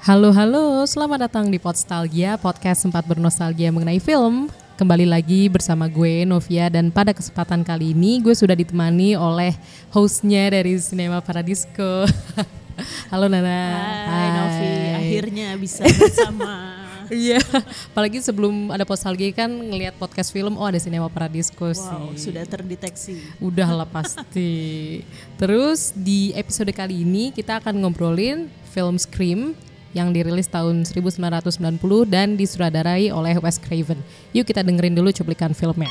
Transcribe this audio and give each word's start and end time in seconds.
Halo 0.00 0.32
halo, 0.32 0.80
selamat 0.88 1.28
datang 1.28 1.52
di 1.52 1.60
Podstalgia, 1.60 2.40
podcast 2.40 2.88
sempat 2.88 3.04
bernostalgia 3.04 3.68
mengenai 3.68 4.00
film. 4.00 4.48
Kembali 4.80 5.04
lagi 5.04 5.44
bersama 5.52 5.92
gue 5.92 6.24
Novia 6.24 6.72
dan 6.72 6.88
pada 6.88 7.12
kesempatan 7.12 7.60
kali 7.60 7.92
ini 7.92 8.16
gue 8.24 8.32
sudah 8.32 8.56
ditemani 8.56 9.12
oleh 9.12 9.52
hostnya 9.92 10.56
dari 10.56 10.80
Cinema 10.80 11.20
Paradisco. 11.20 12.08
halo 13.12 13.28
Nana. 13.28 13.60
Hai, 14.08 14.28
Novi, 14.40 14.72
akhirnya 14.96 15.48
bisa 15.60 15.84
bersama. 15.84 16.80
Iya, 17.10 17.42
apalagi 17.90 18.22
sebelum 18.22 18.70
ada 18.70 18.86
Podstalgia 18.86 19.34
kan 19.34 19.50
ngelihat 19.50 19.98
podcast 19.98 20.30
film, 20.30 20.54
oh 20.54 20.64
ada 20.64 20.78
Cinema 20.78 21.10
Paradisco 21.10 21.74
sih. 21.74 21.90
Wow, 21.90 22.14
sudah 22.14 22.46
terdeteksi. 22.46 23.18
Udah 23.42 23.66
lah 23.66 23.88
pasti. 23.90 25.02
Terus 25.42 25.90
di 25.92 26.30
episode 26.38 26.70
kali 26.70 27.02
ini 27.02 27.34
kita 27.34 27.58
akan 27.58 27.82
ngobrolin 27.82 28.46
film 28.70 28.94
Scream 28.94 29.58
yang 29.94 30.10
dirilis 30.10 30.48
tahun 30.48 30.82
1990 30.88 31.78
dan 32.08 32.34
disutradarai 32.34 33.12
oleh 33.14 33.38
Wes 33.38 33.60
Craven. 33.62 34.00
Yuk 34.34 34.46
kita 34.46 34.64
dengerin 34.66 34.96
dulu 34.96 35.14
cuplikan 35.14 35.54
filmnya. 35.54 35.90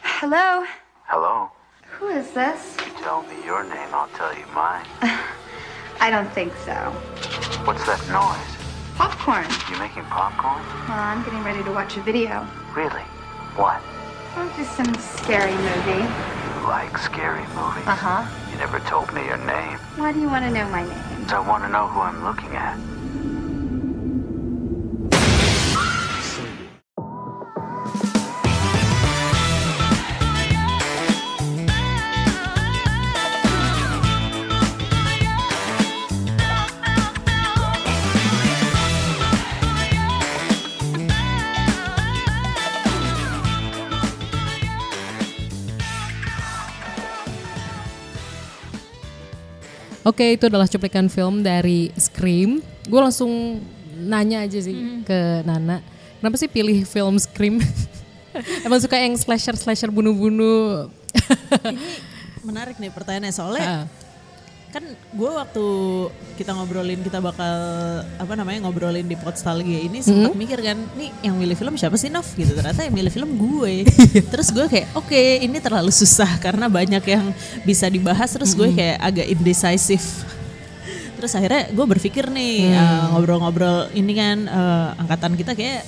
Hello? 0.00 0.64
Hello. 1.04 1.52
Who 1.98 2.08
is 2.08 2.30
this? 2.32 2.78
You 2.80 2.92
tell 3.02 3.26
me 3.26 3.34
your 3.44 3.66
name, 3.66 3.90
I'll 3.90 4.10
tell 4.14 4.30
you 4.32 4.46
mine. 4.54 4.86
I 6.00 6.10
don't 6.10 6.30
think 6.30 6.54
so. 6.62 6.74
What's 7.66 7.82
that 7.90 7.98
noise? 8.08 8.58
Popcorn. 8.94 9.46
You 9.70 9.78
making 9.82 10.06
popcorn? 10.06 10.62
Well, 10.88 10.98
I'm 10.98 11.22
getting 11.26 11.42
ready 11.42 11.62
to 11.66 11.70
watch 11.70 11.98
a 11.98 12.02
video. 12.02 12.46
Really? 12.74 13.02
What? 13.58 13.82
Oh, 14.38 14.46
just 14.56 14.70
some 14.78 14.94
scary 14.94 15.54
movie. 15.54 16.06
You 16.06 16.54
like 16.70 16.96
scary 16.98 17.42
movies? 17.58 17.86
Uh 17.90 17.98
huh. 17.98 18.22
You 18.47 18.47
never 18.58 18.80
told 18.80 19.12
me 19.14 19.22
your 19.24 19.38
name. 19.38 19.78
Why 19.96 20.12
do 20.12 20.18
you 20.20 20.28
want 20.28 20.44
to 20.44 20.50
know 20.50 20.68
my 20.68 20.82
name? 20.84 21.26
I 21.30 21.40
want 21.40 21.62
to 21.64 21.70
know 21.70 21.88
who 21.88 22.00
I'm 22.00 22.24
looking 22.24 22.54
at. 22.56 22.97
Oke, 50.08 50.40
itu 50.40 50.48
adalah 50.48 50.64
cuplikan 50.64 51.12
film 51.12 51.44
dari 51.44 51.92
Scream. 51.92 52.64
Gue 52.88 52.96
langsung 52.96 53.60
nanya 54.00 54.40
aja 54.40 54.56
sih 54.56 55.04
ke 55.04 55.44
Nana, 55.44 55.84
kenapa 56.16 56.40
sih 56.40 56.48
pilih 56.48 56.80
film 56.88 57.20
Scream? 57.20 57.60
Emang 58.64 58.80
suka 58.80 58.96
yang 58.96 59.12
slasher-slasher 59.12 59.92
bunuh-bunuh? 59.92 60.88
Menarik 62.40 62.80
nih 62.80 62.88
pertanyaannya 62.88 63.32
soalnya 63.34 63.64
Ah. 63.66 63.82
Kan 64.68 64.84
gue 64.92 65.30
waktu 65.32 65.66
kita 66.36 66.52
ngobrolin 66.52 67.00
kita 67.00 67.24
bakal 67.24 67.56
apa 68.04 68.32
namanya 68.36 68.68
ngobrolin 68.68 69.08
di 69.08 69.16
Podstalgia 69.16 69.80
ini 69.80 70.04
sempat 70.04 70.36
mikir 70.36 70.60
kan 70.60 70.76
nih 70.92 71.08
yang 71.24 71.40
milih 71.40 71.56
film 71.56 71.74
siapa 71.80 71.96
sih 71.96 72.12
Nov? 72.12 72.28
Gitu. 72.36 72.52
Ternyata 72.52 72.84
yang 72.84 72.92
milih 72.92 73.08
film 73.08 73.30
gue. 73.40 73.88
Terus 74.32 74.52
gue 74.52 74.68
kayak 74.68 74.92
oke 74.92 75.16
ini 75.40 75.56
terlalu 75.58 75.88
susah 75.88 76.36
karena 76.36 76.68
banyak 76.68 77.00
yang 77.00 77.32
bisa 77.64 77.88
dibahas. 77.88 78.28
Terus 78.28 78.52
gue 78.52 78.68
kayak 78.76 79.00
agak 79.00 79.26
indecisive. 79.32 80.04
Terus 81.16 81.32
akhirnya 81.34 81.72
gue 81.72 81.86
berpikir 81.88 82.28
nih 82.28 82.68
eh, 82.68 83.02
ngobrol-ngobrol 83.10 83.88
ini 83.96 84.12
kan 84.12 84.38
eh, 84.44 84.88
angkatan 85.00 85.32
kita 85.34 85.56
kayak 85.56 85.82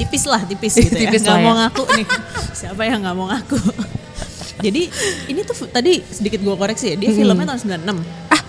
tipis 0.00 0.24
lah 0.24 0.40
tipis 0.48 0.72
gitu 0.80 0.96
ya. 0.96 1.04
Tipis 1.12 1.20
nggak 1.20 1.36
lah 1.36 1.44
mau 1.44 1.52
ya. 1.52 1.58
ngaku 1.68 1.84
nih. 2.00 2.06
Siapa 2.64 2.82
yang 2.88 3.04
nggak 3.04 3.16
mau 3.16 3.28
ngaku 3.28 3.60
jadi 4.62 4.82
ini 5.26 5.40
tuh 5.42 5.66
tadi 5.66 5.98
sedikit 6.04 6.38
gue 6.38 6.54
koreksi 6.54 6.94
ya 6.94 6.96
dia 6.96 7.10
filmnya 7.10 7.46
tahun 7.50 7.82
96 7.82 8.30
ah. 8.30 8.42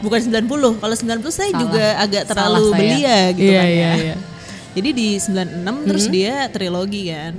Bukan 0.00 0.16
90 0.16 0.80
kalau 0.80 0.94
90 0.96 1.28
saya 1.28 1.52
Salah. 1.52 1.60
juga 1.60 1.84
agak 1.96 2.22
Salah 2.24 2.30
terlalu 2.48 2.64
saya. 2.66 2.78
belia 2.80 3.18
gitu 3.30 3.46
Iya, 3.46 3.60
kan 3.60 3.68
iya, 3.68 3.80
ya. 3.80 3.92
iya. 3.96 4.16
jadi 4.76 4.88
di 4.90 5.08
96 5.16 5.84
terus 5.84 6.04
dia 6.08 6.34
trilogi 6.48 7.02
kan. 7.06 7.34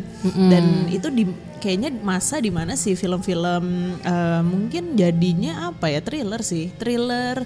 Dan 0.45 0.63
itu 0.87 1.07
di 1.09 1.23
kayaknya 1.57 1.89
masa 1.97 2.37
di 2.37 2.49
mana 2.49 2.73
sih 2.73 2.93
film-film 2.93 3.65
eh, 3.97 4.41
mungkin 4.41 4.93
jadinya 4.93 5.69
apa 5.69 5.89
ya 5.89 5.99
thriller 5.99 6.41
sih. 6.41 6.69
Thriller 6.71 7.41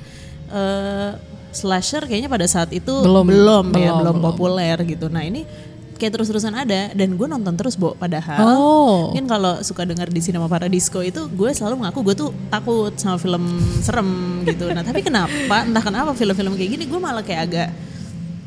eh, 0.47 1.11
slasher 1.49 2.03
kayaknya 2.03 2.27
pada 2.27 2.43
saat 2.45 2.67
itu 2.69 2.91
Belum, 2.91 3.23
belum, 3.23 3.71
ya 3.71 3.95
belum 3.95 4.19
belum. 4.19 4.19
populer 4.19 4.75
gitu. 4.83 5.07
Nah 5.07 5.23
ini 5.23 5.47
kayak 5.95 6.11
terus-terusan 6.13 6.53
ada 6.53 6.91
dan 6.91 7.09
gue 7.11 7.23
nonton 7.25 7.53
terus 7.53 7.73
Bo 7.73 7.93
padahal 7.93 8.43
Oh. 8.45 9.09
mungkin 9.09 9.25
kalau 9.25 9.59
suka 9.59 9.83
dengar 9.83 10.07
di 10.07 10.19
Cinema 10.19 10.45
Paradisco 10.45 10.99
itu 10.99 11.25
gue 11.25 11.49
selalu 11.49 11.79
mengaku 11.79 12.03
gue 12.03 12.15
tuh 12.17 12.29
takut 12.47 12.91
sama 12.93 13.15
film 13.15 13.43
serem 13.79 14.09
gitu 14.43 14.69
nah 14.69 14.81
tapi 14.81 14.99
kenapa 14.99 15.31
entah 15.61 15.81
kenapa 15.81 16.11
film-film 16.11 16.53
kayak 16.53 16.71
gini 16.71 16.85
gue 16.85 16.97
malah 16.97 17.21
kayak 17.21 17.41
agak 17.43 17.69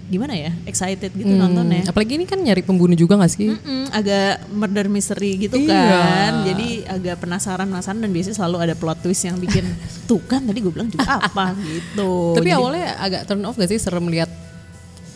gimana 0.06 0.32
ya 0.32 0.48
excited 0.64 1.10
gitu 1.10 1.28
nontonnya 1.28 1.84
Apalagi 1.84 2.16
ini 2.16 2.24
kan 2.24 2.40
nyari 2.40 2.60
pembunuh 2.60 2.96
juga 2.96 3.12
gak 3.14 3.28
sih? 3.28 3.52
Mm-mm, 3.52 3.92
agak 3.92 4.40
murder 4.48 4.88
mystery 4.88 5.36
gitu 5.38 5.60
Iya. 5.60 5.68
kan 5.68 6.32
jadi 6.48 6.68
agak 6.90 7.16
penasaran 7.18 7.68
penasaran 7.68 8.00
dan 8.00 8.08
biasanya 8.08 8.36
selalu 8.38 8.56
ada 8.58 8.72
plot 8.72 8.98
twist 9.00 9.20
yang 9.22 9.36
bikin 9.36 9.68
tuh 10.08 10.16
kan 10.22 10.40
tadi 10.40 10.58
gue 10.58 10.72
bilang 10.72 10.88
juga 10.88 11.20
apa 11.20 11.52
gitu 11.58 12.32
Tapi 12.34 12.40
Jadi- 12.42 12.56
awalnya 12.56 12.96
agak 12.96 13.22
turn 13.24 13.44
off 13.44 13.54
gak 13.54 13.68
sih 13.68 13.76
serem 13.76 14.04
lihat 14.06 14.32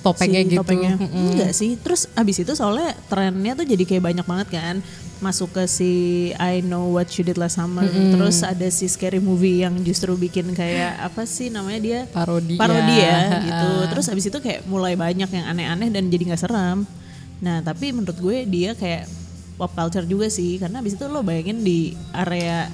topengnya 0.03 0.41
si 0.43 0.51
gitu? 0.51 0.61
topengnya. 0.61 0.95
Mm-mm. 0.99 1.27
Enggak 1.33 1.53
sih. 1.55 1.71
Terus 1.79 2.11
abis 2.13 2.37
itu 2.43 2.53
soalnya 2.59 2.93
trennya 3.07 3.55
tuh 3.55 3.67
jadi 3.67 3.85
kayak 3.87 4.03
banyak 4.03 4.27
banget 4.27 4.49
kan. 4.53 4.77
Masuk 5.23 5.55
ke 5.55 5.71
si 5.71 5.93
I 6.35 6.67
Know 6.67 6.91
What 6.99 7.15
You 7.15 7.23
Did 7.23 7.39
Last 7.39 7.57
Summer. 7.57 7.87
Terus 7.87 8.43
ada 8.43 8.67
si 8.75 8.91
scary 8.91 9.23
movie 9.23 9.63
yang 9.63 9.79
justru 9.87 10.19
bikin 10.19 10.51
kayak 10.51 10.99
apa 10.99 11.23
sih 11.23 11.47
namanya 11.47 11.81
dia? 11.81 12.01
Parodi. 12.11 12.59
Parodi 12.59 12.95
ya. 12.99 13.19
ya 13.31 13.39
gitu. 13.47 13.71
Terus 13.95 14.07
abis 14.11 14.25
itu 14.27 14.39
kayak 14.43 14.67
mulai 14.67 14.99
banyak 14.99 15.31
yang 15.31 15.47
aneh-aneh 15.47 15.89
dan 15.95 16.11
jadi 16.11 16.35
nggak 16.35 16.43
seram. 16.43 16.83
Nah 17.39 17.63
tapi 17.63 17.95
menurut 17.95 18.19
gue 18.19 18.37
dia 18.51 18.75
kayak 18.75 19.07
pop 19.55 19.71
culture 19.71 20.05
juga 20.05 20.27
sih. 20.27 20.59
Karena 20.59 20.83
abis 20.83 20.99
itu 20.99 21.07
lo 21.07 21.23
bayangin 21.23 21.63
di 21.63 21.95
area 22.11 22.67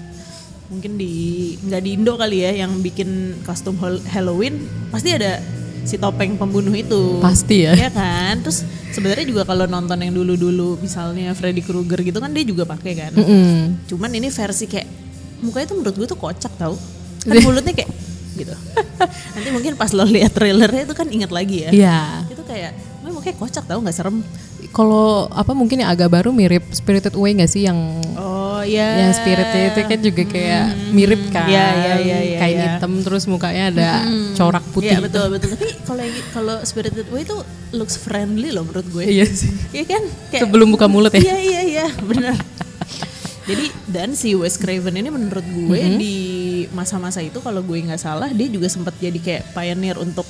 mungkin 0.69 1.01
di 1.01 1.57
nggak 1.65 1.81
di 1.81 1.91
Indo 1.97 2.15
kali 2.21 2.45
ya 2.45 2.65
yang 2.65 2.85
bikin 2.85 3.41
kostum 3.45 3.77
Halloween 4.13 4.69
pasti 4.93 5.17
ada 5.17 5.41
si 5.89 5.97
topeng 5.97 6.37
pembunuh 6.37 6.71
itu 6.71 7.17
Pasti 7.19 7.65
ya. 7.65 7.73
ya 7.73 7.89
kan 7.89 8.37
terus 8.39 8.61
sebenarnya 8.91 9.25
juga 9.25 9.43
kalau 9.43 9.65
nonton 9.65 9.97
yang 9.97 10.13
dulu-dulu 10.13 10.77
misalnya 10.79 11.33
Freddy 11.33 11.61
Krueger 11.61 12.01
gitu 12.03 12.19
kan 12.19 12.29
dia 12.29 12.45
juga 12.45 12.63
pakai 12.63 12.93
kan 12.95 13.13
Mm-mm. 13.15 13.89
cuman 13.89 14.11
ini 14.13 14.29
versi 14.29 14.69
kayak 14.69 14.85
mukanya 15.41 15.67
tuh 15.67 15.77
menurut 15.77 15.97
gue 15.97 16.07
tuh 16.07 16.19
kocak 16.19 16.53
tau 16.55 16.77
kan 17.19 17.35
Iya. 17.35 17.43
mulutnya 17.43 17.73
kayak 17.73 17.91
gitu 18.37 18.55
nanti 19.35 19.49
mungkin 19.49 19.73
pas 19.75 19.91
lo 19.91 20.05
lihat 20.05 20.31
trailernya 20.31 20.85
itu 20.85 20.93
kan 20.93 21.09
ingat 21.09 21.31
lagi 21.31 21.65
ya 21.65 21.71
Iya. 21.73 21.99
itu 22.29 22.43
kayak 22.43 22.73
"Wah, 23.01 23.11
mukanya 23.11 23.37
kocak 23.37 23.65
tau 23.65 23.81
nggak 23.81 23.97
serem 23.97 24.21
Kalau 24.69 25.33
apa 25.33 25.57
mungkin 25.57 25.81
yang 25.81 25.89
agak 25.89 26.13
baru 26.13 26.29
mirip 26.29 26.61
Spirited 26.71 27.17
Away 27.17 27.33
gak 27.35 27.49
sih 27.49 27.65
yang 27.65 27.79
oh 28.15 28.38
ya. 28.65 28.89
Yang 29.07 29.13
spiritnya 29.23 29.63
itu 29.71 29.81
kan 29.85 29.99
juga 30.01 30.23
kayak 30.27 30.65
mirip 30.95 31.23
kan. 31.31 31.47
Iya, 31.47 31.67
iya, 31.69 31.95
iya, 32.01 32.19
iya, 32.23 32.39
kain 32.41 32.57
iya. 32.57 32.65
hitam 32.79 32.93
terus 33.05 33.25
mukanya 33.31 33.65
ada 33.75 33.91
corak 34.35 34.65
putih. 34.75 34.97
Iya 34.97 35.05
betul 35.05 35.27
betul. 35.35 35.49
Tapi 35.55 35.69
kalau 35.85 36.03
yang 36.03 36.17
kalau 36.33 36.57
Spirited 36.65 37.07
Away 37.11 37.23
itu 37.27 37.37
looks 37.75 37.97
friendly 38.01 38.51
loh 38.51 38.65
menurut 38.67 38.87
gue. 38.91 39.05
Iya 39.05 39.27
sih. 39.29 39.53
Iya 39.75 39.85
kan? 39.87 40.03
Kayak 40.33 40.43
sebelum 40.49 40.69
buka 40.73 40.87
mulut 40.89 41.13
ya? 41.15 41.21
Iya 41.21 41.39
iya 41.39 41.61
iya. 41.63 41.87
Benar. 42.01 42.37
Jadi 43.49 43.65
dan 43.89 44.13
si 44.13 44.37
Wes 44.37 44.61
Craven 44.61 44.93
ini 44.93 45.09
menurut 45.09 45.45
gue 45.45 45.81
Mm-hmm. 45.81 45.97
di 45.97 46.17
masa-masa 46.77 47.25
itu 47.25 47.41
kalau 47.41 47.65
gue 47.65 47.81
nggak 47.81 47.97
salah 47.97 48.29
dia 48.29 48.45
juga 48.53 48.69
sempat 48.69 48.93
jadi 49.01 49.17
kayak 49.17 49.57
pioneer 49.57 49.97
untuk 49.97 50.29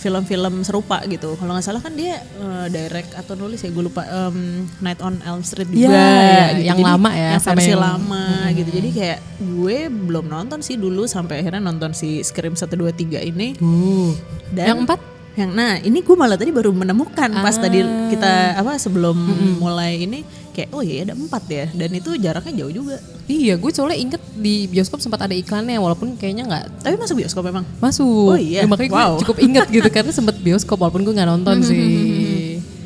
film-film 0.00 0.54
serupa 0.60 1.04
gitu. 1.04 1.36
Kalau 1.36 1.52
nggak 1.52 1.62
salah 1.62 1.78
kan 1.78 1.92
dia 1.92 2.16
eh, 2.16 2.66
direct 2.68 3.12
atau 3.12 3.34
nulis 3.34 3.60
ya 3.60 3.68
gue 3.68 3.84
lupa 3.84 4.02
em, 4.02 4.64
Night 4.78 4.98
on 4.98 5.20
Elm 5.20 5.40
Street 5.40 5.68
juga 5.68 5.86
Iya, 5.86 5.92
ya, 5.92 6.44
gitu. 6.50 6.62
yang 6.64 6.78
Jadi, 6.78 6.88
lama 6.88 7.10
ya, 7.12 7.28
yang 7.30 7.42
versi 7.44 7.68
yang- 7.68 7.78
lama 7.78 8.24
gitu. 8.50 8.70
Jadi 8.72 8.88
kayak 8.90 9.18
gue 9.38 9.76
belum 9.86 10.26
nonton 10.26 10.58
sih 10.58 10.74
dulu 10.74 11.04
sampai 11.04 11.38
akhirnya 11.38 11.60
nonton 11.60 11.92
si 11.92 12.20
Scream 12.20 12.52
1 12.52 12.64
2 12.66 12.90
3 12.90 13.20
ini. 13.22 13.54
uh. 13.54 14.10
Dan 14.50 14.66
yang 14.66 14.78
empat 14.82 15.00
yang 15.30 15.54
nah 15.54 15.78
ini 15.78 16.00
gue 16.00 16.16
malah 16.18 16.34
tadi 16.34 16.50
baru 16.50 16.74
menemukan 16.74 17.30
pas 17.36 17.54
Ah. 17.54 17.62
tadi 17.62 17.78
kita 18.10 18.32
apa 18.56 18.74
sebelum 18.76 19.14
mulai 19.56 20.02
ini 20.02 20.26
kayak 20.60 20.68
oh 20.70 20.80
iya 20.80 21.02
ada 21.02 21.14
empat 21.14 21.42
ya 21.46 21.64
dan 21.70 21.90
itu 21.90 22.10
jaraknya 22.14 22.52
jauh 22.60 22.72
juga 22.74 22.96
iya 23.26 23.54
gue 23.54 23.70
soalnya 23.70 23.96
inget 23.96 24.22
di 24.34 24.66
bioskop 24.66 24.98
sempat 24.98 25.20
ada 25.22 25.32
iklannya 25.32 25.76
walaupun 25.76 26.14
kayaknya 26.14 26.44
nggak 26.44 26.64
tapi 26.80 26.94
masuk 26.94 27.16
bioskop 27.16 27.42
memang 27.42 27.64
masuk 27.78 28.28
Oh 28.28 28.36
iya, 28.36 28.62
Ya, 28.62 28.68
makanya 28.68 28.90
wow. 28.92 29.16
gue 29.16 29.24
cukup 29.24 29.38
inget 29.40 29.66
gitu 29.66 29.88
karena 29.88 30.10
sempat 30.10 30.36
bioskop 30.36 30.76
walaupun 30.76 31.02
gue 31.02 31.12
nggak 31.12 31.30
nonton 31.30 31.56
sih 31.62 31.80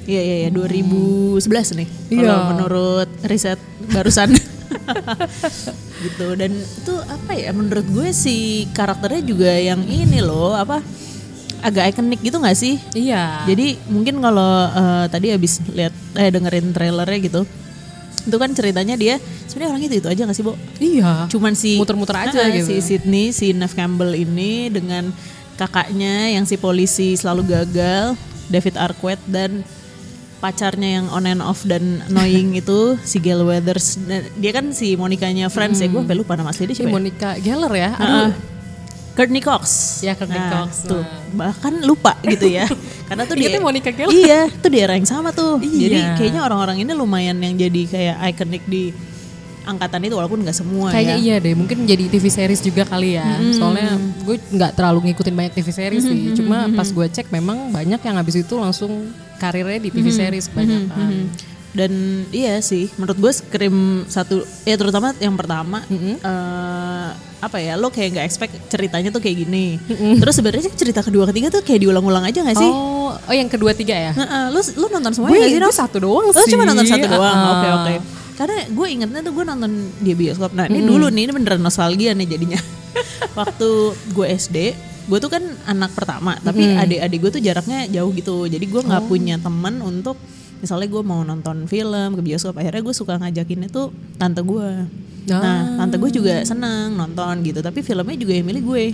iya 0.04 0.20
iya 0.20 0.36
iya 0.44 0.50
2011 0.50 1.42
nih 1.74 1.88
kalau 2.12 2.22
Iya. 2.30 2.36
menurut 2.48 3.08
riset 3.24 3.58
barusan 3.88 4.30
gitu 6.04 6.26
dan 6.34 6.52
itu 6.52 6.94
apa 7.00 7.32
ya 7.32 7.50
menurut 7.50 7.86
gue 7.86 8.08
si 8.10 8.36
karakternya 8.70 9.22
juga 9.22 9.50
yang 9.50 9.80
ini 9.82 10.20
loh 10.20 10.52
apa 10.52 10.84
agak 11.64 11.96
ikonik 11.96 12.20
gitu 12.20 12.36
nggak 12.36 12.52
sih? 12.54 12.76
Iya. 12.92 13.48
Jadi 13.48 13.80
mungkin 13.88 14.20
kalau 14.20 14.68
eh, 14.68 15.04
tadi 15.08 15.32
habis 15.32 15.64
lihat 15.72 15.96
eh 16.12 16.28
dengerin 16.28 16.76
trailernya 16.76 17.18
gitu, 17.24 17.40
itu 18.24 18.34
kan 18.34 18.50
ceritanya 18.50 18.94
dia 18.94 19.16
sebenarnya 19.44 19.70
orang 19.70 19.82
itu 19.82 19.94
itu 19.96 20.08
aja 20.08 20.22
nggak 20.24 20.34
sih, 20.34 20.42
Bo? 20.42 20.54
iya. 20.78 21.28
Cuman 21.28 21.52
si 21.52 21.76
Muter-muter 21.76 22.16
aja 22.18 22.40
Ah, 22.40 22.48
gitu. 22.50 22.66
Si 22.66 22.80
Sydney, 22.80 23.30
si 23.30 23.52
Nev 23.52 23.72
Campbell 23.72 24.12
ini 24.12 24.68
dengan 24.68 25.12
kakaknya 25.54 26.28
yang 26.30 26.42
si 26.42 26.56
polisi 26.56 27.14
selalu 27.14 27.46
gagal, 27.46 28.16
David 28.46 28.74
Arquette 28.74 29.24
dan 29.26 29.62
pacarnya 30.36 31.00
yang 31.00 31.06
on 31.08 31.24
and 31.24 31.40
off 31.40 31.64
dan 31.64 32.04
annoying 32.06 32.52
itu 32.60 32.96
si 33.00 33.16
Gail 33.16 33.40
Weathers. 33.40 33.96
Dia 34.34 34.52
kan 34.52 34.72
si 34.72 34.92
Monikanya 34.94 35.48
Friends 35.48 35.78
ya, 35.78 35.86
gue 35.86 35.96
sampai 35.96 36.14
lupa 36.14 36.34
nama 36.34 36.48
asli 36.48 36.66
dia 36.66 36.76
siapa 36.76 36.90
ya? 36.90 36.92
Monica 36.92 37.30
Geller 37.38 37.72
ya. 37.72 37.90
Aduh. 37.94 38.32
Courtney 39.14 39.38
Cox. 39.38 39.62
Ya, 40.02 40.12
Courtney 40.12 40.36
Nah, 40.36 40.66
Cox. 40.66 40.84
Tuh, 40.84 41.00
Nah. 41.00 41.08
bahkan 41.32 41.70
lupa 41.80 42.18
gitu 42.22 42.50
ya. 42.50 42.66
Karena 43.08 43.22
tuh 43.24 43.34
dia 43.34 43.56
Monica 43.56 43.88
Geller. 43.88 44.10
Iya, 44.10 44.40
tuh 44.50 44.68
di 44.68 44.78
era 44.78 44.94
yang 44.94 45.06
sama 45.06 45.30
tuh. 45.30 45.58
Jadi 45.58 45.96
Iya. 45.96 46.18
kayaknya 46.18 46.42
orang-orang 46.42 46.82
ini 46.82 46.90
lumayan 46.92 47.38
yang 47.38 47.54
jadi 47.54 47.82
kayak 47.86 48.16
ikonik 48.34 48.66
di 48.66 48.90
angkatan 49.64 50.04
itu 50.04 50.12
walaupun 50.12 50.44
nggak 50.44 50.52
semua 50.52 50.92
Kayaknya 50.92 51.16
ya. 51.16 51.24
iya 51.24 51.36
deh, 51.40 51.56
mungkin 51.56 51.88
jadi 51.88 52.04
TV 52.06 52.28
series 52.28 52.60
juga 52.60 52.84
kali 52.84 53.16
ya. 53.16 53.24
Soalnya 53.50 53.96
gue 54.20 54.36
nggak 54.36 54.76
terlalu 54.76 55.08
ngikutin 55.08 55.32
banyak 55.32 55.52
TV 55.54 55.68
series 55.70 56.04
sih. 56.04 56.36
Cuma 56.36 56.68
pas 56.68 56.84
gue 56.84 57.06
cek 57.08 57.30
memang 57.30 57.72
banyak 57.72 57.96
yang 57.98 58.16
habis 58.18 58.36
itu 58.36 58.54
langsung 58.54 59.08
karirnya 59.38 59.78
di 59.78 59.88
TV 59.88 60.10
series 60.10 60.48
kebanyakan. 60.48 61.08
Mhm. 61.08 61.24
Dan 61.72 61.92
iya 62.30 62.60
sih, 62.60 62.86
menurut 62.94 63.18
gue 63.18 63.32
Scream 63.32 63.76
satu, 64.06 64.46
ya 64.62 64.76
terutama 64.76 65.10
yang 65.18 65.34
pertama, 65.34 65.82
eh, 65.88 67.08
apa 67.46 67.60
ya, 67.60 67.76
lo 67.76 67.92
kayak 67.92 68.16
nggak 68.16 68.26
expect 68.26 68.52
ceritanya 68.72 69.12
tuh 69.12 69.20
kayak 69.20 69.44
gini. 69.44 69.76
Terus 70.20 70.34
sebenarnya 70.36 70.72
cerita 70.72 71.00
kedua 71.04 71.28
ketiga 71.28 71.52
tuh 71.52 71.60
kayak 71.60 71.84
diulang-ulang 71.84 72.24
aja 72.24 72.40
nggak 72.40 72.56
sih? 72.56 72.70
Oh, 72.70 73.12
oh 73.12 73.34
yang 73.34 73.48
kedua 73.52 73.76
tiga 73.76 73.92
ya? 73.92 74.12
Heeh, 74.16 74.44
lo 74.50 74.60
lo 74.80 74.86
nonton 74.88 75.12
semuanya 75.12 75.44
nggak 75.44 75.52
sih? 75.52 75.60
gue 75.60 75.76
satu 75.76 75.96
doang 76.00 76.24
Lo 76.30 76.42
sih. 76.42 76.52
cuma 76.56 76.64
nonton 76.64 76.86
satu 76.88 77.06
doang, 77.06 77.38
oke 77.52 77.68
oke. 77.80 77.94
Karena 78.34 78.58
gue 78.66 78.86
ingetnya 78.90 79.20
tuh 79.22 79.32
gue 79.36 79.44
nonton 79.46 79.70
di 80.02 80.12
bioskop. 80.16 80.50
Nah 80.56 80.66
ini 80.66 80.82
dulu 80.82 81.06
nih, 81.12 81.30
ini 81.30 81.32
beneran 81.32 81.62
nostalgia 81.62 82.10
nih 82.16 82.26
jadinya. 82.26 82.60
Waktu 83.38 83.68
gue 84.14 84.26
SD, 84.26 84.56
gue 85.06 85.18
tuh 85.20 85.30
kan 85.30 85.42
anak 85.68 85.94
pertama, 85.94 86.34
tapi 86.42 86.64
adik-adik 86.64 87.18
gue 87.22 87.30
tuh 87.38 87.42
jaraknya 87.42 87.86
jauh 87.92 88.10
gitu. 88.10 88.48
Jadi 88.50 88.64
gue 88.66 88.82
nggak 88.82 89.04
punya 89.06 89.38
teman 89.38 89.78
untuk 89.84 90.18
misalnya 90.58 90.88
gue 90.88 91.02
mau 91.04 91.20
nonton 91.20 91.68
film 91.68 92.10
ke 92.16 92.22
bioskop. 92.24 92.56
Akhirnya 92.56 92.80
gue 92.80 92.94
suka 92.96 93.20
ngajakinnya 93.20 93.68
tuh 93.68 93.92
tante 94.16 94.40
gue. 94.40 94.88
Nah 95.28 95.80
tante 95.80 95.96
gue 95.96 96.10
juga 96.12 96.44
seneng 96.44 96.92
nonton 96.92 97.40
gitu, 97.42 97.60
tapi 97.60 97.80
filmnya 97.80 98.16
juga 98.16 98.32
yang 98.34 98.46
milih 98.46 98.62
gue. 98.64 98.84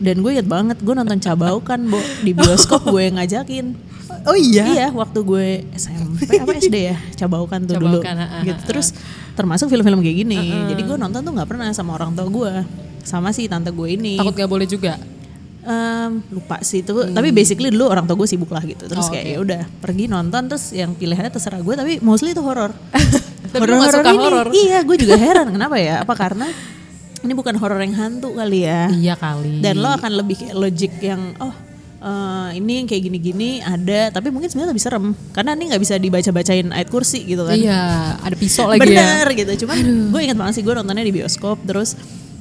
Dan 0.00 0.24
gue 0.24 0.32
inget 0.32 0.48
banget, 0.48 0.80
gue 0.80 0.94
nonton 0.96 1.20
Cabau 1.20 1.60
kan, 1.60 1.76
Bo, 1.84 2.00
di 2.24 2.32
bioskop 2.32 2.88
gue 2.88 3.02
yang 3.04 3.20
ngajakin. 3.20 3.76
Oh 4.24 4.32
iya. 4.32 4.64
Iya, 4.64 4.88
waktu 4.96 5.20
gue 5.20 5.46
SMP 5.76 6.40
apa 6.40 6.56
SD 6.56 6.76
ya, 6.88 6.96
Cabaukan 7.16 7.68
tuh 7.68 7.76
dulu. 7.76 8.00
Cabaukan, 8.00 8.16
ha, 8.16 8.26
ha, 8.26 8.38
gitu. 8.40 8.60
Terus 8.64 8.96
termasuk 9.36 9.68
film-film 9.68 10.00
kayak 10.00 10.16
gini. 10.24 10.40
Jadi 10.72 10.82
gue 10.82 10.96
nonton 10.96 11.20
tuh 11.20 11.32
nggak 11.36 11.48
pernah 11.48 11.68
sama 11.76 12.00
orang 12.00 12.16
tua 12.16 12.26
gue, 12.26 12.52
sama 13.04 13.28
si 13.30 13.44
tante 13.44 13.68
gue 13.70 13.88
ini. 13.92 14.16
Takut 14.16 14.32
gak 14.32 14.48
boleh 14.48 14.64
juga. 14.64 14.96
Em, 15.60 16.24
lupa 16.32 16.64
sih 16.64 16.80
itu, 16.80 16.96
tapi 17.12 17.36
basically 17.36 17.68
dulu 17.68 17.92
orang 17.92 18.08
tua 18.08 18.16
gue 18.16 18.24
sibuk 18.24 18.48
lah 18.48 18.64
gitu. 18.64 18.88
Terus 18.88 19.04
Hmm. 19.04 19.12
Oh, 19.12 19.14
kayak 19.14 19.24
oke. 19.28 19.32
ya 19.32 19.38
udah 19.44 19.62
pergi 19.84 20.04
nonton 20.08 20.42
terus 20.48 20.72
yang 20.72 20.96
pilihannya 20.96 21.28
terserah 21.28 21.60
gue, 21.60 21.74
tapi 21.76 21.92
mostly 22.00 22.32
itu 22.32 22.40
horor. 22.40 22.72
Tapi 23.50 23.66
suka 23.88 24.10
ini, 24.10 24.18
horor? 24.18 24.46
Iya, 24.50 24.78
gue 24.80 24.96
juga 24.96 25.14
heran 25.24 25.48
kenapa 25.48 25.76
ya? 25.76 26.00
Apa 26.00 26.14
karena 26.14 26.46
ini 27.20 27.32
bukan 27.32 27.54
horor 27.54 27.78
yang 27.78 27.92
hantu 27.92 28.32
kali 28.32 28.62
ya? 28.62 28.88
Iya 28.88 29.14
kali. 29.14 29.60
dan 29.60 29.76
lo 29.76 29.90
akan 29.90 30.12
lebih 30.14 30.36
kayak 30.38 30.54
logik 30.54 30.92
yang 30.98 31.36
oh 31.36 31.52
eh, 32.00 32.56
ini 32.56 32.72
yang 32.78 32.86
kayak 32.86 33.02
gini-gini 33.04 33.50
ada 33.60 34.08
tapi 34.10 34.28
mungkin 34.28 34.48
sebenarnya 34.48 34.72
lebih 34.72 34.80
serem 34.80 35.04
karena 35.30 35.52
ini 35.52 35.68
nggak 35.68 35.82
bisa 35.82 35.94
dibaca-bacain 35.96 36.68
ayat 36.70 36.88
kursi 36.88 37.20
gitu 37.24 37.44
kan 37.44 37.52
Iya, 37.54 37.82
ada 38.16 38.32
pisau 38.34 38.66
lagi 38.66 38.80
ya. 38.80 39.20
bener 39.20 39.26
gitu 39.36 39.66
cuman 39.66 39.76
gue 40.08 40.20
inget 40.22 40.34
banget 40.34 40.54
sih 40.56 40.62
gue 40.62 40.72
nontonnya 40.72 41.02
di 41.02 41.12
bioskop 41.12 41.60
terus 41.62 41.92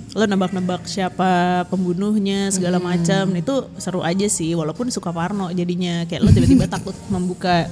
lo 0.09 0.23
nebak-nebak 0.23 0.87
siapa 0.87 1.29
pembunuhnya 1.67 2.49
segala 2.49 2.77
Hmm. 2.77 2.87
macam 2.87 3.23
itu 3.31 3.53
seru 3.75 4.01
aja 4.01 4.25
sih 4.25 4.55
walaupun 4.55 4.89
suka 4.89 5.11
parno 5.11 5.51
jadinya 5.51 6.01
kayak 6.05 6.23
lo 6.23 6.31
tiba-tiba 6.31 6.65
takut 6.71 6.95
membuka 7.09 7.67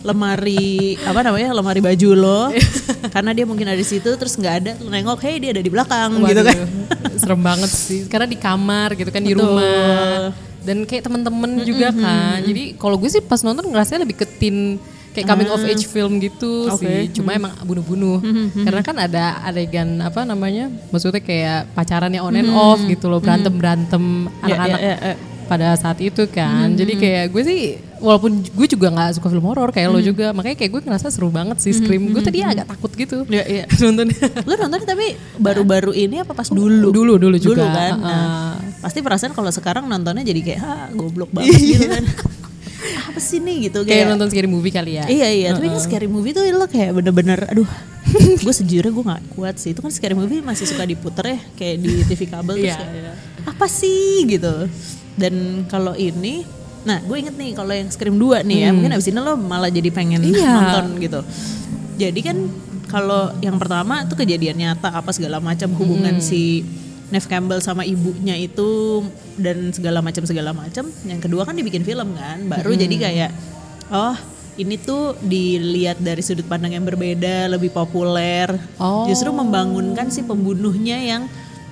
lemari 0.00 0.96
apa 1.04 1.20
namanya 1.20 1.52
lemari 1.52 1.80
baju 1.84 2.08
lo 2.16 2.42
karena 3.14 3.30
dia 3.36 3.44
mungkin 3.44 3.68
ada 3.68 3.76
di 3.76 3.84
situ 3.84 4.08
terus 4.16 4.34
nggak 4.34 4.54
ada 4.64 4.72
lo 4.80 4.88
nengok 4.88 5.20
hey 5.20 5.36
dia 5.36 5.50
ada 5.52 5.62
di 5.62 5.70
belakang 5.70 6.20
gitu 6.24 6.42
kan 6.42 6.56
Waduh, 6.56 7.18
Serem 7.20 7.40
banget 7.44 7.70
sih. 7.70 8.08
Karena 8.08 8.24
di 8.24 8.38
kamar 8.40 8.96
gitu 8.96 9.10
kan 9.12 9.20
di 9.20 9.36
Betul. 9.36 9.60
rumah. 9.60 10.32
Dan 10.60 10.88
kayak 10.88 11.04
temen-temen 11.04 11.64
juga 11.64 11.92
kan. 11.92 12.40
Jadi 12.40 12.76
kalau 12.80 12.96
gue 12.96 13.12
sih 13.12 13.20
pas 13.20 13.40
nonton 13.44 13.68
ngerasanya 13.68 14.08
lebih 14.08 14.24
ke 14.24 14.26
teen 14.28 14.80
kayak 15.10 15.26
coming 15.26 15.50
of 15.50 15.60
age 15.66 15.84
film 15.84 16.16
gitu 16.16 16.68
Oke. 16.72 16.80
sih. 16.80 17.12
Cuma 17.12 17.36
emang 17.36 17.52
bunuh-bunuh. 17.64 18.24
Karena 18.64 18.80
kan 18.80 18.96
ada 18.96 19.44
adegan 19.44 20.00
apa 20.00 20.24
namanya? 20.24 20.72
Maksudnya 20.88 21.20
kayak 21.20 21.72
pacarannya 21.76 22.20
on 22.24 22.36
and 22.36 22.52
off 22.52 22.80
gitu 22.88 23.08
loh, 23.12 23.20
berantem-berantem 23.20 24.32
Ya, 24.48 24.56
anak-anak 24.56 24.80
ya, 24.80 24.88
ya, 24.88 24.96
ya. 24.96 25.14
Pada 25.50 25.74
saat 25.74 25.98
itu 25.98 26.22
kan. 26.30 26.70
Jadi 26.78 26.94
kayak 26.94 27.34
gue 27.34 27.42
sih 27.42 27.60
walaupun 27.98 28.38
gue 28.38 28.66
juga 28.70 28.86
nggak 28.94 29.18
suka 29.18 29.26
film 29.26 29.42
horor 29.42 29.74
kayak 29.74 29.90
lo 29.90 29.98
juga, 29.98 30.30
makanya 30.30 30.54
kayak 30.54 30.70
gue 30.78 30.80
ngerasa 30.86 31.10
seru 31.10 31.26
banget 31.26 31.58
sih 31.58 31.74
Scream. 31.74 32.14
Gue 32.14 32.22
tadi 32.22 32.46
agak 32.46 32.70
takut 32.70 32.94
gitu. 32.94 33.26
Iya, 33.26 33.44
iya. 33.50 33.64
Nontonnya. 33.82 34.14
Lu 34.46 34.54
nonton 34.54 34.78
tapi 34.86 35.18
baru-baru 35.42 35.90
ini 35.90 36.22
apa 36.22 36.30
pas 36.30 36.46
dulu? 36.46 36.94
Dulu, 36.94 37.18
dulu 37.18 37.36
juga. 37.42 37.66
kan. 37.66 37.98
Nah, 37.98 38.14
Heeh. 38.62 38.78
pasti 38.78 39.02
perasaan 39.02 39.34
kalau 39.34 39.50
sekarang 39.50 39.90
nontonnya 39.90 40.22
jadi 40.22 40.40
kayak 40.40 40.60
ah 40.62 40.86
goblok 40.94 41.34
banget 41.34 41.58
gitu 41.58 41.86
kan. 41.90 42.04
apa 43.10 43.20
sih 43.20 43.42
nih 43.42 43.68
gitu 43.68 43.84
kayak 43.84 44.06
kayak. 44.06 44.10
nonton 44.14 44.28
scary 44.30 44.46
movie 44.48 44.72
kali 44.72 45.02
ya. 45.02 45.04
Iya 45.10 45.28
iya, 45.34 45.48
tapi 45.52 45.66
kan 45.66 45.82
scary 45.82 46.06
movie 46.06 46.30
tuh 46.30 46.46
lo 46.54 46.70
kayak 46.70 46.94
bener-bener 46.94 47.42
aduh. 47.50 47.66
gue 48.46 48.54
sejujurnya 48.54 48.90
gue 48.94 49.04
gak 49.04 49.22
kuat 49.34 49.54
sih. 49.58 49.74
Itu 49.74 49.82
kan 49.82 49.90
scary 49.90 50.14
movie 50.14 50.40
masih 50.40 50.64
suka 50.64 50.86
diputer 50.86 51.36
ya 51.36 51.38
kayak 51.58 51.76
di 51.82 51.92
TV 52.06 52.20
kabel 52.30 52.54
terus 52.56 52.70
Iya, 52.70 52.78
kayak, 52.78 52.94
iya. 52.94 53.12
apa 53.44 53.66
sih 53.66 54.24
gitu. 54.30 54.54
Dan 55.20 55.34
kalau 55.66 55.92
ini 55.92 56.42
Nah 56.80 56.96
gue 56.98 57.12
inget 57.14 57.36
nih 57.36 57.52
kalau 57.52 57.70
yang 57.70 57.92
Scream 57.92 58.16
2 58.16 58.40
nih 58.40 58.58
ya 58.64 58.70
Mungkin 58.72 58.96
abis 58.96 59.06
ini 59.06 59.20
lo 59.20 59.36
malah 59.36 59.68
jadi 59.68 59.92
pengen 59.92 60.24
Hmm. 60.24 60.32
Iya. 60.32 60.48
nonton 60.50 60.86
gitu 60.96 61.20
Jadi 62.00 62.20
kan 62.24 62.36
kalau 62.88 63.30
yang 63.38 63.54
pertama 63.54 64.02
tuh 64.02 64.16
kejadian 64.16 64.56
nyata 64.56 64.90
apa 64.90 65.12
segala 65.12 65.38
macam 65.38 65.70
hubungan 65.76 66.16
Hmm. 66.16 66.24
si 66.24 66.64
Neve 67.10 67.26
Campbell 67.26 67.58
sama 67.58 67.82
ibunya 67.82 68.34
itu 68.34 69.02
dan 69.34 69.70
segala 69.70 69.98
macam 69.98 70.22
segala 70.22 70.50
macam. 70.50 70.86
Yang 71.02 71.20
kedua 71.26 71.42
kan 71.42 71.54
dibikin 71.54 71.82
film 71.82 72.14
kan, 72.14 72.46
baru 72.46 72.70
Hmm. 72.70 72.80
jadi 72.80 72.96
kayak 72.96 73.30
oh 73.90 74.14
ini 74.54 74.78
tuh 74.78 75.18
dilihat 75.18 75.98
dari 75.98 76.22
sudut 76.22 76.46
pandang 76.46 76.70
yang 76.70 76.86
berbeda, 76.86 77.50
lebih 77.50 77.70
populer. 77.70 78.46
Oh. 78.76 79.06
Justru 79.06 79.30
membangunkan 79.30 80.06
si 80.08 80.22
pembunuhnya 80.22 80.98
yang 80.98 81.22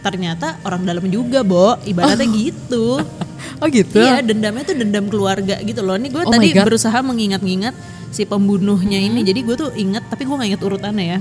ternyata 0.04 0.58
orang 0.62 0.82
dalam 0.86 1.04
juga, 1.10 1.42
Bo. 1.42 1.76
Ibaratnya 1.84 2.28
gitu. 2.28 2.98
Oh 3.58 3.66
gitu. 3.66 3.98
Iya, 3.98 4.22
dendamnya 4.22 4.62
tuh 4.66 4.76
dendam 4.78 5.10
keluarga 5.10 5.58
gitu 5.62 5.82
loh. 5.82 5.98
Ini 5.98 6.14
gue 6.14 6.22
Oh 6.26 6.30
tadi 6.30 6.54
berusaha 6.54 6.94
mengingat-ingat 7.02 7.74
si 8.14 8.22
pembunuhnya 8.22 8.98
ini. 8.98 9.26
Jadi 9.26 9.40
gue 9.42 9.54
tuh 9.58 9.70
inget, 9.74 10.06
tapi 10.06 10.26
gue 10.26 10.34
gak 10.34 10.48
inget 10.54 10.62
urutannya 10.62 11.06
ya. 11.06 11.18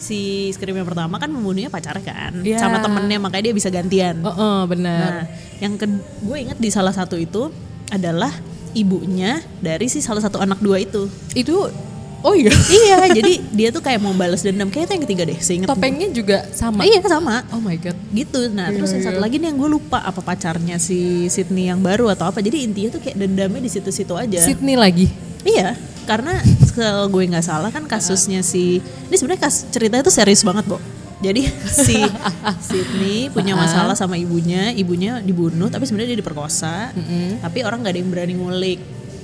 Si 0.00 0.48
Scream 0.56 0.80
yang 0.80 0.88
pertama 0.88 1.20
kan 1.20 1.28
pembunuhnya 1.28 1.68
pacarnya 1.68 2.04
kan, 2.04 2.32
Iya. 2.40 2.56
sama 2.62 2.80
temennya 2.80 3.18
makanya 3.20 3.50
dia 3.50 3.54
bisa 3.56 3.68
gantian. 3.68 4.22
Oh, 4.24 4.30
oh, 4.30 4.58
benar. 4.64 5.24
Nah, 5.24 5.24
yang 5.60 5.76
ke, 5.76 5.84
gue 6.22 6.36
inget 6.38 6.56
di 6.56 6.70
salah 6.72 6.94
satu 6.94 7.18
itu 7.20 7.50
adalah 7.92 8.30
ibunya 8.72 9.42
dari 9.58 9.90
si 9.90 9.98
salah 10.00 10.22
satu 10.22 10.38
anak 10.40 10.62
dua 10.62 10.80
itu. 10.80 11.10
Itu 11.34 11.68
oh 12.22 12.34
iya. 12.34 12.50
iya, 12.80 12.96
jadi 13.10 13.32
dia 13.50 13.68
tuh 13.68 13.82
kayak 13.82 14.00
mau 14.00 14.14
balas 14.14 14.40
dendam. 14.40 14.68
Kayaknya 14.68 14.94
yang 14.94 15.04
ketiga 15.04 15.22
deh, 15.26 15.38
seinget 15.38 15.66
gue. 15.66 15.74
Topengnya 15.74 16.08
juga 16.10 16.46
sama. 16.50 16.82
Iya 16.82 16.98
sama 17.04 17.42
Oh 17.50 17.60
my 17.60 17.76
god. 17.76 17.96
gitu 18.12 18.50
nah 18.50 18.68
terus 18.68 18.92
yang 18.92 19.02
Iya, 19.02 19.08
satu 19.10 19.20
lagi 19.20 19.36
nih 19.40 19.48
yang 19.50 19.58
gue 19.58 19.70
lupa 19.70 19.98
apa 20.00 20.20
pacarnya 20.20 20.76
si 20.76 21.26
Sydney 21.26 21.68
yang 21.68 21.80
baru 21.80 22.12
atau 22.12 22.28
apa 22.28 22.38
jadi 22.38 22.62
intinya 22.62 22.94
tuh 22.94 23.00
kayak 23.02 23.16
dendamnya 23.16 23.60
di 23.64 23.70
situ-situ 23.72 24.12
aja 24.14 24.38
Sydney 24.40 24.76
lagi. 24.76 25.06
iya 25.42 25.74
karena 26.04 26.36
kalau 26.72 27.08
gue 27.08 27.22
nggak 27.28 27.44
salah 27.44 27.68
kan 27.68 27.84
kasusnya 27.84 28.40
si 28.40 28.80
ini 28.80 29.14
sebenarnya 29.16 29.44
kas 29.44 29.68
ceritanya 29.68 30.02
tuh 30.04 30.14
serius 30.14 30.40
banget 30.40 30.64
Bo 30.68 30.78
jadi 31.18 31.44
si 31.84 31.96
Sydney 32.60 33.28
punya 33.28 33.52
masalah 33.54 33.92
sama 33.92 34.16
ibunya 34.16 34.70
ibunya 34.72 35.20
dibunuh 35.20 35.68
tapi 35.68 35.84
sebenarnya 35.84 36.16
dia 36.16 36.20
diperkosa 36.20 36.92
tapi 37.40 37.58
orang 37.64 37.84
nggak 37.84 37.92
ada 37.92 38.00
yang 38.00 38.10
berani 38.10 38.34
ngulik 38.36 38.80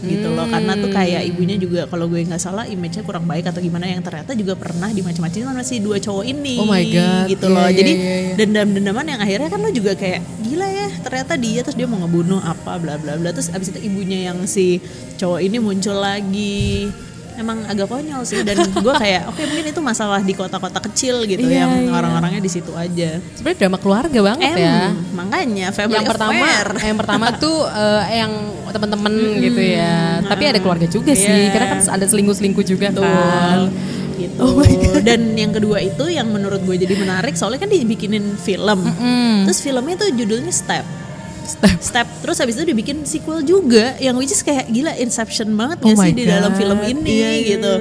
gitu 0.06 0.28
loh. 0.28 0.44
Karena 0.44 0.72
tuh 0.74 0.88
kayak 0.88 1.22
ibunya 1.24 1.56
juga 1.56 1.80
kalau 1.84 2.06
gue 2.06 2.20
nggak 2.20 2.38
salah 2.38 2.64
image-nya 2.64 3.02
kurang 3.02 3.24
baik 3.24 3.48
atau 3.48 3.58
gimana 3.58 3.84
yang 3.84 4.00
ternyata 4.00 4.32
juga 4.32 4.54
pernah 4.54 4.88
dimacam-macam 4.88 5.40
sama 5.50 5.62
si 5.62 5.78
dua 5.78 5.96
cowok 5.96 6.24
ini 6.24 6.56
Oh 6.56 6.68
my 6.68 6.84
God. 6.84 7.26
gitu 7.28 7.46
Iya, 7.46 7.54
loh. 7.54 7.64
Iya, 7.64 7.72
jadi 7.74 7.92
iya, 7.92 8.14
iya. 8.20 8.34
dendam-dendaman 8.36 9.04
yang 9.06 9.20
akhirnya 9.20 9.48
kan 9.48 9.58
lo 9.58 9.70
juga 9.70 9.92
kayak 9.94 10.20
gila 10.40 10.68
ya 10.68 10.88
ternyata 11.00 11.32
dia 11.34 11.60
terus 11.60 11.76
dia 11.76 11.86
mau 11.86 11.98
ngebunuh 12.00 12.40
apa 12.40 12.72
bla 12.76 12.94
bla 12.96 13.16
bla. 13.16 13.30
Terus 13.30 13.48
abis 13.48 13.72
itu 13.72 13.80
ibunya 13.82 14.28
yang 14.28 14.44
si 14.44 14.78
cowok 15.16 15.40
ini 15.40 15.56
muncul 15.58 15.96
lagi 15.96 16.88
emang 17.34 17.64
agak 17.64 17.86
konyol 17.86 18.22
sih 18.22 18.40
dan 18.40 18.54
gue 18.60 18.94
kayak 18.94 19.26
oke 19.26 19.42
mungkin 19.42 19.66
itu 19.68 19.80
masalah 19.80 20.20
di 20.20 20.32
kota-kota 20.32 20.78
kecil 20.82 21.22
gitu 21.22 21.40
Iya, 21.40 21.66
yang 21.66 21.70
iya. 21.82 21.92
orang-orangnya 21.92 22.38
di 22.38 22.48
situ 22.48 22.70
aja. 22.72 23.18
Sebenarnya 23.34 23.58
drama 23.60 23.78
keluarga 23.78 24.18
banget 24.24 24.50
Em, 24.50 24.58
ya. 24.60 24.78
makanya 25.12 25.66
family 25.70 25.96
yang 25.96 26.06
pertama 26.06 26.32
affair. 26.34 26.66
yang 26.82 26.96
pertama 26.96 27.26
tuh 27.34 27.58
eh, 27.66 28.02
yang 28.16 28.32
teman-teman 28.66 29.12
gitu 29.38 29.60
ya 29.60 30.18
tapi 30.20 30.44
ada 30.44 30.58
keluarga 30.58 30.86
juga 30.86 31.12
sih 31.12 31.26
Iya. 31.26 31.50
karena 31.50 31.66
kan 31.68 31.80
ada 31.90 32.04
selingkuh-selingkuh 32.04 32.64
juga 32.64 32.90
Betul. 32.90 33.02
kan 33.02 33.58
gitu. 34.14 34.40
Oh 34.40 34.62
Dan 35.00 35.34
yang 35.34 35.50
kedua 35.50 35.78
itu 35.78 36.06
yang 36.06 36.26
menurut 36.26 36.62
gue 36.62 36.76
jadi 36.76 36.94
menarik 36.94 37.34
soalnya 37.34 37.58
kan 37.58 37.68
dibikinin 37.68 38.34
film. 38.36 38.86
Terus 39.44 39.58
filmnya 39.58 39.94
tuh 39.96 40.08
judulnya 40.08 40.48
Step. 40.48 40.86
Step. 41.46 41.76
Step. 41.78 42.06
Terus 42.20 42.36
habis 42.36 42.54
itu 42.54 42.64
dibikin 42.64 43.04
sequel 43.04 43.40
juga 43.40 43.94
yang 43.98 44.14
which 44.14 44.30
is 44.30 44.40
kayak 44.40 44.66
gila 44.66 44.92
Inception 44.94 45.52
banget 45.52 45.78
Oh 45.80 45.88
gak 45.88 46.00
sih 46.00 46.12
di 46.12 46.24
dalam 46.24 46.50
God. 46.50 46.58
film 46.58 46.78
ini 46.82 47.10
Iya, 47.14 47.30
iya, 47.30 47.46
gitu. 47.50 47.72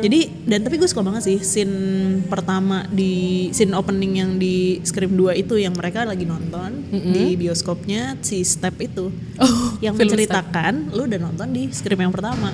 Jadi 0.00 0.20
dan 0.44 0.60
tapi 0.60 0.76
gue 0.76 0.84
suka 0.84 1.00
banget 1.00 1.22
sih 1.24 1.38
scene 1.40 1.76
pertama 2.24 2.84
di 2.86 3.14
scene 3.50 3.72
opening 3.72 4.12
yang 4.14 4.30
di 4.36 4.76
Scream 4.80 5.14
2 5.14 5.32
itu 5.38 5.56
yang 5.56 5.72
mereka 5.72 6.04
lagi 6.04 6.24
nonton 6.24 6.84
di 6.92 7.32
bioskopnya 7.34 8.20
si 8.20 8.44
Step 8.44 8.76
itu. 8.78 9.08
Oh, 9.36 9.72
yang 9.80 9.96
menceritakan 9.96 10.92
lu 10.92 11.04
udah 11.04 11.18
nonton 11.18 11.48
di 11.50 11.70
Scream 11.70 12.00
yang 12.00 12.12
pertama. 12.12 12.52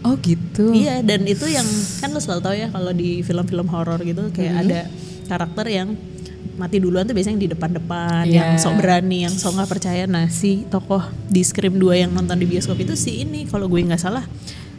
oh 0.00 0.14
gitu 0.16 0.70
Iya, 0.70 1.02
dan 1.02 1.26
itu 1.26 1.44
yang 1.44 1.66
kan 1.98 2.08
lo 2.08 2.18
selalu 2.18 2.40
tahu 2.40 2.54
ya 2.56 2.68
kalau 2.68 2.92
di 2.92 3.20
film-film 3.20 3.66
horor 3.66 3.98
gitu 4.00 4.30
kayak 4.30 4.54
Mm-hmm. 4.54 4.64
ada 4.64 4.80
karakter 5.28 5.66
yang 5.68 5.88
mati 6.58 6.76
duluan 6.76 7.02
tuh 7.02 7.14
biasanya 7.14 7.34
yang 7.34 7.44
di 7.44 7.50
depan-depan, 7.50 8.22
Iya. 8.24 8.34
yang 8.34 8.48
sok 8.56 8.74
berani, 8.76 9.18
yang 9.22 9.32
sok 9.32 9.54
nggak 9.54 9.70
percaya. 9.70 10.04
Nah, 10.04 10.26
si 10.26 10.66
tokoh 10.66 11.00
di 11.24 11.40
Scream 11.40 11.74
2 11.74 11.94
yang 11.96 12.10
nonton 12.10 12.34
di 12.34 12.44
bioskop 12.44 12.76
itu 12.76 12.92
si 12.92 13.22
ini 13.22 13.46
kalau 13.46 13.64
gue 13.64 13.78
nggak 13.78 13.96
salah 13.96 14.26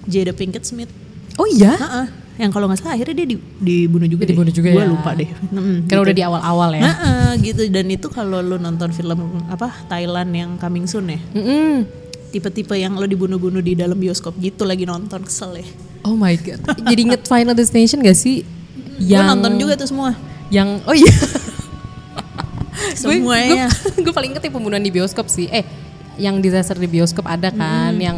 Jada 0.03 0.31
Pinkett 0.31 0.63
Smith. 0.63 0.91
oh 1.35 1.47
iya 1.47 1.73
Heeh. 1.73 2.07
Yang 2.37 2.51
kalau 2.51 2.67
nggak 2.67 2.79
salah 2.79 2.93
akhirnya 2.93 3.15
dia 3.15 3.27
di- 3.29 3.43
dibunuh 3.57 4.05
juga 4.05 4.23
deh. 4.23 4.31
Dibunuh 4.31 4.51
juga 4.51 4.69
Gue 4.69 4.79
ya. 4.81 4.87
lupa 4.87 5.11
deh. 5.13 5.27
Mm, 5.49 5.87
karena 5.87 5.87
gitu. 5.89 6.03
udah 6.03 6.15
di 6.15 6.23
awal-awal 6.23 6.69
ya 6.71 6.81
Heeh, 6.83 7.29
gitu 7.41 7.61
dan 7.67 7.85
itu 7.87 8.07
kalau 8.07 8.39
lo 8.39 8.55
nonton 8.55 8.91
film 8.91 9.19
apa 9.45 9.71
Thailand 9.87 10.31
yang 10.31 10.51
coming 10.55 10.83
soon 10.83 11.07
ya. 11.09 11.19
Mm-mm. 11.33 11.83
Tipe-tipe 12.29 12.71
yang 12.73 12.93
lo 12.93 13.03
dibunuh-bunuh 13.03 13.59
di 13.59 13.73
dalam 13.73 13.95
bioskop 13.95 14.35
gitu 14.37 14.61
lagi 14.61 14.83
nonton 14.83 15.19
kesel 15.21 15.55
ya. 15.55 15.67
oh 16.01 16.13
my 16.13 16.31
god 16.37 16.59
jadi 16.81 16.99
inget 17.01 17.21
Final 17.23 17.51
Destination 17.51 17.99
gak 17.99 18.15
sih 18.15 18.43
Gue 18.97 19.15
nonton 19.17 19.55
juga 19.55 19.75
tuh 19.75 19.87
semua. 19.87 20.15
yang 20.49 20.79
oh 20.83 20.93
iya 20.93 21.11
Semuanya. 22.91 23.65
gue 24.03 24.09
paling 24.09 24.29
inget 24.31 24.43
yang 24.43 24.53
pembunuhan 24.53 24.79
di 24.79 24.89
bioskop 24.89 25.25
sih 25.25 25.45
eh 25.45 25.63
yang 26.15 26.37
disaster 26.37 26.75
di 26.75 26.85
bioskop 26.85 27.23
ada 27.23 27.49
kan 27.49 27.91
Hmm. 27.91 27.99
yang 27.99 28.17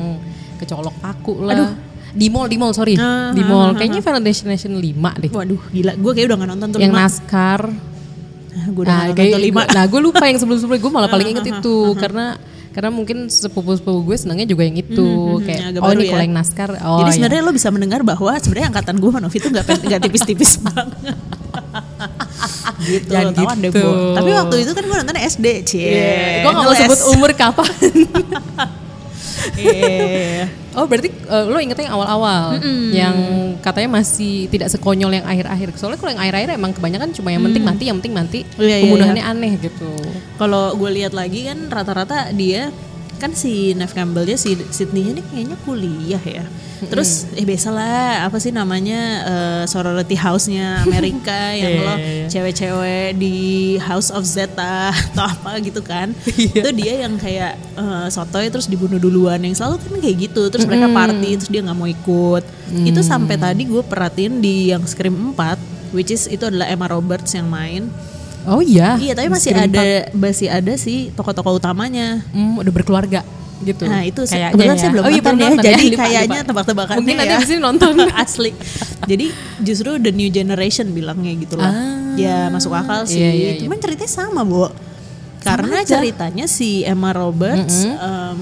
kecolok 0.58 0.94
paku 0.98 1.38
lah 1.40 1.74
di 2.12 2.28
mall 2.28 2.46
di 2.46 2.56
mall 2.56 2.72
sorry 2.72 2.94
Ah, 2.94 3.30
di 3.30 3.40
ah, 3.40 3.48
mall 3.48 3.70
ah, 3.70 3.74
kayaknya 3.74 4.00
Final 4.00 4.20
Destination 4.20 4.72
5 4.74 4.84
deh 5.18 5.30
Waduh, 5.30 5.62
gila. 5.70 5.94
Gue 5.96 6.12
kayak 6.12 6.28
udah 6.28 6.38
gak 6.38 6.50
nonton 6.50 6.68
tuh 6.70 6.80
yang 6.80 6.92
lima. 6.92 7.02
naskar 7.04 7.62
gue 8.52 8.84
udah 8.84 8.92
nah, 8.92 9.04
gak 9.06 9.16
kayak, 9.16 9.32
nonton 9.32 9.44
lima. 9.44 9.62
nah 9.66 9.84
gue 9.86 10.00
lupa 10.02 10.20
yang 10.22 10.36
sebelum 10.36 10.58
sebelumnya 10.58 10.82
gue 10.82 10.92
malah 10.92 11.08
paling 11.08 11.24
Ah, 11.26 11.32
inget 11.32 11.46
itu 11.50 11.76
karena 11.96 12.26
karena 12.72 12.90
mungkin 12.90 13.18
sepupu-sepupu 13.28 14.00
gue 14.02 14.16
senangnya 14.18 14.44
juga 14.46 14.64
yang 14.64 14.76
itu 14.76 15.08
kayak 15.42 15.60
Hmm, 15.62 15.70
agak 15.70 15.80
oh 15.80 15.88
baru 15.88 15.92
ini 15.94 16.04
ya. 16.04 16.12
kalau 16.12 16.24
yang 16.24 16.36
naskar 16.36 16.70
oh 16.74 16.98
Jadi 16.98 17.04
iya. 17.06 17.16
sebenarnya 17.16 17.42
lo 17.42 17.52
bisa 17.52 17.68
mendengar 17.70 18.02
bahwa 18.02 18.32
sebenarnya 18.34 18.68
angkatan 18.70 18.96
gue 18.98 19.10
sama 19.10 19.20
Novi 19.20 19.38
tuh 19.38 19.50
gak, 19.50 19.66
pen- 19.66 19.86
gak 19.86 20.02
tipis-tipis 20.02 20.52
banget. 20.66 21.16
Gitu, 22.84 23.12
Jangan 23.14 23.58
deh, 23.62 23.70
gitu. 23.70 23.86
Bo. 23.86 24.16
Tapi 24.18 24.30
waktu 24.34 24.56
itu 24.66 24.72
kan 24.74 24.84
gue 24.84 24.98
nonton 25.02 25.18
SD, 25.18 25.48
cie. 25.64 25.88
Iya, 25.88 26.18
gue 26.44 26.52
gak 26.52 26.66
mau 26.66 26.76
sebut 26.76 27.00
umur 27.14 27.32
kapan 27.38 27.70
Iya. 29.58 30.48
Oh 30.72 30.86
berarti 30.88 31.10
eh, 31.12 31.44
lo 31.50 31.58
ingetnya 31.60 31.92
yang 31.92 31.96
awal-awal 32.00 32.62
yang 32.94 33.16
katanya 33.60 34.00
masih 34.00 34.48
tidak 34.48 34.72
sekonyol 34.72 35.12
yang 35.12 35.26
akhir-akhir. 35.28 35.76
Soalnya 35.76 36.00
kalau 36.00 36.12
yang 36.16 36.22
akhir-akhir 36.22 36.50
emang 36.56 36.72
kebanyakan 36.72 37.10
cuma 37.12 37.30
yang 37.34 37.44
penting 37.44 37.64
mati, 37.66 37.84
yang 37.90 37.98
penting 38.00 38.16
mati. 38.16 38.40
Mm. 38.46 38.62
Iya, 38.62 38.66
iya, 38.78 38.78
Pembunuhannya 38.88 39.26
aneh 39.26 39.54
gitu. 39.60 39.92
Kalau 40.40 40.78
gue 40.78 40.90
lihat 41.02 41.14
lagi 41.18 41.50
kan 41.50 41.60
rata-rata 41.68 42.32
dia 42.32 42.72
kan 43.22 43.38
si 43.38 43.78
Neve 43.78 43.94
Campbell-nya 43.94 44.34
si 44.34 44.58
Sydney-nya 44.58 45.22
ini 45.22 45.24
kayaknya 45.30 45.58
kuliah 45.62 46.24
ya. 46.26 46.46
Terus 46.82 47.30
eh 47.38 47.46
biasalah 47.46 48.26
apa 48.26 48.42
sih 48.42 48.50
namanya 48.50 49.00
eh, 49.22 49.64
sorority 49.70 50.18
house-nya 50.18 50.82
Amerika 50.82 51.54
yang 51.62 51.72
Iya, 51.78 51.86
lo 51.86 51.94
iya, 51.94 52.10
iya. 52.10 52.26
cewek-cewek 52.26 53.22
di 53.22 53.38
House 53.78 54.10
of 54.10 54.26
Zeta 54.26 54.90
atau 55.14 55.30
apa 55.30 55.62
gitu 55.62 55.86
kan. 55.86 56.18
Iya. 56.26 56.66
Itu 56.66 56.70
dia 56.74 56.94
yang 57.06 57.22
kayak 57.22 57.54
eh, 57.78 58.08
sotoy 58.10 58.50
terus 58.50 58.66
dibunuh 58.66 58.98
duluan 58.98 59.38
yang 59.46 59.54
selalu 59.54 59.78
kan 59.78 60.02
kayak 60.02 60.18
gitu. 60.26 60.50
Terus 60.50 60.66
mereka 60.66 60.90
party 60.90 61.38
terus 61.38 61.52
dia 61.54 61.62
nggak 61.62 61.78
mau 61.78 61.86
ikut. 61.86 62.44
Itu 62.82 63.06
sampai 63.06 63.38
tadi 63.38 63.70
gue 63.70 63.86
perhatiin 63.86 64.42
di 64.42 64.74
yang 64.74 64.82
Scream 64.90 65.38
4 65.38 65.94
which 65.94 66.10
is 66.10 66.26
itu 66.26 66.48
adalah 66.48 66.66
Emma 66.72 66.90
Roberts 66.90 67.36
yang 67.38 67.46
main. 67.46 67.92
Oh 68.44 68.60
iya. 68.60 68.98
Iya, 68.98 69.14
tapi 69.14 69.28
masih 69.28 69.52
Scream 69.52 69.70
ada 69.70 69.84
masih 70.12 70.48
ada 70.48 70.74
sih 70.74 71.14
tokoh-tokoh 71.14 71.58
utamanya. 71.58 72.26
Hmm, 72.32 72.58
udah 72.58 72.74
berkeluarga 72.74 73.22
gitu. 73.62 73.86
Nah 73.86 74.02
itu 74.02 74.26
Kayaknya 74.26 74.50
kebetulan 74.50 74.74
ya. 74.74 74.82
saya 74.82 74.90
belum 74.90 75.04
Oh 75.04 75.08
iya, 75.08 75.16
nonton 75.16 75.36
ya, 75.38 75.46
nonton 75.46 75.64
jadi 75.64 75.84
Lupa, 75.86 76.02
kayaknya 76.02 76.40
lupa. 76.40 76.50
tebak-tebakannya 76.50 76.98
Mungkin 76.98 77.16
nanti 77.16 77.30
ya. 77.32 77.46
ini 77.46 77.58
nonton. 77.62 77.94
Asli. 78.26 78.52
Jadi 79.04 79.26
justru 79.60 79.92
the 79.98 80.10
new 80.10 80.30
generation 80.30 80.86
bilangnya 80.90 81.32
gitu 81.38 81.56
lah. 81.56 81.70
Ah. 81.70 82.14
ya 82.14 82.50
masuk 82.50 82.74
akal 82.74 83.06
sih. 83.06 83.18
Iya, 83.18 83.30
iya, 83.32 83.50
iya. 83.54 83.62
Cuman 83.62 83.78
ceritanya 83.78 84.10
sama, 84.10 84.42
Bu. 84.42 84.66
Karena 85.42 85.82
aja. 85.82 85.98
ceritanya 85.98 86.46
si 86.46 86.82
Emma 86.82 87.10
Roberts 87.12 87.86
em, 87.86 88.42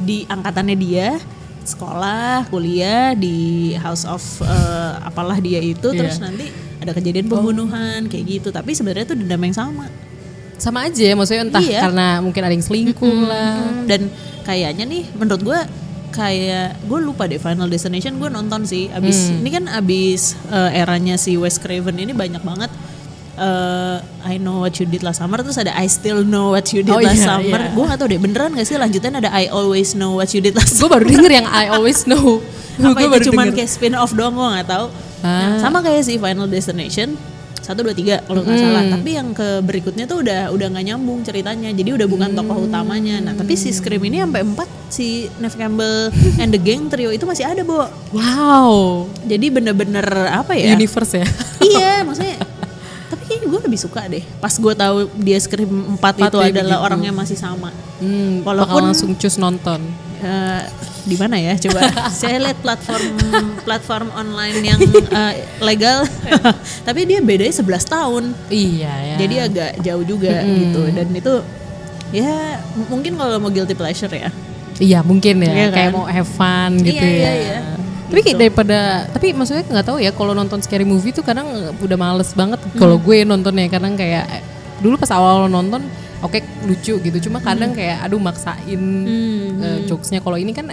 di 0.00 0.22
angkatannya 0.24 0.74
dia 0.74 1.18
sekolah, 1.62 2.48
kuliah 2.48 3.12
di 3.12 3.70
House 3.76 4.02
of 4.02 4.22
eh, 4.40 4.92
apalah 5.02 5.36
dia 5.36 5.58
itu 5.58 5.84
Iya. 5.84 5.98
terus 5.98 6.18
nanti 6.18 6.48
ada 6.78 6.92
kejadian 6.92 7.26
pembunuhan 7.26 8.06
kayak 8.06 8.24
gitu. 8.28 8.48
Tapi 8.48 8.72
sebenarnya 8.72 9.04
itu 9.04 9.14
dendam 9.14 9.40
yang 9.40 9.52
sama. 9.52 9.86
Sama 10.56 10.84
aja 10.84 11.02
ya, 11.04 11.14
maksudnya 11.14 11.44
entah 11.44 11.62
Iya. 11.62 11.80
karena 11.84 12.18
mungkin 12.18 12.42
ada 12.42 12.50
yang 12.50 12.62
selingkuh 12.62 13.18
lah. 13.24 13.54
Hmm, 13.62 13.86
dan 13.86 14.00
kayaknya 14.42 14.84
nih 14.84 15.02
menurut 15.14 15.40
gue 15.40 15.60
kayak 16.08 16.82
gue 16.82 16.98
lupa 16.98 17.24
deh 17.24 17.36
Final 17.36 17.68
Destination 17.68 18.16
gue 18.16 18.26
nonton 18.26 18.64
sih 18.64 18.88
abis 18.88 19.28
Hmm. 19.28 19.38
ini 19.38 19.50
kan 19.52 19.64
abis 19.68 20.34
eh, 20.48 20.70
eranya 20.74 21.14
si 21.14 21.36
Wes 21.36 21.56
Craven 21.56 21.94
ini 21.94 22.10
banyak 22.10 22.40
banget 22.40 22.72
eh, 23.36 23.96
I 24.24 24.34
know 24.36 24.58
what 24.58 24.74
you 24.74 24.88
did 24.88 25.04
last 25.04 25.20
summer 25.20 25.38
terus 25.38 25.56
ada 25.56 25.70
I 25.72 25.86
still 25.86 26.24
know 26.24 26.50
what 26.50 26.64
you 26.72 26.80
did 26.80 26.90
Oh, 26.90 26.98
last 26.98 27.20
iya, 27.20 27.28
summer 27.28 27.60
iya. 27.60 27.70
gue 27.70 27.84
gak 27.84 27.98
tau 27.98 28.08
deh 28.08 28.18
beneran 28.18 28.50
gak 28.50 28.66
sih 28.66 28.74
lanjutan 28.74 29.14
ada 29.14 29.30
I 29.30 29.46
always 29.48 29.92
know 29.92 30.16
what 30.16 30.32
you 30.32 30.40
did 30.40 30.56
last 30.56 30.80
Gue 30.80 30.88
baru 30.88 31.04
denger 31.04 31.30
yang 31.30 31.46
I 31.46 31.70
always 31.70 32.02
know. 32.02 32.40
apa 32.78 32.94
Gua 32.96 33.18
itu 33.18 33.30
denger. 33.30 33.54
kayak 33.54 33.68
spin 33.68 33.92
off 33.92 34.10
doang 34.10 34.32
gue 34.32 34.48
nggak 34.48 34.66
tahu 35.18 35.26
nah, 35.26 35.50
Ah. 35.50 35.58
sama 35.58 35.78
kayak 35.80 36.02
si 36.02 36.14
Final 36.14 36.46
Destination 36.46 37.14
satu 37.58 37.82
dua 37.82 37.92
tiga 37.92 38.22
kalau 38.22 38.40
nggak 38.40 38.54
Hmm. 38.54 38.64
salah 38.64 38.82
tapi 38.88 39.10
yang 39.12 39.28
ke 39.30 39.60
berikutnya 39.60 40.04
tuh 40.04 40.22
udah 40.22 40.48
udah 40.48 40.66
nggak 40.68 40.84
nyambung 40.86 41.20
ceritanya 41.20 41.68
jadi 41.70 41.90
udah 41.94 42.06
bukan 42.06 42.30
Hmm. 42.30 42.38
tokoh 42.38 42.64
utamanya 42.64 43.20
nah 43.20 43.34
tapi 43.34 43.54
si 43.54 43.68
Scream 43.68 44.00
ini 44.02 44.18
sampai 44.18 44.40
empat 44.42 44.64
si 44.88 45.06
Neve 45.36 45.52
Campbell 45.54 46.08
and 46.40 46.48
the 46.48 46.56
Gang 46.56 46.88
trio 46.88 47.10
itu 47.10 47.22
masih 47.22 47.44
ada 47.44 47.60
bo 47.60 47.84
Wow. 48.10 49.04
jadi 49.22 49.46
bener-bener 49.48 50.00
apa 50.28 50.52
ya 50.52 50.72
Universe 50.72 51.12
ya. 51.14 51.26
iya 51.68 52.00
maksudnya 52.00 52.40
tapi 53.06 53.22
kayaknya 53.26 53.46
gue 53.48 53.60
lebih 53.66 53.80
suka 53.80 54.00
deh 54.06 54.24
pas 54.38 54.54
gue 54.54 54.74
tahu 54.74 54.96
dia 55.18 55.36
Scream 55.36 55.68
4, 55.68 55.92
Empat 55.94 56.14
itu 56.22 56.36
ya 56.38 56.48
adalah 56.50 56.64
begitu. 56.74 56.86
orangnya 56.86 57.12
masih 57.14 57.36
sama 57.36 57.68
Hmm, 57.98 58.46
Walaupun- 58.46 58.80
langsung 58.86 59.10
cus 59.12 59.36
nonton. 59.36 59.82
Eh, 60.18 60.62
di 61.04 61.14
mana 61.14 61.38
ya 61.38 61.54
coba 61.56 61.80
saya 62.20 62.36
lihat 62.36 62.58
platform 62.58 63.04
platform 63.62 64.08
online 64.12 64.58
yang 64.60 64.80
eh, 65.08 65.32
legal 65.62 66.02
tapi 66.86 67.06
dia 67.06 67.22
bedanya 67.22 67.54
11 67.54 67.64
tahun 67.86 68.24
Iya 68.50 68.92
ya. 68.92 69.16
jadi 69.16 69.34
agak 69.46 69.70
jauh 69.80 70.02
juga 70.02 70.42
gitu 70.42 70.82
dan 70.90 71.06
itu 71.08 71.34
ya 72.10 72.58
mungkin 72.84 73.14
kalau 73.14 73.38
mau 73.38 73.48
guilty 73.48 73.72
pleasure 73.72 74.10
ya 74.10 74.28
Iya 74.76 75.02
mungkin 75.02 75.38
ya, 75.38 75.50
Iya 75.50 75.66
kayak 75.70 75.90
kan? 75.90 75.94
mau 75.94 76.06
have 76.06 76.26
fun 76.28 76.78
gitu 76.78 76.94
Iya, 76.94 77.02
ya. 77.02 77.14
iya, 77.14 77.32
iya. 77.34 77.58
Tapi 78.08 78.20
kayak 78.20 78.26
Gitu. 78.30 78.40
daripada, 78.40 78.78
tapi 79.10 79.26
maksudnya 79.34 79.64
nggak 79.66 79.86
tahu 79.86 79.98
ya 79.98 80.10
kalau 80.10 80.32
nonton 80.32 80.58
scary 80.58 80.82
movie 80.82 81.10
tuh 81.10 81.20
kadang 81.20 81.50
udah 81.76 81.98
males 81.98 82.30
banget. 82.30 82.56
Hmm. 82.58 82.78
Kalau 82.78 82.96
gue 82.96 83.20
nontonnya 83.22 83.66
kadang 83.66 83.94
kayak 83.94 84.24
dulu 84.78 84.94
pas 84.94 85.10
awal 85.10 85.44
nonton, 85.46 85.82
oke 86.20 86.38
lucu 86.64 86.94
gitu. 86.98 87.18
Cuma 87.24 87.38
kadang 87.38 87.70
Hmm. 87.70 87.78
kayak 87.78 87.96
aduh 88.02 88.18
maksain 88.18 88.82
eh, 89.58 89.78
jokesnya. 89.86 90.18
Kalau 90.18 90.34
ini 90.34 90.50
kan 90.50 90.66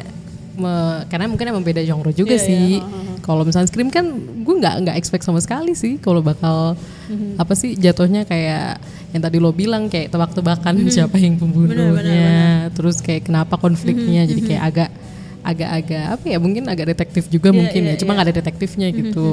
me- 0.56 1.04
karena 1.06 1.28
mungkin 1.28 1.52
emang 1.52 1.62
beda 1.62 1.82
genre 1.82 2.12
juga 2.12 2.34
Iya, 2.34 2.42
sih. 2.42 2.80
iya, 2.80 3.04
Kalau 3.20 3.42
misalnya 3.42 3.68
Scream 3.68 3.90
kan 3.90 4.06
gue 4.16 4.56
nggak 4.56 4.76
nggak 4.86 4.96
expect 4.96 5.26
sama 5.26 5.42
sekali 5.42 5.74
sih 5.74 5.98
kalau 5.98 6.22
bakal 6.22 6.78
Hmm. 7.10 7.34
apa 7.36 7.54
sih 7.54 7.74
jatuhnya 7.74 8.22
kayak 8.24 8.78
yang 9.12 9.22
tadi 9.22 9.38
lo 9.38 9.50
bilang 9.50 9.90
kayak 9.90 10.10
tebak-tebakan 10.10 10.78
Hmm. 10.78 10.92
siapa 10.94 11.18
yang 11.18 11.34
pembunuhnya, 11.36 12.70
terus 12.72 13.02
kayak 13.02 13.26
kenapa 13.26 13.58
konfliknya 13.58 14.24
Hmm, 14.24 14.30
jadi 14.30 14.42
kayak 14.44 14.64
agak 14.64 14.90
agak-agak 15.42 16.06
apa 16.12 16.26
ya 16.26 16.38
mungkin 16.38 16.66
agak 16.66 16.86
detektif 16.92 17.30
juga 17.30 17.50
Iya, 17.50 17.58
mungkin 17.58 17.82
iya, 17.82 17.92
ya 17.94 17.96
cuma 17.98 18.12
iya. 18.12 18.16
nggak 18.18 18.28
ada 18.30 18.36
detektifnya 18.36 18.88
gitu 18.90 19.28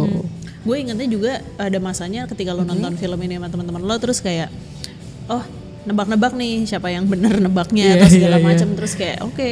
gue 0.63 0.77
ingetnya 0.77 1.09
juga 1.09 1.33
ada 1.57 1.79
masanya 1.79 2.29
ketika 2.29 2.53
lo 2.53 2.63
nonton 2.63 2.95
film 2.95 3.17
ini 3.19 3.37
sama 3.37 3.49
teman-teman 3.49 3.81
lo 3.81 3.97
terus 3.97 4.21
kayak 4.21 4.53
oh 5.27 5.41
nebak-nebak 5.83 6.33
nih 6.39 6.63
siapa 6.63 6.95
yang 6.95 7.11
bener 7.11 7.43
nebaknya 7.43 7.95
Iya, 7.95 7.95
atau 7.99 8.09
segala 8.15 8.37
iya, 8.39 8.43
iya. 8.43 8.49
macam 8.55 8.69
terus 8.79 8.93
kayak 8.95 9.19
oke 9.27 9.51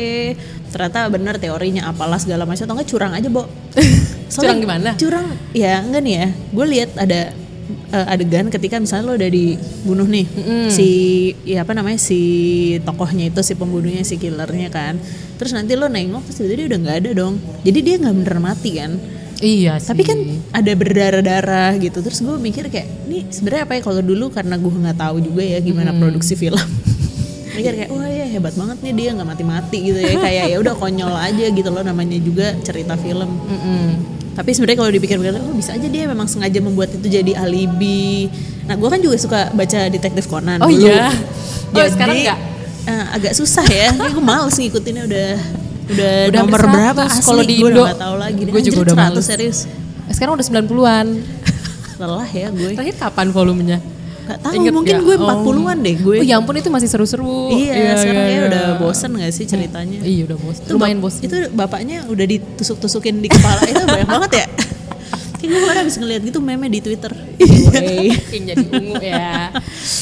ternyata 0.70 0.98
bener 1.10 1.34
teorinya 1.42 1.82
apalah 1.90 2.22
segala 2.22 2.46
macam 2.46 2.62
atau 2.62 2.74
enggak 2.78 2.90
curang 2.90 3.12
aja 3.14 3.28
bo. 3.28 3.42
Curang 4.30 4.62
gimana? 4.62 4.94
curang. 4.94 5.26
Ya 5.50 5.82
enggak 5.82 6.02
nih 6.06 6.14
ya. 6.14 6.28
Gue 6.54 6.66
lihat 6.70 6.94
ada 6.94 7.34
eh, 7.90 8.06
adegan 8.14 8.46
ketika 8.46 8.78
misalnya 8.78 9.10
lo 9.10 9.14
udah 9.18 9.26
dibunuh 9.26 10.06
nih 10.06 10.26
si 10.70 10.88
ya 11.42 11.66
apa 11.66 11.74
namanya 11.74 11.98
si 11.98 12.20
tokohnya 12.86 13.26
itu 13.26 13.42
si 13.42 13.58
pembunuhnya 13.58 14.06
si 14.06 14.14
killernya 14.22 14.70
kan. 14.70 15.02
Terus 15.34 15.50
nanti 15.50 15.74
lo 15.74 15.90
nengok 15.90 16.30
terus 16.30 16.46
dia 16.46 16.66
udah 16.70 16.78
nggak 16.78 16.96
ada 17.02 17.10
dong. 17.10 17.42
Jadi 17.66 17.78
dia 17.82 17.94
nggak 17.98 18.14
bener 18.22 18.38
mati 18.38 18.70
kan 18.78 18.94
Iya 19.40 19.72
sih. 19.76 19.88
tapi 19.88 20.02
kan 20.02 20.18
ada 20.50 20.72
berdarah-darah 20.74 21.72
gitu 21.76 21.98
terus 21.98 22.18
gue 22.18 22.36
mikir 22.36 22.68
kayak 22.68 22.86
ini 23.04 23.24
sebenarnya 23.26 23.64
apa 23.64 23.72
ya 23.72 23.82
kalau 23.82 24.00
dulu 24.00 24.28
karena 24.28 24.54
gue 24.54 24.68
nggak 24.70 24.98
tahu 24.98 25.16
juga 25.18 25.40
ya 25.42 25.58
gimana 25.58 25.90
produksi 25.92 26.34
film 26.34 26.60
mikir 27.56 27.72
kayak 27.74 27.90
wah 27.90 28.04
ya 28.04 28.26
hebat 28.26 28.52
banget 28.52 28.78
nih 28.80 28.92
dia 28.94 29.08
nggak 29.12 29.26
mati-mati 29.26 29.78
gitu 29.82 29.98
ya 29.98 30.12
kayak 30.14 30.44
ya 30.46 30.56
udah 30.56 30.74
konyol 30.74 31.10
aja 31.12 31.46
gitu 31.46 31.68
loh 31.68 31.80
namanya 31.80 32.16
juga 32.16 32.52
cerita 32.60 32.94
film 32.94 33.26
Mm-mm. 33.26 33.84
tapi 34.32 34.52
sebenarnya 34.52 34.78
kalau 34.78 34.90
dipikir-pikir 34.90 35.32
oh 35.34 35.52
bisa 35.52 35.72
aja 35.72 35.84
dia 35.84 36.04
memang 36.04 36.24
sengaja 36.24 36.56
membuat 36.58 36.92
itu 36.92 37.08
jadi 37.10 37.32
alibi 37.34 38.28
nah 38.64 38.76
gue 38.76 38.86
kan 38.86 39.00
juga 39.00 39.16
suka 39.16 39.40
baca 39.50 39.88
detektif 39.88 40.24
Conan 40.24 40.60
Oh 40.60 40.68
dulu. 40.68 40.84
iya? 40.84 41.10
Oh, 41.66 41.74
jadi 41.74 41.90
sekarang 41.90 42.16
nggak? 42.22 42.38
eh, 42.82 43.04
agak 43.10 43.32
susah 43.32 43.64
ya 43.64 43.88
gue 43.94 44.20
males 44.20 44.54
ngikutinnya 44.54 45.04
udah 45.04 45.30
udah, 45.90 46.14
Udah 46.26 46.40
nomor 46.40 46.58
hampir 46.58 46.70
berapa 46.72 47.02
100 47.02 47.10
asli 47.10 47.24
kalau 47.24 47.42
di 47.42 47.54
gue 47.54 47.68
Indo. 47.68 47.82
gak 47.84 47.98
tahu 47.98 48.14
lagi 48.16 48.40
Gue 48.44 48.62
juga 48.62 48.78
udah 48.82 48.94
100 48.94 49.02
males. 49.04 49.24
serius 49.24 49.58
Eh, 50.06 50.12
Sekarang 50.12 50.32
udah 50.34 50.44
90-an. 50.44 51.06
lelah 52.00 52.28
ya 52.28 52.48
gue 52.48 52.70
Terakhir 52.72 52.96
kapan 52.96 53.28
volumenya? 53.28 53.78
Gak 54.22 54.38
tahu 54.40 54.52
Inget 54.54 54.72
mungkin 54.72 54.94
nggak? 54.96 55.06
gue 55.06 55.16
Oh. 55.16 55.42
40-an 55.42 55.78
deh 55.80 55.96
gue 55.96 56.16
Oh 56.16 56.24
ya 56.24 56.34
ampun 56.34 56.54
itu 56.54 56.68
masih 56.68 56.86
seru-seru. 56.86 57.50
iya, 57.52 57.92
sekarang 57.94 58.22
iya, 58.22 58.26
ya 58.26 58.32
iya. 58.32 58.48
udah 58.48 58.64
bosen 58.78 59.10
gak 59.12 59.30
sih 59.30 59.44
ceritanya 59.44 59.98
Iya 60.00 60.22
udah 60.24 60.38
bosan. 60.38 60.62
Itu 60.62 60.72
Lumayan 60.72 60.98
bosan. 60.98 61.22
Itu 61.22 61.36
bapaknya 61.50 62.06
udah 62.06 62.26
ditusuk-tusukin 62.26 63.18
di 63.18 63.28
kepala 63.28 63.62
itu 63.64 63.82
banyak 63.82 64.08
banget 64.16 64.30
ya. 64.36 64.46
Kayak 65.36 65.48
gue 65.48 65.58
kemarin 65.58 65.80
habis 65.80 65.96
ngeliat 65.96 66.22
gitu 66.22 66.38
meme 66.38 66.66
di 66.68 66.80
Twitter. 66.80 67.12
Wey. 67.72 68.12
Yang 68.30 68.44
jadi 68.50 68.64
ungu 68.70 68.94
ya. 68.98 69.50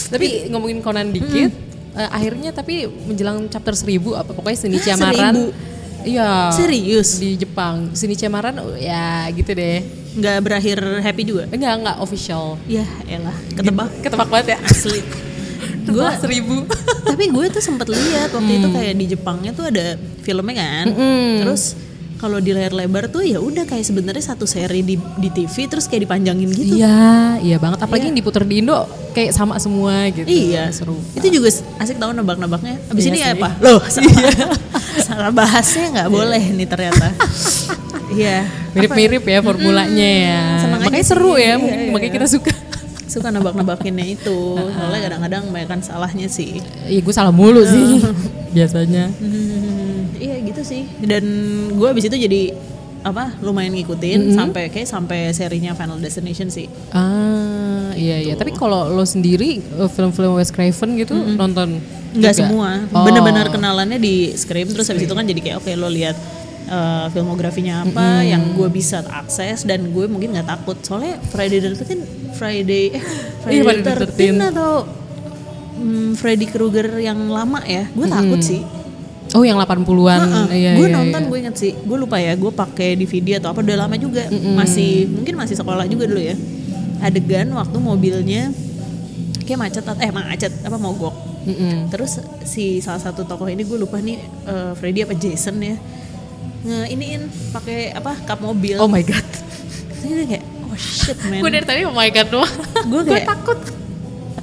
tapi 0.08 0.26
ngomongin 0.46 0.78
Conan 0.80 1.08
dikit, 1.08 1.52
eh, 1.94 2.08
akhirnya 2.08 2.50
tapi 2.50 2.84
menjelang 2.84 3.46
chapter 3.46 3.70
1000 3.72 4.02
apa 4.14 4.30
pokoknya 4.30 4.56
Shinichi 4.58 4.88
Hah, 4.88 4.98
Amaran. 4.98 5.14
seribu? 5.30 5.44
Iya. 6.04 6.54
Serius? 6.54 7.18
Di 7.18 7.38
Jepang. 7.38 7.90
Shinichi 7.94 8.26
Amaran 8.26 8.58
oh, 8.62 8.74
ya 8.76 9.26
gitu 9.34 9.50
deh. 9.54 9.82
Nggak 10.18 10.36
berakhir 10.42 10.78
happy 11.02 11.22
juga. 11.26 11.44
Enggak 11.50 11.72
enggak 11.78 11.96
official. 12.02 12.58
Ya 12.66 12.86
elah, 13.06 13.34
ketebak. 13.54 13.88
Ketebak 14.02 14.28
banget 14.28 14.46
ya. 14.54 14.58
Asli. 14.66 15.00
Gue 15.88 16.04
seribu. 16.20 16.68
tapi 17.08 17.32
gue 17.32 17.46
tuh 17.48 17.64
sempet 17.64 17.88
lihat 17.88 18.28
waktu 18.36 18.60
itu 18.60 18.68
kayak 18.68 18.94
di 19.00 19.06
Jepangnya 19.08 19.56
tuh 19.56 19.72
ada 19.72 19.96
filmnya 20.20 20.54
kan. 20.60 20.84
Terus 21.40 21.87
kalau 22.18 22.36
di 22.36 22.50
layar 22.50 22.70
lebar 22.70 23.06
tuh 23.06 23.22
ya 23.22 23.38
udah 23.38 23.62
kayak 23.62 23.82
sebenarnya 23.82 24.20
satu 24.24 24.42
seri 24.42 24.82
di 24.82 24.94
di 24.98 25.28
TV 25.28 25.54
terus 25.64 25.86
kayak 25.86 26.04
dipanjangin 26.04 26.50
gitu. 26.50 26.74
Iya, 26.76 26.98
iya 27.38 27.56
banget. 27.56 27.78
Apalagi 27.80 28.10
yang 28.10 28.16
diputer 28.16 28.42
di 28.42 28.58
Indo 28.58 28.84
kayak 29.12 29.30
sama 29.30 29.54
semua 29.56 30.10
gitu. 30.10 30.26
Iya, 30.26 30.68
seru. 30.68 30.98
Itu 31.14 31.26
juga 31.28 31.48
asik 31.78 31.96
tahu 31.96 32.10
nebak-nebaknya. 32.12 32.82
Abis 32.88 33.02
Iya 33.02 33.08
ini 33.08 33.20
sih. 33.20 33.32
apa? 33.32 33.48
Loh, 33.58 33.78
salah, 33.80 34.12
salah 35.06 35.30
bahasnya 35.30 35.86
nggak 35.94 36.08
boleh 36.08 36.42
nih 36.52 36.66
ternyata. 36.66 37.08
Iya. 38.08 38.42
Mirip-mirip 38.72 39.22
ya 39.22 39.38
formulanya 39.38 40.08
ya. 40.26 40.40
seneng 40.58 40.80
aja 40.80 40.86
Makanya 40.86 41.04
sih. 41.04 41.12
seru 41.12 41.32
ya, 41.34 41.44
Iya, 41.44 41.54
mungkin 41.56 41.78
iya. 41.80 41.92
makanya 41.94 42.12
kita 42.14 42.26
suka. 42.28 42.52
Suka 43.08 43.28
nebak-nebakinnya 43.30 44.06
itu. 44.10 44.38
Soalnya 44.74 45.00
kadang-kadang 45.06 45.42
banyak 45.48 45.80
salahnya 45.80 46.26
sih. 46.26 46.58
Iya, 46.84 47.00
gue 47.00 47.14
salah 47.14 47.30
mulu 47.30 47.62
sih 47.62 48.02
biasanya. 48.56 49.08
Hmm, 49.16 49.77
gitu 50.58 50.66
sih. 50.66 50.82
Dan 50.98 51.24
gue 51.78 51.86
abis 51.86 52.10
itu 52.10 52.18
jadi 52.18 52.42
apa 53.06 53.38
lumayan 53.46 53.78
ngikutin 53.78 54.34
sampai 54.34 54.74
kayak 54.74 54.90
sampai 54.90 55.30
serinya 55.30 55.70
Final 55.78 56.02
Destination 56.02 56.50
sih. 56.50 56.66
Ah, 56.90 57.94
iya 57.94 58.18
iya. 58.18 58.34
Tapi 58.34 58.50
kalau 58.58 58.90
lo 58.90 59.06
sendiri 59.06 59.62
eh, 59.62 59.90
film-film 59.90 60.34
Wes 60.34 60.50
Craven 60.50 60.98
gitu 60.98 61.14
nonton? 61.14 61.78
Nggak 62.18 62.34
semua. 62.34 62.82
Oh. 62.90 63.06
Bener-bener 63.06 63.46
kenalannya 63.54 64.02
di 64.02 64.34
Scream 64.34 64.66
terus 64.74 64.90
habis 64.90 65.06
itu 65.06 65.14
kan 65.14 65.22
jadi 65.22 65.38
kayak 65.38 65.56
oke 65.62 65.70
lo 65.78 65.86
lihat 65.86 66.18
uh, 66.68 67.06
filmografinya 67.14 67.86
apa 67.86 68.26
yang 68.26 68.54
gue 68.58 68.66
bisa 68.66 69.06
akses 69.14 69.62
dan 69.62 69.94
gue 69.94 70.10
mungkin 70.10 70.34
nggak 70.34 70.48
takut 70.48 70.76
soalnya 70.82 71.22
Friday 71.30 71.62
the 71.62 71.70
13 71.78 72.34
Friday 72.36 72.84
eh 72.98 73.02
Friday 73.42 73.62
Iya, 73.62 73.62
Friday 73.62 73.82
the 73.84 73.94
the 73.94 74.34
13 74.42 74.50
atau 74.52 74.72
hmm, 75.78 76.08
Freddy 76.18 76.46
Krueger 76.50 76.98
yang 76.98 77.30
lama 77.30 77.62
ya 77.64 77.86
gue 77.88 78.06
takut 78.10 78.40
sih 78.42 78.60
Oh, 79.38 79.46
yang 79.46 79.58
80-an. 79.62 80.50
Iya, 80.50 80.82
gue 80.82 80.88
iya, 80.90 80.96
nonton 80.98 81.20
iya. 81.22 81.28
gue 81.30 81.38
inget 81.38 81.54
sih 81.54 81.72
gue 81.78 81.98
lupa 81.98 82.18
ya 82.18 82.34
gue 82.34 82.50
pakai 82.50 82.98
DVD 82.98 83.38
atau 83.38 83.54
apa 83.54 83.62
udah 83.62 83.86
lama 83.86 83.94
juga 83.94 84.26
masih 84.58 85.06
mungkin 85.06 85.38
masih 85.38 85.54
sekolah 85.54 85.86
juga 85.86 86.10
dulu 86.10 86.18
ya 86.18 86.34
adegan 86.98 87.46
waktu 87.54 87.78
mobilnya 87.78 88.50
kayak 89.46 89.58
macet 89.62 89.84
atau 89.86 89.94
eh 90.02 90.10
macet 90.10 90.50
apa 90.66 90.76
mogok 90.76 91.14
Mm-mm. 91.46 91.88
terus 91.88 92.18
si 92.42 92.82
salah 92.82 92.98
satu 92.98 93.22
tokoh 93.22 93.46
ini 93.46 93.62
gue 93.62 93.78
lupa 93.78 94.02
nih 94.02 94.18
eh, 94.44 94.72
Freddy 94.74 95.06
apa 95.06 95.14
Jason 95.14 95.56
ya 95.62 95.78
nge 96.58 96.90
iniin 96.90 97.22
pakai 97.54 97.94
apa 97.94 98.18
kap 98.26 98.42
mobil 98.42 98.74
Oh 98.82 98.90
my 98.90 99.02
god. 99.06 99.22
Terus 100.02 100.26
kayak 100.26 100.44
oh 100.66 100.74
shit 100.74 101.18
man 101.30 101.38
Gue 101.38 101.50
dari 101.54 101.66
tadi 101.66 101.80
oh 101.86 101.94
my 101.94 102.10
god 102.10 102.28
doang. 102.34 102.54
Gue 102.90 103.02
takut. 103.22 103.58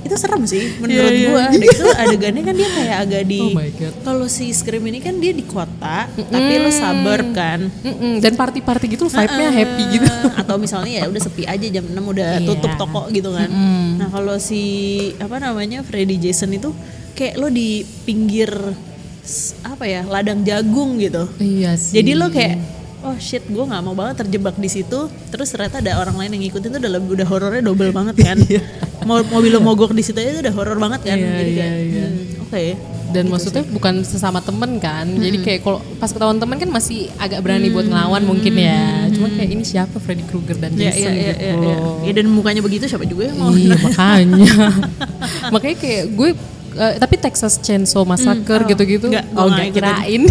Itu 0.05 0.15
serem 0.15 0.45
sih 0.45 0.77
menurut 0.77 1.01
Iya, 1.01 1.09
iya. 1.11 1.27
gue 1.27 1.43
Dan 1.49 1.61
itu 1.65 1.85
adegannya 1.89 2.41
kan 2.41 2.53
dia 2.53 2.69
kayak 2.69 2.97
agak 3.01 3.23
di 3.25 3.41
Oh 3.41 3.57
kalau 4.03 4.25
si 4.25 4.47
Scream 4.49 4.85
ini 4.85 4.99
kan 4.99 5.17
dia 5.17 5.31
di 5.31 5.41
kota 5.41 6.05
tapi 6.07 6.53
lo 6.55 6.69
suburb 6.69 7.33
kan 7.33 7.65
Mm-mm. 7.81 8.21
Dan 8.21 8.33
party-party 8.33 8.85
gitu 8.91 9.05
vibe-nya 9.07 9.49
happy 9.51 9.83
gitu. 9.91 10.05
Atau 10.41 10.55
misalnya 10.55 11.01
ya 11.01 11.05
udah 11.05 11.19
sepi 11.19 11.43
aja 11.43 11.65
jam 11.65 11.83
6 11.83 11.97
udah 11.97 12.29
Iya. 12.35 12.45
tutup 12.45 12.71
toko 12.75 13.01
gitu 13.09 13.29
kan. 13.29 13.49
Nah, 13.95 14.07
kalau 14.07 14.37
si 14.37 14.61
apa 15.17 15.37
namanya 15.37 15.81
Freddy 15.81 16.15
Jason 16.15 16.51
itu 16.51 16.69
kayak 17.13 17.35
lo 17.35 17.47
di 17.47 17.81
pinggir 18.03 18.51
apa 19.63 19.83
ya, 19.83 20.05
ladang 20.05 20.41
jagung 20.41 20.97
gitu. 20.97 21.25
Iya 21.37 21.73
sih. 21.73 21.97
Jadi 21.97 22.11
lo 22.13 22.29
kayak 22.29 22.55
oh 23.05 23.17
shit, 23.17 23.45
gue 23.45 23.61
nggak 23.61 23.81
mau 23.81 23.93
banget 23.93 24.21
terjebak 24.21 24.55
di 24.55 24.67
situ. 24.67 24.99
Terus 25.27 25.47
ternyata 25.47 25.77
ada 25.77 25.97
orang 25.97 26.15
lain 26.15 26.31
yang 26.33 26.43
ngikutin 26.43 26.69
tuh 26.69 26.79
udah 26.79 26.91
lebih- 26.91 27.13
udah 27.13 27.27
horornya 27.27 27.61
double 27.63 27.91
banget 27.91 28.15
kan. 28.19 28.37
Mau 29.05 29.21
mobil 29.23 29.49
lo 29.49 29.61
mogok 29.61 29.91
di 29.91 30.01
situ 30.01 30.17
aja 30.17 30.41
udah 30.41 30.49
horor 30.51 30.75
banget 30.75 31.01
kan. 31.03 31.13
Iya, 31.13 31.29
Jadi 31.31 31.51
iya, 31.51 31.61
kayak 31.61 31.77
iya. 31.85 32.05
hmm, 32.07 32.43
oke. 32.43 32.65
dan 33.07 33.31
maksudnya 33.31 33.63
bukan 33.63 34.03
sesama 34.03 34.41
temen 34.41 34.75
kan 34.75 35.07
jadi 35.07 35.37
kayak 35.39 35.59
kalau 35.61 35.79
pas 35.95 36.11
ketahuan 36.11 36.35
temen 36.35 36.57
kan 36.57 36.67
masih 36.67 37.07
agak 37.15 37.39
berani 37.39 37.71
buat 37.71 37.85
ngelawan 37.85 38.27
mungkin 38.27 38.51
ya 38.51 39.07
cuma 39.07 39.31
kayak 39.31 39.55
ini 39.55 39.63
siapa 39.63 39.95
Freddy 39.97 40.25
Krueger 40.25 40.59
dan 40.59 40.75
Iya, 40.75 40.91
Jason 40.91 40.99
iya, 41.05 41.15
iya, 41.15 41.31
gitu 41.31 41.39
iya, 41.39 41.53
iya. 41.55 41.75
loh 41.79 41.95
Ya, 42.01 42.11
dan 42.11 42.25
mukanya 42.27 42.59
begitu 42.59 42.83
siapa 42.85 43.07
juga 43.07 43.29
yang 43.29 43.39
mau. 43.39 43.55
iya 43.55 43.77
makanya 43.79 44.51
makanya 45.53 45.77
kayak 45.77 46.03
gue 46.11 46.29
eh, 46.75 46.93
tapi 46.97 47.15
Texas 47.15 47.53
Chainsaw 47.57 48.03
Massacre 48.03 48.61
oh, 48.61 48.67
gitu-gitu 48.67 49.05
gue 49.07 49.15
oh 49.15 49.15
nggak 49.15 49.25
nggak 49.31 49.47
ngikutin. 49.47 49.71
kirain 49.71 50.21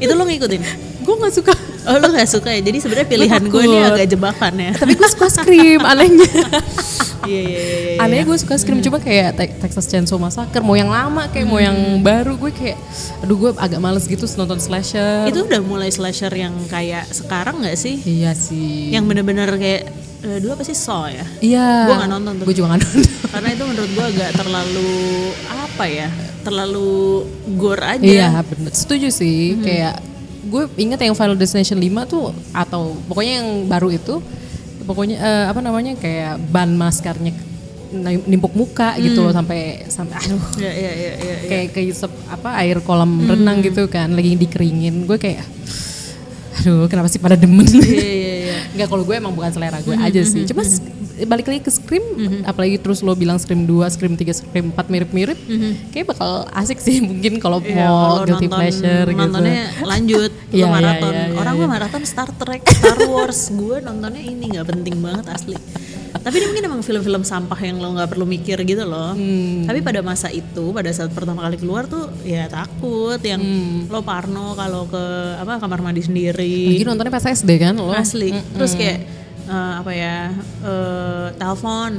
itu 0.00 0.12
lo 0.12 0.24
ngikutin? 0.24 0.60
gue 1.04 1.14
nggak 1.14 1.34
suka 1.36 1.52
Oh 1.84 1.96
lo 1.96 2.06
gak 2.08 2.26
suka 2.26 2.48
ya? 2.48 2.60
Jadi 2.60 2.78
sebenarnya 2.78 3.08
pilihan 3.08 3.42
gue 3.42 3.62
ini 3.64 3.78
agak 3.80 4.06
jebakan 4.08 4.52
ya. 4.54 4.70
tapi 4.80 4.92
gue 4.94 5.08
suka 5.08 5.26
Scream 5.28 5.82
anehnya 5.82 6.28
Iya 7.22 7.38
iya 7.40 7.60
iya. 7.60 7.78
iya. 7.88 7.98
anehnya 8.00 8.24
gue 8.24 8.34
suka 8.36 8.54
Scream 8.54 8.78
cuma 8.80 8.98
kayak 8.98 9.34
Te- 9.34 9.54
Texas 9.56 9.86
Chainsaw 9.86 10.16
Massacre 10.16 10.58
mau 10.58 10.74
yang 10.74 10.88
lama 10.88 11.26
kayak 11.26 11.44
mau 11.44 11.56
yang 11.56 11.74
baru 12.00 12.34
gue 12.36 12.50
kayak 12.50 12.78
aduh 13.18 13.36
gue 13.36 13.50
agak 13.56 13.78
males 13.78 14.04
gitu 14.04 14.26
nonton 14.36 14.58
slasher 14.58 15.26
Itu 15.26 15.42
udah 15.44 15.60
mulai 15.60 15.88
slasher 15.88 16.30
yang 16.30 16.50
kayak 16.66 17.06
sekarang 17.08 17.62
gak 17.62 17.74
sih? 17.74 17.98
iya 18.00 18.32
sih 18.32 18.90
Yang 18.90 19.04
bener-bener 19.06 19.50
kayak 19.52 19.82
eh, 20.20 20.38
dulu 20.38 20.50
apa 20.52 20.62
sih 20.62 20.74
Saw 20.74 21.06
ya? 21.08 21.26
iya 21.38 21.86
Gue 21.86 21.94
gak 21.96 22.10
nonton 22.10 22.32
tuh. 22.38 22.44
gue 22.44 22.54
juga 22.54 22.66
gak 22.68 22.80
nonton 22.80 23.00
Karena 23.32 23.48
itu 23.50 23.64
menurut 23.64 23.90
gue 23.92 24.06
agak 24.08 24.30
terlalu 24.34 24.90
apa 25.48 25.84
ya? 25.84 26.08
Terlalu 26.42 26.90
gore 27.54 27.80
aja. 27.80 28.02
Iya 28.04 28.28
bener, 28.44 28.70
setuju 28.70 29.08
sih. 29.08 29.56
Kayak 29.56 30.04
gue 30.52 30.62
inget 30.76 31.00
yang 31.00 31.16
Final 31.16 31.34
Destination 31.34 31.80
5 31.80 32.04
tuh 32.06 32.28
atau 32.52 32.92
pokoknya 33.08 33.40
yang 33.40 33.48
baru 33.64 33.88
itu, 33.88 34.20
pokoknya 34.84 35.16
eh, 35.16 35.44
apa 35.48 35.58
namanya 35.58 35.96
kayak 35.96 36.36
ban 36.52 36.68
maskarnya 36.70 37.32
nim- 37.92 38.24
nimpuk 38.26 38.52
muka 38.52 38.96
gitu 38.96 39.20
loh 39.20 39.32
sampai 39.32 39.84
sampai 39.86 40.16
aduh 40.16 40.40
Iya 40.56 40.72
iya 40.72 40.92
iya 40.92 40.92
iya. 40.92 41.12
iya. 41.16 41.34
kayak 41.44 41.66
kayak 41.72 41.96
apa 42.28 42.50
air 42.60 42.78
kolam 42.80 43.20
renang 43.22 43.60
gitu 43.60 43.84
kan 43.86 44.12
lagi 44.12 44.32
dikeringin 44.34 45.04
gue 45.04 45.16
kayak 45.16 45.44
aduh 46.52 46.84
kenapa 46.88 47.08
sih 47.08 47.16
pada 47.16 47.36
demen 47.36 47.64
Iya 47.64 47.80
iya 48.12 48.34
iya. 48.44 48.56
Enggak 48.72 48.88
kalau 48.88 49.04
gue 49.04 49.12
emang 49.12 49.32
bukan 49.32 49.52
selera 49.52 49.80
gue 49.80 49.92
aja 49.92 50.20
sih. 50.22 50.44
Cuma 50.44 50.64
balik 51.22 51.46
lagi 51.46 51.60
ke 51.60 51.70
Scream, 51.70 52.04
apalagi 52.42 52.76
terus 52.76 53.00
lo 53.00 53.12
bilang 53.12 53.36
Scream 53.36 53.64
2, 53.64 53.84
Scream 53.88 54.14
3, 54.14 54.32
Scream 54.32 54.66
4 54.70 54.88
mirip-mirip, 54.88 55.38
kayak 55.88 56.06
bakal 56.08 56.30
asik 56.52 56.78
sih 56.78 56.98
mungkin 57.04 57.36
kalau 57.36 57.58
Iya, 57.58 57.84
mau 57.84 58.22
guilty 58.22 58.46
nonton, 58.46 58.58
pleasure 58.58 59.06
gitu. 59.06 59.18
nontonnya 59.18 59.58
lanjut, 59.82 60.30
Iya, 60.50 60.54
lo 60.54 60.66
iya, 60.66 60.66
maraton. 60.70 61.12
iya, 61.12 61.24
iya, 61.24 61.36
Orang 61.36 61.54
iya. 61.54 61.62
mah 61.62 61.70
maraton 61.70 62.02
Star 62.02 62.28
Trek, 62.30 62.62
Star 62.66 62.98
Wars. 63.04 63.40
gue 63.54 63.76
nontonnya 63.78 64.20
ini 64.20 64.44
nggak 64.50 64.66
penting 64.66 64.96
banget 64.98 65.26
asli. 65.28 65.56
Tapi 66.12 66.38
ini 66.38 66.46
mungkin 66.46 66.64
emang 66.64 66.82
film-film 66.82 67.22
sampah 67.22 67.56
yang 67.58 67.76
lo 67.76 67.88
nggak 67.92 68.06
perlu 68.06 68.22
mikir 68.22 68.54
gitu 68.62 68.84
loh. 68.84 69.10
Hmm. 69.10 69.64
Tapi 69.64 69.80
pada 69.80 70.00
masa 70.00 70.28
itu, 70.28 70.70
pada 70.70 70.92
saat 70.92 71.10
pertama 71.10 71.42
kali 71.42 71.56
keluar 71.56 71.84
tuh 71.84 72.06
ya 72.22 72.46
takut 72.46 73.18
yang 73.18 73.40
Hmm. 73.40 73.90
lo 73.90 74.00
parno 74.00 74.54
kalau 74.54 74.86
ke 74.86 75.02
apa 75.34 75.58
kamar 75.58 75.82
mandi 75.82 76.00
sendiri. 76.00 76.68
Lagi 76.68 76.84
nontonnya 76.84 77.10
pas 77.10 77.24
SD 77.24 77.50
kan 77.56 77.74
lo? 77.74 77.90
Asli. 77.90 78.30
Terus 78.30 78.72
kayak 78.72 79.21
eh, 79.52 79.72
apa 79.78 79.92
ya? 79.92 80.16
eh, 80.62 81.26
telepon. 81.36 81.92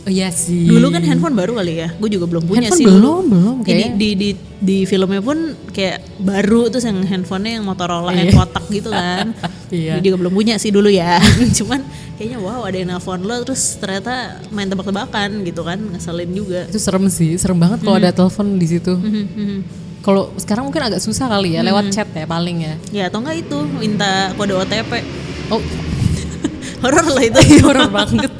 Oh, 0.00 0.08
iya 0.08 0.32
sih. 0.32 0.64
Dulu 0.64 0.88
kan 0.88 1.04
handphone 1.04 1.36
baru 1.36 1.52
kali 1.54 1.76
ya. 1.76 1.92
Gue 1.92 2.08
juga 2.08 2.24
belum 2.24 2.48
punya 2.48 2.64
Handphone 2.64 2.80
sih. 2.80 2.86
belum, 2.88 2.96
dulu. 2.96 3.12
belum 3.28 3.56
Jadi 3.60 3.84
kayak. 3.84 3.92
di, 3.94 4.08
di 4.14 4.28
di 4.58 4.76
filmnya 4.82 5.20
pun 5.20 5.36
kayak 5.68 6.00
baru 6.18 6.72
terus 6.72 6.88
yang 6.88 7.04
handphonenya 7.04 7.60
yang 7.60 7.64
Motorola 7.64 8.08
yang 8.10 8.28
Iya. 8.28 8.34
kotak 8.34 8.64
gitu 8.70 8.88
kan. 8.88 9.36
Iya. 9.70 10.00
Gue 10.00 10.04
juga 10.04 10.16
belum 10.18 10.32
punya 10.32 10.56
sih 10.56 10.72
dulu 10.72 10.88
ya. 10.88 11.20
Cuman 11.60 11.84
kayaknya 12.16 12.40
wow 12.40 12.64
ada 12.64 12.74
yang 12.74 12.90
nelfon 12.90 13.22
lo 13.22 13.44
terus 13.44 13.76
ternyata 13.76 14.40
main 14.48 14.66
tebak-tebakan 14.66 15.44
gitu 15.44 15.62
kan 15.62 15.78
ngeselin 15.78 16.32
juga. 16.32 16.64
Itu 16.66 16.80
serem 16.80 17.06
sih, 17.06 17.36
serem 17.36 17.54
banget 17.54 17.78
kalau 17.80 17.94
ada 17.94 18.10
telepon 18.10 18.56
di 18.56 18.66
situ. 18.66 18.96
Kalau 20.00 20.32
sekarang 20.34 20.64
mungkin 20.64 20.80
agak 20.82 20.98
susah 20.98 21.28
kali 21.28 21.54
ya, 21.54 21.62
lewat 21.62 21.92
chat 21.92 22.08
ya 22.08 22.24
paling 22.24 22.56
ya. 22.58 22.74
Ya 22.90 23.04
atau 23.06 23.20
enggak 23.20 23.36
itu 23.38 23.58
minta 23.76 24.32
kode 24.32 24.56
OTP. 24.56 24.90
Oh, 25.50 25.60
Horor 26.80 27.06
lah 27.12 27.22
itu. 27.24 27.40
horor 27.66 27.88
banget. 27.92 28.32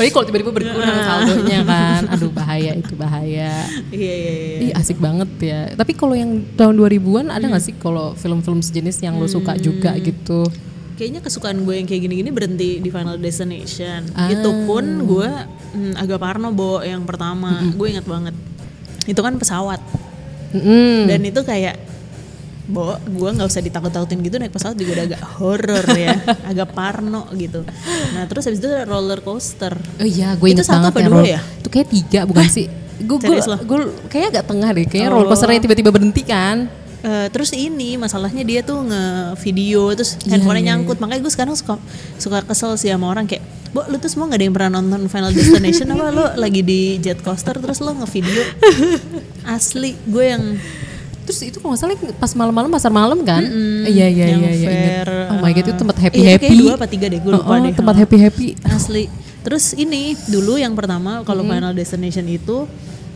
Apalagi 0.00 0.12
kalau 0.14 0.24
tiba-tiba 0.30 0.52
berkurang 0.54 0.98
saldonya 1.04 1.60
kan. 1.66 2.02
Aduh 2.14 2.30
bahaya 2.32 2.72
itu 2.78 2.94
bahaya. 2.94 3.52
Iya 3.90 4.14
iya 4.16 4.32
iya. 4.32 4.58
Ih 4.64 4.72
asik 4.78 5.02
banget 5.02 5.30
ya. 5.42 5.60
Tapi 5.74 5.92
kalau 5.98 6.14
yang 6.14 6.40
tahun 6.54 6.74
2000-an 6.78 7.26
ada 7.34 7.44
nggak 7.50 7.64
sih 7.64 7.74
kalau 7.76 8.14
film-film 8.14 8.62
sejenis 8.62 9.02
yang 9.02 9.18
lo 9.18 9.26
suka 9.26 9.58
juga 9.58 9.92
gitu? 9.98 10.46
Kayaknya 10.96 11.20
kesukaan 11.24 11.64
gue 11.64 11.74
yang 11.80 11.88
kayak 11.88 12.02
gini-gini 12.06 12.30
berhenti 12.30 12.70
di 12.78 12.88
Final 12.92 13.16
Destination. 13.16 14.06
Ah. 14.12 14.28
Itu 14.28 14.52
pun 14.68 14.84
gue 15.08 15.30
mm, 15.74 15.92
agak 15.96 16.20
parno 16.20 16.52
bo 16.52 16.84
yang 16.84 17.02
pertama. 17.08 17.58
Gue 17.74 17.96
inget 17.96 18.06
banget. 18.06 18.36
Itu 19.08 19.20
kan 19.24 19.34
pesawat. 19.40 19.80
Mm-mm. 20.54 21.08
Dan 21.08 21.20
itu 21.24 21.40
kayak 21.42 21.89
Bo, 22.70 22.94
gue 22.96 23.30
nggak 23.34 23.44
usah 23.44 23.58
ditakut-takutin 23.60 24.22
gitu 24.22 24.38
naik 24.38 24.54
pesawat 24.54 24.78
juga 24.78 24.94
udah 24.94 25.06
agak 25.10 25.22
horror 25.36 25.86
ya, 25.92 26.14
agak 26.50 26.70
parno 26.70 27.26
gitu. 27.34 27.66
Nah 28.14 28.24
terus 28.24 28.46
habis 28.46 28.62
itu 28.62 28.70
ada 28.70 28.86
roller 28.86 29.18
coaster. 29.20 29.74
Oh 29.98 30.06
iya, 30.06 30.38
gue 30.38 30.48
Itu 30.54 30.62
satu 30.62 30.86
apa 30.86 31.02
ya. 31.02 31.10
dua 31.10 31.26
ya? 31.26 31.40
Itu 31.58 31.68
kayak 31.68 31.88
tiga 31.90 32.20
bukan 32.24 32.46
sih? 32.46 32.70
Gue 33.02 33.18
gue 33.18 33.78
kayak 34.06 34.26
agak 34.38 34.44
tengah 34.46 34.70
deh. 34.70 34.86
Kayaknya 34.86 35.08
Oh. 35.10 35.14
roller 35.18 35.28
coasternya 35.28 35.66
tiba-tiba 35.66 35.90
berhenti 35.90 36.22
kan. 36.22 36.70
Eh, 37.00 37.32
terus 37.32 37.48
ini 37.56 37.96
masalahnya 37.96 38.44
dia 38.44 38.60
tuh 38.60 38.84
nge-video 38.84 39.88
terus 39.96 40.20
Iya, 40.20 40.36
handphonenya 40.36 40.60
iya, 40.60 40.70
nyangkut 40.76 41.00
makanya 41.00 41.24
gue 41.24 41.32
sekarang 41.32 41.56
suka 41.56 41.80
suka 42.20 42.44
kesel 42.44 42.76
sih 42.76 42.92
sama 42.92 43.08
orang 43.08 43.24
kayak 43.24 43.40
Bo, 43.72 43.86
lu 43.88 43.96
tuh 43.96 44.10
semua 44.12 44.28
gak 44.28 44.36
ada 44.36 44.44
yang 44.44 44.52
pernah 44.52 44.70
nonton 44.76 45.08
Final 45.08 45.32
Destination 45.32 45.88
apa 45.94 46.12
lu 46.12 46.26
lagi 46.36 46.60
di 46.60 47.00
jet 47.00 47.24
coaster 47.24 47.56
terus 47.56 47.80
lo 47.80 47.96
nge-video 47.96 48.44
asli 49.56 49.96
gue 50.04 50.24
yang 50.28 50.60
Terus 51.30 51.46
itu 51.46 51.56
kalau 51.56 51.70
nggak 51.70 51.80
salah 51.80 51.94
pas 52.16 52.32
malam-malam 52.34 52.68
pasar 52.68 52.90
malam 52.90 53.22
kan? 53.22 53.46
Iya 53.86 54.06
iya 54.06 54.24
yang 54.28 54.42
iya 54.42 54.50
iya. 54.50 54.66
fair, 54.66 55.06
inget. 55.06 55.30
Oh 55.30 55.38
my 55.38 55.50
god 55.52 55.62
itu 55.62 55.72
tempat 55.78 55.96
happy 56.00 56.18
itu 56.18 56.28
happy. 56.28 56.56
dua 56.58 56.72
apa 56.74 56.86
tiga 56.86 57.06
deh 57.06 57.18
gue 57.18 57.30
lupa 57.30 57.44
Oh, 57.44 57.54
oh, 57.54 57.58
deh 57.60 57.72
Tempat 57.72 57.94
happy 57.96 58.16
happy. 58.18 58.46
asli 58.66 59.04
terus 59.40 59.72
ini 59.72 60.12
dulu 60.26 60.54
yang 60.54 60.74
pertama 60.74 61.22
kalau 61.22 61.40
Hmm. 61.40 61.54
Final 61.54 61.72
Destination 61.72 62.26
itu 62.26 62.66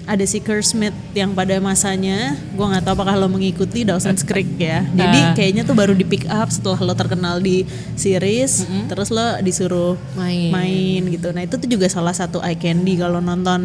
ada 0.04 0.24
si 0.28 0.38
Smith 0.60 0.92
yang 1.16 1.32
pada 1.32 1.56
masanya 1.58 2.36
gue 2.52 2.66
nggak 2.66 2.84
tahu 2.84 2.94
apakah 3.00 3.16
lo 3.16 3.28
mengikuti 3.28 3.88
Dawson's 3.88 4.20
Creek 4.20 4.60
ya 4.60 4.84
jadi 4.92 5.18
Ah. 5.24 5.32
kayaknya 5.32 5.62
tuh 5.64 5.72
baru 5.72 5.96
di 5.96 6.04
pick 6.04 6.28
up 6.28 6.52
setelah 6.52 6.76
lo 6.84 6.92
terkenal 6.92 7.40
di 7.40 7.64
series 7.96 8.68
terus 8.86 9.08
lo 9.08 9.40
disuruh 9.40 9.96
Main. 10.14 10.52
main 10.52 11.02
gitu 11.08 11.32
nah 11.32 11.40
itu 11.40 11.56
tuh 11.56 11.68
juga 11.68 11.88
salah 11.88 12.12
satu 12.12 12.44
eye 12.44 12.58
candy 12.60 13.00
kalau 13.00 13.24
nonton 13.24 13.60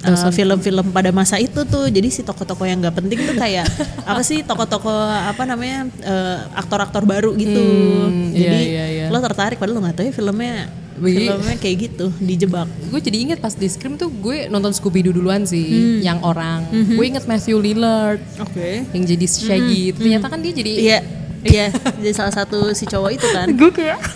uh, 0.00 0.30
film-film 0.30 0.94
pada 0.94 1.10
masa 1.10 1.42
itu 1.42 1.66
tuh 1.66 1.90
jadi 1.90 2.06
si 2.08 2.22
tokoh-tokoh 2.22 2.64
yang 2.64 2.78
nggak 2.78 2.94
penting 2.94 3.18
tuh 3.26 3.34
kayak 3.34 3.66
apa 4.10 4.22
sih 4.22 4.46
tokoh-tokoh 4.46 5.10
apa 5.10 5.42
namanya 5.42 5.90
uh, 6.06 6.36
aktor-aktor 6.54 7.02
baru 7.02 7.34
gitu 7.34 7.58
Hmm, 7.60 8.32
iya, 8.32 8.40
jadi 8.40 8.60
iya, 8.62 8.84
iya. 8.86 9.06
lo 9.10 9.18
tertarik 9.18 9.58
padahal 9.58 9.76
lo 9.76 9.80
nggak 9.84 9.96
tahu 9.98 10.06
ya 10.08 10.14
filmnya. 10.14 10.56
Filmnya 10.96 11.56
kayak 11.56 11.76
gitu 11.80 12.06
dijebak 12.16 12.66
Gue 12.86 12.98
jadi 12.98 13.18
inget 13.20 13.38
pas 13.38 13.52
di 13.52 13.64
Scream 13.64 13.94
tuh 13.94 14.10
gue 14.10 14.46
nonton 14.46 14.70
Scooby 14.70 15.00
Doo 15.00 15.12
duluan 15.12 15.42
sih, 15.42 15.62
Hmm. 15.62 15.98
yang 16.00 16.18
orang. 16.20 16.66
Mhm. 16.66 16.94
Gue 16.94 17.06
inget 17.06 17.24
Matthew 17.24 17.56
Lillard 17.56 18.18
oke 18.36 18.68
yang 18.88 19.04
jadi 19.04 19.26
Shaggy. 19.26 19.82
Ternyata 19.92 20.26
kan 20.26 20.38
dia 20.38 20.52
jadi 20.52 20.72
Hmm. 20.72 20.82
iya 20.82 20.98
iya 21.50 21.66
jadi 21.96 22.12
salah 22.12 22.34
satu 22.34 22.72
si 22.72 22.84
cowok 22.84 23.10
itu 23.12 23.26
kan 23.28 23.46
gue 23.58 23.70
kayak 23.70 23.98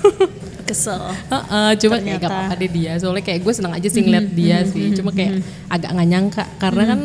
kesel 0.64 0.96
Heeh, 1.28 1.70
cuma 1.76 1.96
kayak 1.96 2.16
Ternyata. 2.16 2.20
gak 2.20 2.30
apa-apa 2.30 2.54
deh 2.56 2.70
dia. 2.70 2.92
Soalnya 2.96 3.20
kayak 3.22 3.40
gue 3.40 3.52
seneng 3.52 3.72
aja 3.72 3.84
sih 3.84 4.00
ngeliat 4.00 4.28
dia 4.30 4.58
sih. 4.64 4.92
Cuma 4.92 5.10
kayak 5.10 5.40
agak 5.66 5.90
nggak 5.90 6.08
nyangka 6.08 6.44
karena 6.56 6.82
kan 6.86 6.98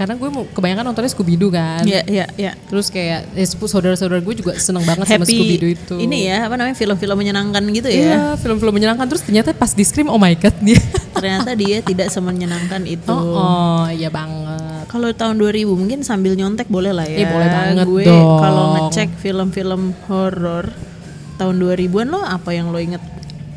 karena 0.00 0.16
gue 0.16 0.28
mau 0.30 0.48
kebanyakan 0.48 0.80
nontonnya 0.82 1.12
Scooby 1.12 1.36
Doo 1.36 1.52
kan. 1.52 1.84
iya 1.84 2.00
iya 2.02 2.24
iya 2.34 2.52
Terus 2.64 2.88
kayak 2.88 3.28
sepu- 3.44 3.68
saudara-saudara 3.68 4.16
gue 4.18 4.32
juga 4.34 4.56
seneng 4.56 4.80
banget 4.82 5.04
sama 5.04 5.28
Scooby 5.28 5.56
Doo 5.56 5.70
itu. 5.70 5.94
ini 6.00 6.24
ya 6.24 6.48
apa 6.48 6.56
namanya 6.56 6.72
film-film 6.72 7.12
menyenangkan 7.14 7.60
gitu 7.68 7.84
Iya, 7.86 8.08
ya 8.08 8.20
film-film 8.34 8.72
menyenangkan 8.72 9.04
terus 9.04 9.20
ternyata 9.20 9.52
pas 9.52 9.68
di 9.70 9.84
Scream 9.84 10.08
oh 10.08 10.16
my 10.16 10.32
god 10.34 10.56
dia. 10.58 10.80
ternyata 11.14 11.52
dia 11.52 11.78
tidak 11.80 12.08
semenyenangkan 12.08 12.80
itu 12.84 13.12
Oh, 13.12 13.36
oh 13.36 13.84
iya 13.86 14.08
banget. 14.08 14.88
Kalau 14.88 15.12
tahun 15.12 15.36
2000 15.36 15.68
mungkin 15.70 16.00
sambil 16.00 16.32
nyontek 16.32 16.66
boleh 16.66 16.90
lah 16.90 17.04
ya. 17.04 17.20
Eh, 17.20 17.28
boleh 17.28 17.48
banget 17.48 17.84
Gue 17.84 18.02
dong. 18.02 18.40
kalau 18.40 18.64
ngecek 18.74 19.12
film-film 19.14 19.92
horor 20.08 20.72
tahun 21.36 21.54
2000-an 21.56 22.08
lo 22.08 22.20
apa 22.20 22.50
yang 22.50 22.72
lo 22.72 22.80
inget? 22.80 23.04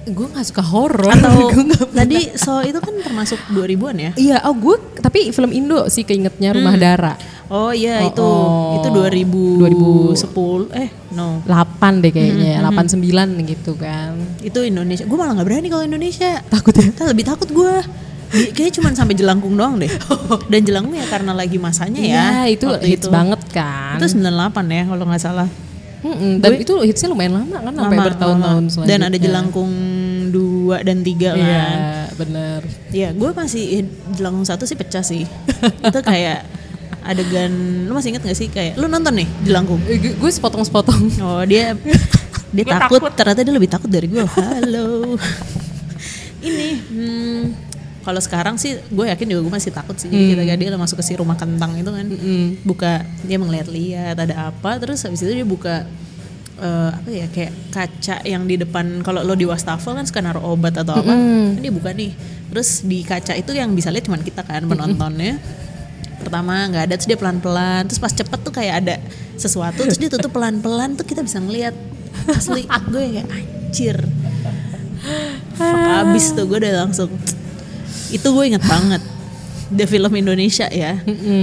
Gue 0.05 0.27
gak 0.27 0.43
suka 0.43 0.59
horor. 0.61 1.07
Atau 1.09 1.47
Gue 1.55 1.63
tadi 1.89 2.35
so 2.35 2.59
itu 2.59 2.75
kan 2.75 2.93
termasuk 2.99 3.39
2000-an 3.49 3.95
ya? 3.97 4.11
Iya, 4.13 4.37
oh 4.43 4.53
gue 4.53 4.75
tapi 4.99 5.31
film 5.31 5.51
Indo 5.51 5.87
sih 5.87 6.03
keingetnya 6.03 6.51
Rumah 6.51 6.75
Dara. 6.75 7.13
Oh 7.47 7.69
iya 7.69 8.01
Oh, 8.01 8.09
itu 8.09 8.23
oh. 8.23 8.75
itu 8.81 8.87
2010 8.89 10.73
eh 10.73 10.89
no 11.13 11.43
8 11.45 12.01
deh 12.01 12.09
kayaknya, 12.09 12.63
89 12.65 12.97
gitu 13.45 13.77
kan. 13.77 14.15
itu 14.41 14.59
Indonesia. 14.59 15.05
Gue 15.05 15.15
malah 15.15 15.37
nggak 15.37 15.47
berani 15.47 15.67
kalau 15.69 15.83
Indonesia. 15.83 16.41
Takut 16.43 16.73
ya? 16.73 16.87
Kita 16.89 17.03
lebih 17.05 17.23
takut 17.23 17.47
gue. 17.47 17.75
Kayaknya 18.33 18.73
cuma 18.81 18.89
sampai 18.91 19.13
jelangkung 19.13 19.53
doang 19.53 19.77
deh. 19.77 19.91
Dan 20.51 20.65
jelangkung 20.65 20.97
ya 20.97 21.05
karena 21.05 21.31
lagi 21.31 21.61
masanya 21.61 22.01
ya. 22.01 22.09
Iya, 22.09 22.29
itu 22.49 22.65
hits 22.81 23.05
banget 23.07 23.39
kan. 23.53 24.01
Itu 24.01 24.09
98 24.09 24.25
ya 24.67 24.83
kalau 24.89 25.05
nggak 25.05 25.21
salah. 25.21 25.49
Mm-mm, 26.03 26.43
dan 26.43 26.59
itu 26.59 26.75
hitsnya 26.83 27.15
lumayan 27.15 27.39
lama 27.39 27.63
kan 27.63 27.71
sampai 27.71 27.95
Lama, 27.95 28.07
bertahun-tahun 28.11 28.59
lama. 28.59 28.71
selanjutnya. 28.75 28.91
Dan 28.91 29.07
ada 29.07 29.17
jelangkung 29.17 29.71
2 30.63 30.79
dan 30.81 30.97
3 30.99 31.11
kan. 31.27 31.35
Iya, 31.35 31.65
bener. 32.15 32.59
Iya, 32.89 33.09
gue 33.11 33.29
masih 33.31 33.63
jelangkung 34.11 34.47
satu 34.47 34.63
sih 34.63 34.73
pecah 34.73 35.03
sih. 35.03 35.27
itu 35.87 35.99
kayak 35.99 36.47
adegan 37.03 37.51
lu 37.83 37.91
masih 37.91 38.15
inget 38.15 38.23
gak 38.23 38.39
sih 38.39 38.47
kayak 38.47 38.79
lu 38.79 38.87
nonton 38.87 39.11
nih 39.11 39.27
jelangkung. 39.43 39.83
Eh, 39.85 39.99
gue- 39.99 40.33
sepotong-sepotong. 40.33 41.19
Oh, 41.19 41.43
dia 41.43 41.75
dia 42.55 42.63
takut, 42.63 43.03
ternyata 43.11 43.43
dia 43.43 43.51
lebih 43.51 43.67
takut 43.67 43.91
dari 43.91 44.07
gue. 44.07 44.23
Halo. 44.23 45.19
Ini 46.43 46.67
hmm, 46.75 47.41
kalau 48.03 48.19
sekarang 48.19 48.59
sih 48.59 48.75
gue 48.87 49.05
yakin 49.07 49.27
juga 49.27 49.41
gue 49.41 49.53
masih 49.53 49.71
takut 49.71 49.95
sih. 49.95 50.07
Jadi 50.07 50.35
ketika 50.35 50.55
dia 50.55 50.75
masuk 50.75 50.99
ke 50.99 51.05
si 51.05 51.15
rumah 51.15 51.35
kentang 51.35 51.75
itu 51.75 51.87
kan, 51.87 52.07
buka 52.63 52.91
dia 53.23 53.39
melihat-lihat 53.39 54.15
ada 54.19 54.51
apa, 54.51 54.75
terus 54.75 55.03
habis 55.03 55.23
itu 55.23 55.31
dia 55.31 55.47
buka 55.47 55.87
eh, 56.59 56.89
apa 56.93 57.09
ya 57.09 57.25
kayak 57.31 57.53
kaca 57.73 58.15
yang 58.27 58.43
di 58.45 58.61
depan 58.61 59.01
kalau 59.01 59.25
lo 59.25 59.33
di 59.33 59.47
wastafel 59.47 59.97
kan 59.97 60.05
suka 60.05 60.21
naruh 60.21 60.43
obat 60.53 60.77
atau 60.77 60.93
apa, 60.93 61.13
kan 61.13 61.61
dia 61.61 61.71
buka 61.73 61.93
nih. 61.95 62.13
Terus 62.53 62.85
di 62.85 63.01
kaca 63.01 63.33
itu 63.33 63.55
yang 63.55 63.73
bisa 63.73 63.89
lihat 63.89 64.05
cuman 64.05 64.21
kita 64.21 64.45
kan 64.45 64.67
penontonnya. 64.69 65.41
Pertama 66.21 66.69
nggak 66.69 66.83
ada 66.87 66.93
terus 66.95 67.09
dia 67.09 67.19
pelan-pelan, 67.19 67.89
terus 67.89 67.99
pas 67.99 68.13
cepet 68.13 68.39
tuh 68.39 68.53
kayak 68.53 68.75
ada 68.85 68.95
sesuatu 69.35 69.81
terus 69.81 69.97
dia 69.97 70.07
tutup 70.13 70.31
pelan-pelan 70.31 70.93
tuh 70.93 71.03
kita 71.03 71.25
bisa 71.25 71.41
ngelihat 71.41 71.73
asli 72.29 72.63
gue 72.63 73.03
kayak 73.17 73.27
anjir. 73.27 73.97
Fuck 75.57 75.83
abis 75.83 76.31
tuh 76.31 76.47
gue 76.47 76.57
udah 76.63 76.87
langsung 76.87 77.11
itu 78.13 78.27
gue 78.29 78.43
inget 78.45 78.63
banget 78.63 79.01
the 79.69 79.85
film 79.85 80.13
Indonesia 80.13 80.65
ya 80.65 80.99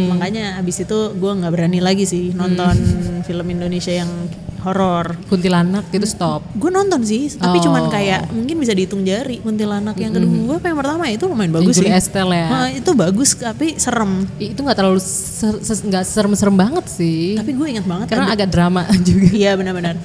makanya 0.06 0.56
abis 0.56 0.83
itu 0.83 0.98
gue 1.12 1.33
nggak 1.35 1.50
berani 1.50 1.78
lagi 1.78 2.04
sih 2.04 2.33
nonton 2.33 2.76
film 3.22 3.46
Indonesia 3.46 3.92
yang 3.94 4.11
horor 4.61 5.16
Kuntilanak 5.24 5.88
itu 5.88 6.04
stop. 6.04 6.44
gue 6.52 6.68
nonton 6.68 7.00
sih 7.00 7.33
tapi 7.33 7.56
Oh. 7.59 7.64
cuman 7.64 7.88
kayak 7.88 8.28
mungkin 8.28 8.56
bisa 8.56 8.70
dihitung 8.70 9.00
jari 9.02 9.40
kuntilanak 9.40 9.96
yang 9.96 10.12
kedua 10.12 10.52
apa 10.54 10.66
yang 10.66 10.76
pertama 10.76 11.04
itu 11.06 11.24
lumayan 11.24 11.48
bagus 11.50 11.64
Yang 11.64 11.76
sih 11.78 11.80
Julie 11.83 11.96
Estelle 11.96 12.33
ya. 12.35 12.46
Nah, 12.46 12.68
itu 12.68 12.90
bagus 12.92 13.30
tapi 13.33 13.66
serem 13.74 14.28
Itu 14.37 14.61
nggak 14.61 14.76
terlalu 14.76 15.00
ser- 15.00 15.56
nggak 15.83 16.04
serem-serem 16.04 16.52
banget 16.54 16.85
sih. 16.87 17.40
tapi 17.40 17.50
gue 17.50 17.66
inget 17.70 17.87
banget 17.87 18.06
Karena 18.06 18.28
ada- 18.28 18.37
agak 18.37 18.48
drama 18.48 18.85
juga. 19.09 19.33
Iya 19.33 19.56
benar-benar. 19.56 19.96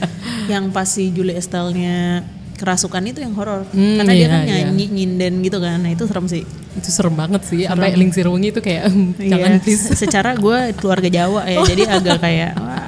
yang 0.48 0.72
pas 0.72 0.88
si 0.88 1.10
Julie 1.10 1.36
Estelle-nya 1.36 2.24
kerasukan 2.56 3.04
itu 3.04 3.20
yang 3.20 3.34
horor. 3.34 3.68
Hmm, 3.70 4.00
Karena 4.00 4.12
dia 4.12 4.20
iya, 4.20 4.28
kan 4.28 4.40
iya. 4.42 4.54
nyanyi 4.64 4.86
nyinden 4.90 5.34
gitu 5.42 5.58
kan. 5.58 5.78
Nah, 5.78 5.92
itu 5.92 6.04
serem 6.04 6.26
sih. 6.26 6.44
Itu 6.74 6.90
serem 6.90 7.14
banget 7.14 7.44
sih. 7.44 7.64
Sampai 7.64 7.94
Ling 7.94 8.10
Sirungi 8.10 8.50
itu 8.50 8.60
kayak 8.60 8.88
jangan 9.18 9.52
Iya, 9.52 9.60
please. 9.60 9.84
se- 9.86 9.96
Secara 10.02 10.34
gue 10.34 10.72
keluarga 10.74 11.08
Jawa 11.08 11.44
ya, 11.44 11.60
jadi 11.62 11.84
agak 11.92 12.18
kayak 12.18 12.52
wah. 12.64 12.84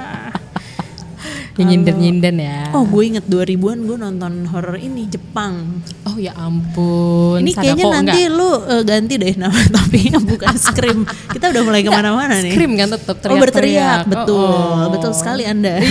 Yang 1.58 1.68
nyinden-nyinden 1.74 2.36
ya. 2.38 2.70
Oh, 2.70 2.86
gue 2.86 3.02
inget 3.04 3.26
2000-an 3.26 3.82
gue 3.82 3.96
nonton 3.98 4.46
horor 4.46 4.78
ini 4.78 5.04
Jepang. 5.04 5.82
Oh 6.06 6.14
ya 6.14 6.30
ampun. 6.32 7.42
Ini 7.42 7.50
kayaknya 7.50 7.84
nanti 7.90 8.20
enggak? 8.24 8.38
lu 8.38 8.50
eh, 8.62 8.82
ganti 8.84 9.14
deh 9.18 9.34
nama 9.34 9.58
topiknya 9.74 10.22
bukan 10.22 10.54
Scream. 10.54 11.02
Kita 11.28 11.50
udah 11.50 11.62
mulai 11.62 11.82
ke 11.82 11.90
mana-mana 11.90 12.38
nih. 12.38 12.54
Scream 12.54 12.72
kan 12.72 12.94
tetap 12.94 13.16
Oh 13.26 13.36
berteriak, 13.36 14.06
betul, 14.06 14.38
Oh, 14.38 14.86
oh. 14.86 14.90
betul 14.94 15.10
sekali 15.12 15.44
anda. 15.44 15.82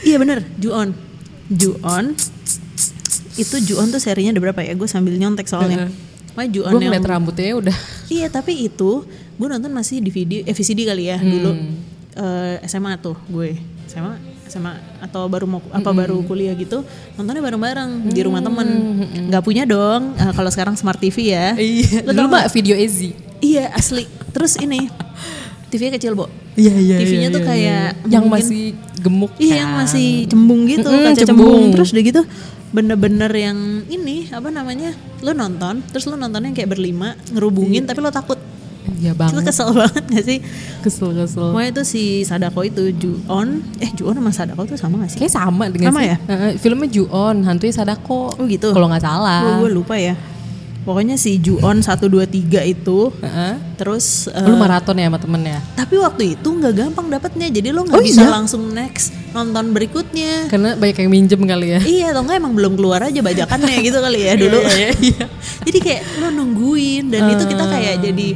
iya 0.00 0.16
bener, 0.16 0.40
Ju-on, 0.56 0.96
Ju-on. 1.46 2.14
Itu 3.34 3.56
Ju-on 3.58 3.88
tuh 3.88 3.98
serinya 3.98 4.30
ada 4.30 4.40
berapa 4.40 4.60
ya? 4.60 4.72
Gue 4.72 4.86
sambil 4.86 5.14
nyontek 5.14 5.44
soalnya. 5.44 5.90
Wah 6.32 6.44
Ju-on 6.44 6.72
Gue 6.72 6.82
yang 6.82 6.98
rambutnya 7.00 7.54
udah 7.54 7.76
Iya 8.08 8.26
tapi 8.26 8.64
itu 8.64 9.06
gue 9.34 9.46
nonton 9.48 9.70
masih 9.70 9.98
di 9.98 10.10
video 10.10 10.42
eh 10.42 10.50
VCD 10.50 10.82
kali 10.82 11.06
ya 11.06 11.18
dulu 11.18 11.50
Hmm. 11.50 11.74
Eh, 12.14 12.56
SMA 12.64 12.94
tuh 12.96 13.18
gue 13.24 13.58
SMA 13.84 14.14
SMA 14.44 14.70
atau 15.00 15.26
baru 15.26 15.46
mau 15.48 15.58
apa 15.68 15.90
baru 15.90 16.22
kuliah 16.22 16.54
gitu 16.54 16.86
nontonnya 17.12 17.38
bareng-bareng 17.40 17.90
di 18.08 18.22
rumah 18.22 18.38
temen 18.38 18.66
nggak 19.26 19.42
punya 19.42 19.62
dong 19.64 20.14
Eh, 20.16 20.30
kalau 20.32 20.46
sekarang 20.48 20.74
smart 20.74 20.98
TV 20.98 21.30
ya 21.30 21.54
Iya. 21.54 22.02
Tau 22.04 22.26
mah 22.26 22.46
video 22.48 22.74
Ezi. 22.74 23.14
iya 23.40 23.70
asli 23.70 24.06
terus 24.30 24.54
ini 24.56 24.86
TV-nya 25.68 25.92
kecil 25.92 26.14
bo 26.14 26.30
Iya 26.52 26.70
iya. 26.72 26.96
TV-nya 26.96 27.28
tuh 27.30 27.42
kayak 27.42 28.06
yang 28.06 28.22
mungkin- 28.24 28.46
masih 28.46 28.64
gemuk. 29.04 29.32
Iya 29.36 29.46
kan. 29.46 29.58
yang 29.58 29.70
masih 29.76 30.08
cembung 30.24 30.60
gitu, 30.64 30.88
Mm-mm, 30.88 31.04
kaca 31.06 31.20
cembung. 31.20 31.28
cembung. 31.28 31.64
Terus 31.70 31.88
udah 31.90 32.04
gitu 32.04 32.22
bener-bener 32.70 33.30
yang 33.30 33.58
ini 33.86 34.26
apa 34.28 34.48
namanya? 34.48 34.90
Lo 35.20 35.30
nonton, 35.30 35.84
terus 35.86 36.04
lo 36.04 36.16
nontonnya 36.16 36.50
kayak 36.50 36.66
berlima 36.68 37.12
ngerubungin 37.28 37.84
tapi 37.84 38.00
lo 38.00 38.10
takut. 38.10 38.40
Iya 38.94 39.12
Itu 39.12 39.20
banget. 39.36 39.44
kesel 39.46 39.72
banget 39.72 40.04
gak 40.06 40.24
sih? 40.24 40.38
Kesel 40.80 41.12
kesel. 41.14 41.52
Pokoknya 41.52 41.70
itu 41.70 41.82
si 41.84 42.02
Sadako 42.20 42.60
itu 42.62 42.92
Ju-on, 42.92 43.48
eh 43.78 43.88
Ju-on 43.90 44.12
sama 44.14 44.28
Sadako 44.30 44.64
tuh 44.66 44.76
sama 44.76 45.00
gak 45.00 45.10
sih? 45.10 45.18
Kayak 45.18 45.34
sama 45.34 45.64
dengan 45.68 45.88
Sama 45.88 46.00
sih. 46.00 46.10
ya? 46.10 46.16
Heeh, 46.22 46.52
filmnya 46.58 46.88
Ju-on, 46.90 47.36
hantunya 47.44 47.72
Sadako. 47.72 48.32
Oh 48.32 48.44
gitu. 48.44 48.72
Kalau 48.72 48.88
nggak 48.88 49.00
salah. 49.00 49.56
Gue 49.56 49.70
lupa 49.70 49.96
ya. 49.96 50.12
Pokoknya 50.84 51.16
si 51.16 51.40
Ju-on 51.40 51.80
1 51.80 51.96
2 51.96 52.28
3 52.28 52.60
itu 52.62 53.08
Heeh. 53.16 53.56
terus 53.74 54.28
eh, 54.28 54.44
Lu 54.44 54.54
maraton 54.54 54.94
ya 54.94 55.08
sama 55.08 55.16
temennya? 55.16 55.58
tapi 55.74 55.96
waktu 55.96 56.36
itu 56.36 56.44
nggak 56.46 56.74
gampang 56.76 57.08
dapetnya 57.08 57.48
jadi 57.48 57.72
lo 57.72 57.82
nggak 57.82 57.96
Oh 57.96 58.04
bisa 58.04 58.20
iya? 58.20 58.28
langsung 58.28 58.68
next 58.70 59.16
nonton 59.30 59.72
berikutnya 59.72 60.46
Karena 60.46 60.76
banyak 60.76 60.96
yang 61.00 61.10
minjem 61.10 61.40
kali 61.40 61.66
ya. 61.72 61.80
Iya, 61.80 62.06
atau 62.12 62.22
enggak 62.22 62.36
emang 62.36 62.52
belum 62.52 62.72
keluar 62.76 63.00
aja 63.00 63.18
bajakannya 63.18 63.76
gitu 63.80 63.98
kali 63.98 64.18
ya 64.22 64.32
dulu. 64.44 64.60
Iya, 64.60 64.88
iya. 64.94 65.24
jadi 65.66 65.78
kayak 65.80 66.02
lo 66.20 66.28
nungguin 66.30 67.04
dan 67.08 67.32
itu 67.32 67.44
kita 67.44 67.64
kayak 67.64 67.94
jadi 68.04 68.28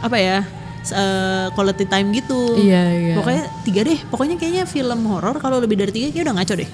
apa 0.00 0.16
ya? 0.16 0.38
eh, 0.80 1.46
quality 1.52 1.84
time 1.84 2.08
gitu. 2.10 2.56
Iya, 2.56 2.82
iya. 2.90 3.14
Pokoknya 3.14 3.44
tiga 3.62 3.80
deh. 3.84 4.00
Pokoknya 4.08 4.40
kayaknya 4.40 4.64
film 4.64 5.00
horor 5.04 5.36
kalau 5.36 5.60
lebih 5.60 5.76
dari 5.76 5.92
tiga 5.92 6.08
kayak 6.08 6.24
udah 6.24 6.34
ngaco 6.34 6.54
deh. 6.56 6.68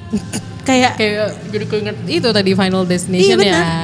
kayak 0.68 0.92
Kayak 0.96 1.28
jadi 1.50 1.64
keinget 1.68 1.96
itu 2.08 2.28
tadi 2.28 2.50
Final 2.54 2.82
iya 2.82 2.90
Destination 2.90 3.36
benar. 3.36 3.62
ya. 3.62 3.76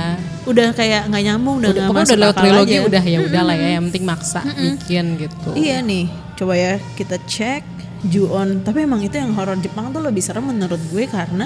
Udah 0.48 0.72
kayak 0.72 1.12
nggak 1.12 1.22
nyambung, 1.28 1.60
udah 1.60 1.70
nggak 1.70 1.88
pokoknya 1.92 2.04
masuk 2.08 2.16
udah 2.16 2.24
lewat 2.24 2.36
trilogi 2.40 2.72
aja. 2.72 2.86
udah 2.88 3.02
ya 3.04 3.18
udah 3.20 3.42
lah 3.44 3.56
ya 3.56 3.68
yang 3.76 3.84
penting 3.92 4.04
maksa 4.08 4.40
bikin 4.48 5.04
gitu. 5.20 5.48
Iya 5.52 5.76
nih, 5.84 6.04
coba 6.34 6.54
ya 6.56 6.72
kita 6.96 7.16
cek 7.20 7.62
Ju-on. 7.98 8.62
Tapi 8.62 8.86
emang 8.86 9.02
itu 9.02 9.18
yang 9.18 9.34
horor 9.34 9.58
Jepang 9.58 9.90
tuh 9.90 9.98
lebih 9.98 10.22
serem 10.22 10.46
menurut 10.46 10.78
gue 10.88 11.04
karena 11.04 11.44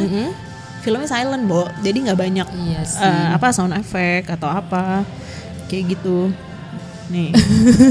filmnya 0.84 1.08
silent, 1.08 1.48
Bo. 1.48 1.64
Jadi 1.80 1.98
nggak 2.04 2.18
banyak 2.18 2.46
Iya 2.46 2.80
sih. 2.84 3.00
eh, 3.00 3.28
apa 3.32 3.50
sound 3.50 3.72
effect 3.72 4.28
atau 4.28 4.52
apa 4.52 5.02
kayak 5.66 5.96
gitu. 5.96 6.28
Nih. 7.08 7.32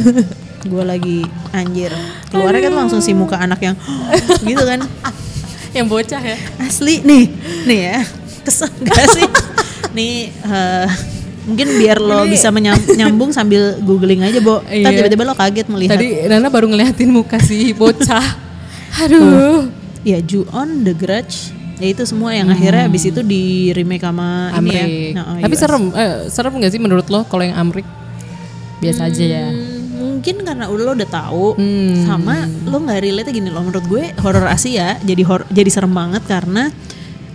gue 0.71 0.83
lagi 0.85 1.25
anjir. 1.51 1.89
Keluarnya 2.29 2.69
kan 2.69 2.85
langsung 2.85 3.01
si 3.01 3.17
muka 3.17 3.41
anak 3.41 3.59
yang 3.59 3.73
gitu 4.45 4.61
kan. 4.61 4.85
Yang 5.73 5.85
bocah 5.89 6.21
ya. 6.21 6.37
Asli 6.61 7.01
nih. 7.01 7.23
Nih 7.65 7.79
ya. 7.81 7.99
Kesel 8.45 8.69
gak 8.85 9.07
sih? 9.09 9.25
nih 9.91 10.13
eh, 10.31 10.87
mungkin 11.47 11.67
biar 11.75 11.97
lo 11.97 12.21
Ini- 12.21 12.31
bisa 12.31 12.47
menyam- 12.49 12.85
nyambung 12.91 13.31
sambil 13.31 13.79
googling 13.79 14.21
aja, 14.21 14.37
Bo. 14.39 14.61
Iya. 14.63 14.93
tiba-tiba 14.93 15.23
lo 15.23 15.33
kaget 15.33 15.67
melihat 15.67 15.97
Tadi 15.97 16.27
Nana 16.27 16.47
baru 16.47 16.67
ngeliatin 16.67 17.09
muka 17.09 17.37
si 17.37 17.71
bocah. 17.71 18.21
Aduh. 19.01 19.67
ya 20.01 20.17
Ju-on, 20.19 20.81
The 20.81 20.91
Grudge, 20.91 21.49
ya 21.77 21.87
itu 21.87 22.03
semua 22.03 22.31
yang 22.31 22.47
akhirnya 22.47 22.85
abis 22.85 23.05
itu 23.05 23.21
di 23.21 23.69
remake 23.69 24.01
sama 24.01 24.49
ini 24.55 24.69
ya. 24.69 24.85
Nah, 25.13 25.23
oh, 25.27 25.35
Tapi 25.39 25.53
US. 25.53 25.61
serem, 25.61 25.83
eh, 25.91 26.13
serem 26.27 26.53
gak 26.55 26.71
sih 26.71 26.77
menurut 26.77 27.05
lo 27.05 27.21
kalau 27.23 27.41
yang 27.41 27.53
Amrik? 27.55 27.85
Biasa 28.77 29.07
aja 29.07 29.21
ya. 29.21 29.45
Hmm, 29.47 29.77
mungkin 30.17 30.41
karena 30.41 30.65
udah 30.67 30.83
lo 30.83 30.93
udah 30.93 31.05
tahu 31.07 31.45
Hmm. 31.53 32.01
sama 32.03 32.35
lo 32.63 32.77
nggak 32.79 32.99
relate 32.99 33.29
gini 33.29 33.47
loh 33.47 33.61
menurut 33.61 33.85
gue 33.87 34.03
horor 34.17 34.45
Asia 34.45 34.97
jadi 34.99 35.21
hor 35.21 35.45
jadi 35.47 35.69
serem 35.69 35.89
banget 35.91 36.25
karena 36.25 36.73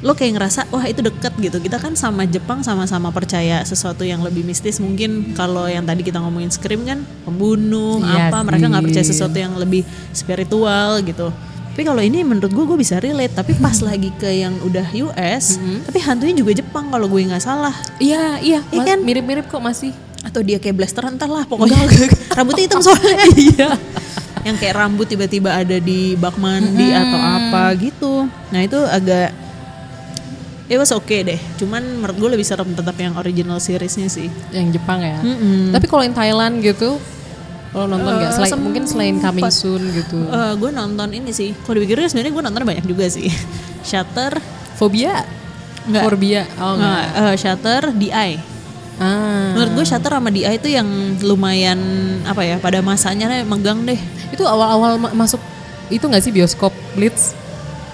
lo 0.07 0.15
kayak 0.15 0.39
ngerasa 0.39 0.71
wah 0.71 0.87
itu 0.87 1.03
deket 1.03 1.35
gitu. 1.43 1.59
Kita 1.59 1.83
kan 1.83 1.99
sama 1.99 2.23
Jepang 2.31 2.63
sama-sama 2.63 3.11
percaya 3.11 3.67
sesuatu 3.67 4.07
yang 4.07 4.23
lebih 4.23 4.47
mistis. 4.47 4.79
Mungkin 4.79 5.35
kalau 5.35 5.67
yang 5.67 5.83
tadi 5.83 6.07
kita 6.07 6.23
ngomongin 6.23 6.55
Scream 6.55 6.87
kan 6.87 7.03
pembunuh 7.27 7.99
Iya 7.99 8.31
apa 8.31 8.47
mereka 8.47 8.71
nggak 8.71 8.87
percaya 8.87 9.03
sesuatu 9.03 9.35
yang 9.35 9.59
lebih 9.59 9.83
spiritual 10.15 11.03
gitu. 11.03 11.35
Tapi 11.75 11.83
kalau 11.85 12.01
ini 12.01 12.23
menurut 12.23 12.55
gue 12.55 12.65
gue 12.65 12.79
bisa 12.79 13.03
relate. 13.03 13.35
Tapi 13.35 13.59
pas 13.59 13.75
lagi 13.83 14.15
ke 14.15 14.31
yang 14.31 14.55
udah 14.63 14.87
US 15.11 15.59
tapi 15.83 15.99
hantunya 15.99 16.39
juga 16.39 16.55
Jepang 16.55 16.87
kalau 16.89 17.11
gue 17.11 17.27
nggak 17.27 17.43
salah. 17.43 17.75
Iya, 17.99 18.39
iya. 18.39 18.61
Mas- 18.71 18.87
kan? 18.87 19.03
Mirip-mirip 19.03 19.51
kok 19.51 19.61
masih. 19.61 19.91
atau 20.27 20.43
dia 20.43 20.59
kayak 20.59 20.75
blaster 20.75 21.07
entar 21.07 21.31
lah 21.31 21.47
pokoknya. 21.47 21.79
Rambutnya 22.37 22.67
hitam 22.67 22.83
soalnya. 22.83 23.15
Iya. 23.39 23.79
yang 24.43 24.59
kayak 24.59 24.75
rambut 24.75 25.07
tiba-tiba 25.07 25.55
ada 25.55 25.79
di 25.79 26.19
bak 26.19 26.35
mandi 26.39 26.91
atau 26.91 27.19
apa 27.19 27.63
gitu. 27.79 28.27
Nah 28.51 28.61
itu 28.63 28.75
agak 28.79 29.46
it 30.67 30.77
was 30.77 30.91
okay 30.91 31.23
deh 31.23 31.39
cuman 31.57 31.79
menurut 31.97 32.17
gue 32.17 32.31
lebih 32.33 32.43
serem 32.43 32.71
tetap 32.71 32.95
yang 32.95 33.15
original 33.15 33.57
seriesnya 33.57 34.07
sih 34.07 34.27
Yang 34.51 34.77
Jepang 34.77 34.99
ya. 34.99 35.19
Mm-mm. 35.19 35.71
Tapi 35.71 35.87
kalau 35.87 36.03
yang 36.03 36.13
Thailand 36.13 36.59
gitu, 36.59 36.99
lo 37.71 37.85
nonton 37.85 38.13
nggak? 38.17 38.29
Eh, 38.29 38.35
Selain 38.35 38.59
mungkin 38.59 38.83
selain 38.85 39.17
Coming. 39.17 39.45
Soon 39.49 39.83
gitu. 39.91 40.19
Eh, 40.23 40.53
gue 40.55 40.71
nonton 40.71 41.09
ini 41.11 41.31
sih 41.31 41.55
kalau 41.61 41.77
dipikirin 41.77 42.07
sebenarnya 42.07 42.33
gue 42.33 42.45
nonton 42.45 42.63
banyak 42.65 42.85
juga 42.85 43.07
sih 43.07 43.31
Shutter 43.89 44.39
Fobia? 44.75 45.23
Nggak. 45.85 46.03
Fobia? 46.05 46.43
Oh 46.57 46.75
enggak. 46.75 47.05
eh, 47.15 47.37
Shutter 47.37 47.83
DI 47.93 48.31
Ah. 48.97 49.53
menurut 49.53 49.77
gue 49.77 49.85
Shutter 49.87 50.09
sama 50.09 50.31
DI 50.31 50.57
itu 50.57 50.73
yang 50.73 50.89
lumayan 51.21 51.77
apa 52.25 52.41
ya 52.41 52.57
pada 52.57 52.81
masanya 52.81 53.29
megang 53.45 53.85
deh 53.85 54.01
Itu 54.33 54.43
awal-awal 54.43 54.97
ma- 54.97 55.13
masuk 55.15 55.37
itu 55.87 56.01
nggak 56.01 56.19
sih 56.19 56.33
bioskop 56.33 56.73
Blitz? 56.93 57.37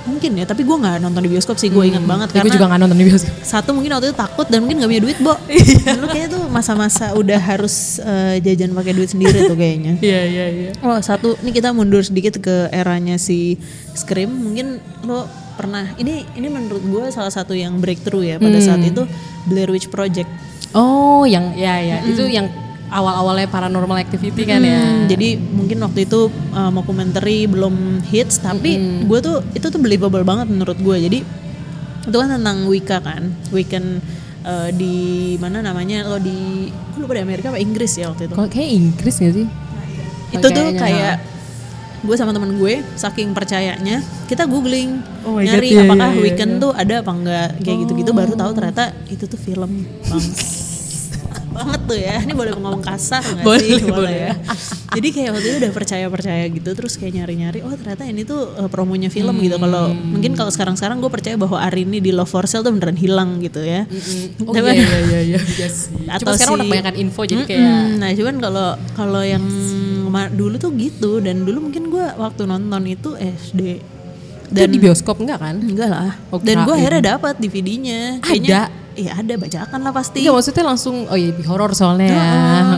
Mungkin 0.04 0.30
ya 0.34 0.44
tapi 0.44 0.66
gue 0.66 0.76
nggak 0.76 0.98
nonton 1.02 1.20
di 1.22 1.30
bioskop 1.30 1.56
sih 1.56 1.70
gue 1.70 1.84
ingat 1.86 2.04
banget 2.04 2.28
Tapi 2.30 2.36
karena 2.38 2.48
gue 2.48 2.56
juga 2.58 2.66
nggak 2.70 2.80
nonton 2.82 2.98
di 2.98 3.06
bioskop. 3.06 3.32
satu 3.42 3.70
mungkin 3.74 3.90
waktu 3.94 4.06
itu 4.10 4.16
takut 4.18 4.46
dan 4.50 4.58
mungkin 4.66 4.76
gak 4.82 4.90
punya 4.90 5.02
duit 5.02 5.18
bo. 5.22 5.34
Dulu 5.98 6.06
kayaknya 6.10 6.28
tuh 6.34 6.42
masa-masa 6.50 7.14
udah 7.14 7.40
harus 7.40 8.02
eh, 8.02 8.42
jajan 8.42 8.74
pakai 8.74 8.92
duit 8.94 9.10
sendiri 9.10 9.46
tuh 9.46 9.56
kayaknya. 9.58 9.94
Iya 10.12 10.22
iya 10.26 10.46
iya. 10.50 10.70
oh 10.82 10.98
satu 10.98 11.38
ini 11.40 11.54
kita 11.54 11.70
mundur 11.70 12.02
sedikit 12.02 12.36
ke 12.42 12.68
eranya 12.74 13.16
si 13.16 13.56
Scream. 13.94 14.28
Mungkin 14.28 14.82
lo 15.06 15.24
pernah 15.54 15.94
ini 16.00 16.26
ini 16.34 16.48
menurut 16.48 16.82
gue 16.82 17.04
salah 17.12 17.30
satu 17.30 17.52
yang 17.54 17.78
breakthrough 17.78 18.24
ya 18.24 18.36
pada 18.42 18.58
saat 18.58 18.82
itu 18.82 19.04
Blair 19.46 19.70
Witch 19.70 19.88
Project. 19.92 20.28
Oh, 20.72 21.28
yang 21.28 21.52
ya 21.54 21.78
ya. 21.80 21.98
Itu 22.08 22.24
yang 22.26 22.48
awal-awalnya 22.92 23.48
paranormal 23.48 23.96
activity 23.96 24.44
kan 24.44 24.60
ya. 24.60 24.84
Hmm, 24.84 25.08
jadi 25.08 25.40
mungkin 25.40 25.80
waktu 25.80 26.04
itu 26.04 26.28
uh, 26.52 26.68
mockumentary 26.68 27.48
belum 27.48 28.04
hits 28.04 28.44
tapi 28.44 28.76
gue 29.08 29.18
tuh 29.24 29.40
itu 29.56 29.66
tuh 29.72 29.80
believable 29.80 30.22
banget 30.22 30.52
menurut 30.52 30.76
gue 30.76 30.96
jadi 31.08 31.18
itu 32.02 32.16
kan 32.16 32.28
tentang 32.28 32.68
Wicca 32.68 33.00
kan. 33.00 33.32
Weekend 33.48 34.04
uh, 34.44 34.68
di 34.70 35.34
mana 35.40 35.64
namanya 35.64 36.04
lo 36.04 36.20
di 36.20 36.68
gue 36.68 37.00
lupa 37.00 37.16
di 37.16 37.22
Amerika 37.24 37.48
apa 37.48 37.58
Inggris 37.58 37.96
ya 37.96 38.12
waktu 38.12 38.28
itu. 38.28 38.34
Kok 38.36 38.48
kayak 38.52 38.70
Inggris 38.70 39.16
gak 39.18 39.34
sih? 39.34 39.48
itu 40.32 40.48
tuh 40.48 40.64
kayaknya. 40.72 40.80
kayak 40.80 41.14
gue 42.02 42.16
sama 42.18 42.32
temen 42.34 42.58
gue 42.58 42.82
saking 42.98 43.30
percayanya 43.30 44.02
kita 44.26 44.48
googling 44.48 44.98
Oh 45.22 45.38
nyari 45.38 45.70
God, 45.70 45.76
iya, 45.76 45.82
apakah 45.86 46.10
iya, 46.10 46.18
iya, 46.18 46.24
weekend 46.24 46.52
tuh 46.58 46.72
ada 46.74 46.94
apa 46.98 47.12
enggak 47.14 47.48
kayak 47.62 47.76
gitu-gitu. 47.86 48.10
Baru 48.10 48.34
tahu 48.34 48.50
ternyata 48.58 48.90
itu 49.06 49.24
tuh 49.28 49.38
film 49.38 49.86
bang 49.86 50.24
banget 51.52 51.80
tuh 51.82 51.94
ya 51.96 52.16
ini 52.18 52.32
boleh 52.32 52.52
ngomong 52.52 52.80
kasar 52.80 53.20
nggak 53.22 53.42
Boleh, 53.42 53.62
sih 53.62 53.84
boleh. 53.84 54.12
ya 54.12 54.32
jadi 54.96 55.08
kayak 55.08 55.30
waktu 55.30 55.46
itu 55.46 55.56
udah 55.58 55.72
percaya 55.72 56.06
percaya 56.06 56.44
gitu 56.46 56.70
terus 56.72 56.92
kayak 56.94 57.12
nyari 57.14 57.34
nyari 57.38 57.58
oh 57.60 57.72
ternyata 57.72 58.02
ini 58.04 58.22
tuh 58.22 58.40
uh, 58.54 58.66
promonya 58.66 59.08
film 59.08 59.36
gitu 59.38 59.56
kalau 59.56 59.84
Hmm. 59.84 60.14
mungkin 60.14 60.32
kalau 60.32 60.48
sekarang 60.48 60.74
sekarang 60.74 60.98
gue 60.98 61.08
percaya 61.08 61.34
bahwa 61.34 61.58
Arini 61.58 61.98
di 61.98 62.10
Love 62.10 62.28
for 62.28 62.44
Sale 62.44 62.62
tuh 62.62 62.70
beneran 62.70 62.94
hilang 62.94 63.38
gitu 63.38 63.60
ya 63.60 63.84
Oh 64.42 64.54
iya 64.54 64.72
iya 64.72 64.98
iya 65.00 65.20
iya. 65.22 65.38
iya. 65.58 65.68
Atau 66.10 66.24
Cuma 66.24 66.32
sekarang 66.32 66.48
si- 66.48 66.56
udah 66.56 66.66
kebanyakan 66.66 66.96
info 66.96 67.20
jadi 67.22 67.36
Mm-mm. 67.38 67.50
kayak 67.50 67.70
nah 67.96 68.10
cuman 68.10 68.34
kalau 68.38 68.68
kalau 68.92 69.22
yang 69.22 69.44
dulu 70.30 70.54
tuh 70.56 70.70
gitu 70.72 71.18
dan 71.18 71.42
dulu 71.42 71.66
mungkin 71.66 71.88
gue 71.88 72.04
waktu 72.14 72.44
nonton 72.44 72.82
itu 72.86 73.16
SD 73.16 73.80
itu 74.52 74.68
di 74.68 74.76
bioskop 74.78 75.16
enggak 75.16 75.40
kan? 75.40 75.56
enggak 75.56 75.88
lah 75.88 76.12
Oh, 76.28 76.36
dan 76.36 76.62
gue 76.62 76.74
akhirnya 76.74 77.16
dapat 77.16 77.40
DVD-nya 77.40 78.20
Ada? 78.20 78.68
Ya 78.94 79.12
ada 79.14 79.34
bajakan 79.34 79.80
lah 79.80 79.90
pasti. 79.90 80.20
Iya 80.20 80.30
maksudnya 80.30 80.64
langsung 80.64 81.04
oh 81.04 81.14
iya 81.14 81.32
horor 81.44 81.72
soalnya 81.72 82.08
ya. 82.08 82.26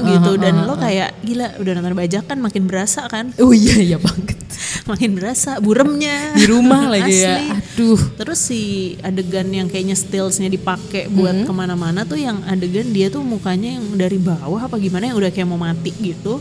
Gitu 0.06 0.30
dan 0.36 0.64
lo 0.64 0.74
kayak 0.74 1.20
gila 1.20 1.58
udah 1.58 1.72
nonton 1.74 1.94
bajakan 1.94 2.36
makin 2.38 2.64
berasa 2.64 3.06
kan 3.06 3.30
Oh 3.36 3.50
iya 3.50 3.76
iya 3.76 3.98
banget. 3.98 4.38
makin 4.90 5.14
berasa 5.14 5.58
buremnya 5.58 6.32
Di 6.32 6.46
rumah 6.46 6.86
lagi 6.94 7.14
ya. 7.16 7.58
Aduh. 7.58 7.98
terus 8.14 8.38
si 8.38 8.60
adegan 9.00 9.48
yang 9.48 9.66
kayaknya 9.66 9.94
stillsnya 9.94 10.46
dipakai 10.46 11.06
buat 11.08 11.34
Mm-hmm. 11.34 11.48
ke 11.48 11.52
mana-mana 11.52 12.00
tuh 12.02 12.14
yang 12.14 12.38
adegan 12.44 12.88
dia 12.88 13.08
tuh 13.08 13.20
mukanya 13.20 13.74
yang 13.74 13.96
dari 13.96 14.16
bawah 14.16 14.60
apa 14.60 14.78
gimana 14.78 15.08
yang 15.08 15.16
udah 15.16 15.28
kayak 15.28 15.44
mau 15.44 15.58
mati 15.58 15.90
gitu 15.92 16.38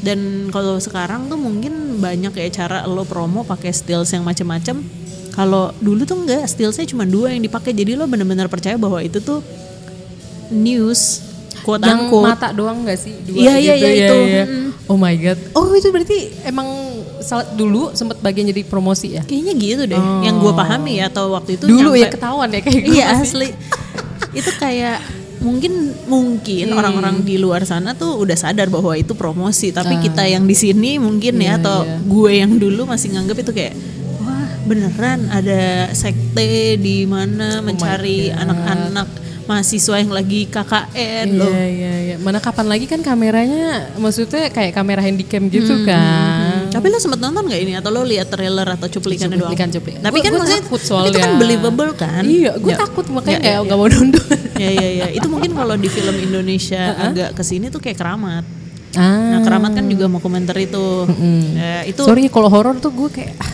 dan 0.00 0.16
kalau 0.48 0.80
sekarang 0.80 1.28
tuh 1.28 1.36
mungkin 1.36 1.72
banyak 1.98 2.32
kayak 2.32 2.52
cara 2.54 2.78
lo 2.84 3.04
promo 3.04 3.44
pakai 3.44 3.68
stills 3.68 4.08
yang 4.10 4.24
macem-macem 4.24 4.80
kalau 5.30 5.70
dulu 5.76 6.02
tuh 6.02 6.18
enggak 6.18 6.44
stillsnya 6.44 6.84
cuma 6.84 7.04
dua 7.04 7.30
yang 7.30 7.40
dipakai 7.40 7.70
jadi 7.70 7.94
lo 7.94 8.04
bener-bener 8.04 8.46
percaya 8.46 8.74
bahwa 8.74 8.98
itu 8.98 9.18
tuh 9.18 9.40
news 10.50 11.22
quote 11.60 11.82
Yang 11.82 12.00
unquote 12.02 12.26
mata 12.26 12.48
doang 12.50 12.82
gak 12.82 12.98
sih? 12.98 13.14
Dua 13.20 13.36
Iya, 13.36 13.54
iya, 13.58 13.74
gitu, 13.76 13.86
iya, 13.86 13.94
itu. 14.02 14.16
Mm. 14.48 14.68
Oh 14.86 14.96
my 14.96 15.14
god. 15.14 15.38
Oh 15.52 15.70
itu 15.70 15.86
berarti 15.88 16.18
emang 16.42 16.66
salah 17.20 17.46
dulu 17.48 17.92
sempat 17.92 18.18
bagian 18.18 18.48
jadi 18.48 18.64
promosi 18.64 19.14
ya? 19.14 19.22
Kayaknya 19.22 19.54
gitu 19.54 19.82
deh, 19.86 20.02
yang 20.24 20.36
gue 20.36 20.50
pahami 20.52 20.98
ya 20.98 21.06
atau 21.06 21.30
waktu 21.30 21.54
itu 21.54 21.64
dulu 21.64 21.94
ya 21.94 22.08
nyampe- 22.08 22.16
ketahuan 22.16 22.48
ya 22.48 22.60
kayak. 22.60 22.82
Iya 22.82 23.04
asli. 23.14 23.48
itu 24.40 24.50
kayak 24.56 24.98
mungkin 25.40 25.72
mungkin 26.04 26.66
Hmm. 26.66 26.76
orang-orang 26.76 27.22
di 27.22 27.36
luar 27.36 27.62
sana 27.62 27.94
tuh 27.94 28.18
udah 28.18 28.34
sadar 28.34 28.66
bahwa 28.66 28.92
itu 28.92 29.14
promosi, 29.14 29.70
tapi 29.70 29.94
Ah. 29.94 30.00
kita 30.00 30.22
yang 30.24 30.42
di 30.42 30.52
sini 30.54 30.98
mungkin 30.98 31.38
Iya, 31.38 31.44
ya 31.46 31.52
atau 31.56 31.78
iya. 31.80 31.96
gue 32.00 32.30
yang 32.34 32.52
dulu 32.56 32.82
masih 32.84 33.08
nganggap 33.10 33.36
itu 33.38 33.52
kayak 33.52 33.74
beneran 34.70 35.26
ada 35.28 35.62
sekte 35.92 36.50
di 36.76 37.02
mana 37.04 37.58
mencari 37.58 38.30
Oh 38.30 38.32
God. 38.32 38.40
anak-anak 38.40 39.08
mahasiswa 39.42 39.98
yang 39.98 40.10
lagi 40.10 40.46
KKN 40.46 41.26
loh. 41.34 41.50
Iya 41.50 41.66
iya 41.66 41.92
iya. 42.04 42.16
Mana 42.16 42.38
kapan 42.38 42.64
lagi 42.64 42.86
kan 42.86 43.00
kameranya 43.00 43.66
maksudnya 43.96 44.46
kayak 44.46 44.70
kamera 44.70 45.02
handycam 45.02 45.50
gitu 45.50 45.74
Hmm, 45.74 45.84
kan. 45.84 46.70
Tapi 46.70 46.86
lo 46.86 46.96
sempet 46.96 47.18
nonton 47.18 47.42
gak 47.44 47.58
ini 47.58 47.74
atau 47.74 47.90
lo 47.90 48.04
lihat 48.04 48.30
trailer 48.30 48.62
atau 48.64 48.86
cuplikannya 48.88 49.34
doang? 49.34 49.50
Cuplikan, 49.50 49.68
cuplikan. 49.68 50.00
Tapi 50.00 50.14
Gua- 50.14 50.22
kan 50.22 50.30
gua 50.30 50.38
maksudnya 50.38 50.62
takut 50.62 50.78
itu 50.78 50.86
soalnya. 50.86 51.18
kan 51.18 51.30
believable 51.36 51.92
kan? 51.92 52.22
Iya, 52.22 52.52
gue 52.56 52.70
Ya. 52.70 52.78
takut 52.78 53.06
makanya 53.08 53.26
Ya, 53.32 53.42
kayak 53.42 53.50
ya, 53.52 53.58
nggak 53.60 53.74
ya. 53.74 53.80
mau 53.80 53.88
nonton. 53.90 54.26
ya 54.56 54.70
ya 54.70 54.88
ya 54.94 55.06
itu 55.10 55.26
mungkin 55.26 55.50
kalau 55.52 55.74
di 55.74 55.88
film 55.88 56.14
Indonesia 56.14 56.82
agak 57.06 57.28
ke 57.32 57.42
sini 57.42 57.66
tuh 57.66 57.80
kayak 57.80 57.96
keramat 57.96 58.44
ah. 58.92 59.32
nah 59.32 59.40
keramat 59.40 59.72
kan 59.72 59.84
juga 59.84 60.04
mau 60.04 60.20
komentar 60.20 60.52
itu 60.54 61.08
Ya, 61.50 61.82
itu 61.82 61.96
Sorry 61.98 62.28
kalau 62.28 62.46
horor 62.46 62.76
tuh 62.76 62.92
gue 62.92 63.08
kayak 63.10 63.34
ah, 63.34 63.52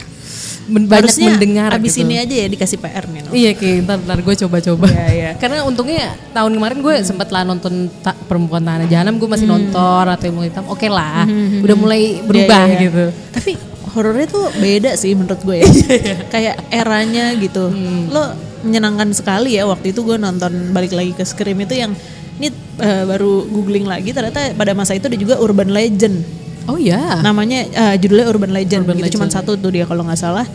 men- 0.67 0.85
banyak 0.85 1.07
harusnya 1.07 1.29
mendengar 1.33 1.71
abis 1.73 1.95
gitu. 1.95 2.03
ini 2.03 2.15
aja 2.17 2.35
ya 2.35 2.47
dikasih 2.47 2.79
PR 2.79 3.05
nih? 3.07 3.21
Iya 3.31 3.51
kayak 3.55 3.77
ntar, 3.83 3.99
ntar 4.03 4.19
gue 4.21 4.35
coba-coba. 4.37 4.87
Iya, 4.87 5.07
iya. 5.09 5.31
Karena 5.41 5.63
untungnya 5.63 6.05
tahun 6.31 6.53
kemarin 6.53 6.79
gue 6.81 6.95
sempet 7.01 7.29
lah 7.31 7.43
nonton 7.43 7.73
ta- 8.01 8.19
Perempuan 8.27 8.61
Tanah 8.61 8.87
Jahanam 8.87 9.17
gue 9.17 9.27
masih 9.27 9.47
nonton 9.47 10.05
atau 10.05 10.25
Ilmu 10.25 10.43
Hitam. 10.43 10.65
Oke 10.67 10.87
lah, 10.87 11.25
udah 11.63 11.77
mulai 11.77 12.19
berubah 12.21 12.63
Iya, 12.63 12.69
iya, 12.69 12.75
iya. 12.75 12.85
gitu. 12.85 13.05
tapi 13.31 13.51
horornya 13.87 14.27
tuh 14.27 14.45
beda 14.53 14.93
sih 14.93 15.17
menurut 15.17 15.41
gue 15.41 15.57
ya 15.57 15.69
kayak 16.35 16.69
eranya 16.69 17.33
gitu 17.33 17.73
lo 18.07 18.37
menyenangkan 18.61 19.09
sekali 19.11 19.57
ya 19.57 19.65
waktu 19.65 19.97
itu 19.97 20.05
gue 20.05 20.21
nonton 20.21 20.53
balik 20.69 20.93
lagi 20.93 21.13
ke 21.13 21.25
Scream 21.25 21.57
itu 21.59 21.81
yang 21.81 21.97
ini 22.37 22.53
eh, 22.77 23.05
baru 23.07 23.49
googling 23.49 23.89
lagi 23.89 24.13
ternyata 24.13 24.53
pada 24.53 24.77
masa 24.77 24.93
itu 24.93 25.09
ada 25.09 25.17
juga 25.17 25.41
urban 25.41 25.73
legend 25.73 26.21
Oh 26.67 26.77
iya. 26.77 27.21
namanya 27.21 27.63
eh, 27.65 27.95
judulnya 27.97 28.27
Urban 28.27 28.51
Legend 28.51 28.83
Urban 28.85 28.97
gitu 28.99 29.17
cuma 29.17 29.27
satu 29.27 29.55
tuh 29.55 29.71
dia 29.71 29.83
kalau 29.83 30.03
nggak 30.03 30.19
salah 30.19 30.47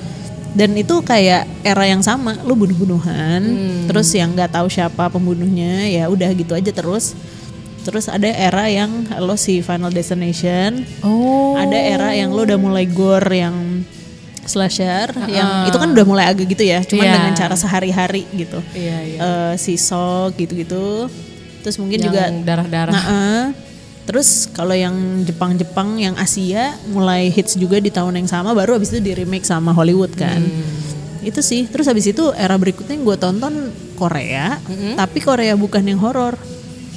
dan 0.52 0.76
itu 0.76 1.00
kayak 1.02 1.48
era 1.62 1.86
yang 1.86 2.00
sama 2.00 2.36
lu 2.42 2.54
bunuh-bunuhan 2.54 3.40
Hmm. 3.42 3.88
terus 3.88 4.12
yang 4.12 4.32
nggak 4.32 4.52
tahu 4.52 4.68
siapa 4.68 5.08
pembunuhnya 5.08 5.88
ya 5.88 6.06
udah 6.06 6.28
gitu 6.32 6.52
aja 6.52 6.68
terus 6.70 7.16
terus 7.82 8.06
ada 8.06 8.28
era 8.28 8.68
yang 8.68 8.92
lo 9.18 9.34
si 9.36 9.60
Final 9.60 9.90
Destination 9.90 10.84
oh. 11.02 11.56
ada 11.56 11.74
era 11.74 12.12
yang 12.12 12.30
lo 12.30 12.44
udah 12.44 12.60
mulai 12.60 12.84
gore 12.86 13.32
yang 13.34 13.56
slasher 14.42 15.08
yang 15.28 15.48
Ah. 15.64 15.66
itu 15.66 15.78
kan 15.78 15.90
udah 15.90 16.04
mulai 16.04 16.26
agak 16.28 16.46
gitu 16.48 16.62
ya 16.62 16.82
cuman 16.82 17.02
Iya. 17.02 17.14
dengan 17.16 17.34
cara 17.34 17.56
sehari-hari 17.56 18.28
gitu 18.32 18.60
Iya 18.74 18.98
iya. 19.02 19.18
Eh, 19.18 19.54
si 19.56 19.78
Sok 19.78 20.36
gitu-gitu 20.36 21.08
terus 21.62 21.78
mungkin 21.78 22.02
Yang 22.02 22.06
juga 22.08 22.22
darah-darah. 22.44 22.90
Nah, 22.92 23.06
eh. 23.06 23.46
Terus 24.02 24.28
kalau 24.48 24.74
yang 24.74 24.94
Jepang-Jepang 25.24 25.98
yang 25.98 26.16
Asia 26.16 26.74
mulai 26.88 27.28
hits 27.28 27.54
juga 27.54 27.78
di 27.78 27.88
tahun 27.88 28.18
yang 28.18 28.28
sama 28.28 28.52
baru 28.52 28.76
habis 28.76 28.90
itu 28.90 29.00
di 29.00 29.14
remake 29.14 29.44
sama 29.44 29.72
Hollywood 29.72 30.12
kan. 30.14 30.42
Hmm. 30.42 30.80
Itu 31.22 31.40
sih. 31.40 31.66
Terus 31.66 31.86
habis 31.86 32.06
itu 32.06 32.34
era 32.34 32.54
berikutnya 32.54 32.92
yang 32.92 33.06
gue 33.06 33.14
tonton 33.16 33.54
Korea, 33.94 34.58
tapi 34.96 35.20
Korea 35.20 35.54
bukan 35.54 35.86
yang 35.86 35.98
horor, 35.98 36.34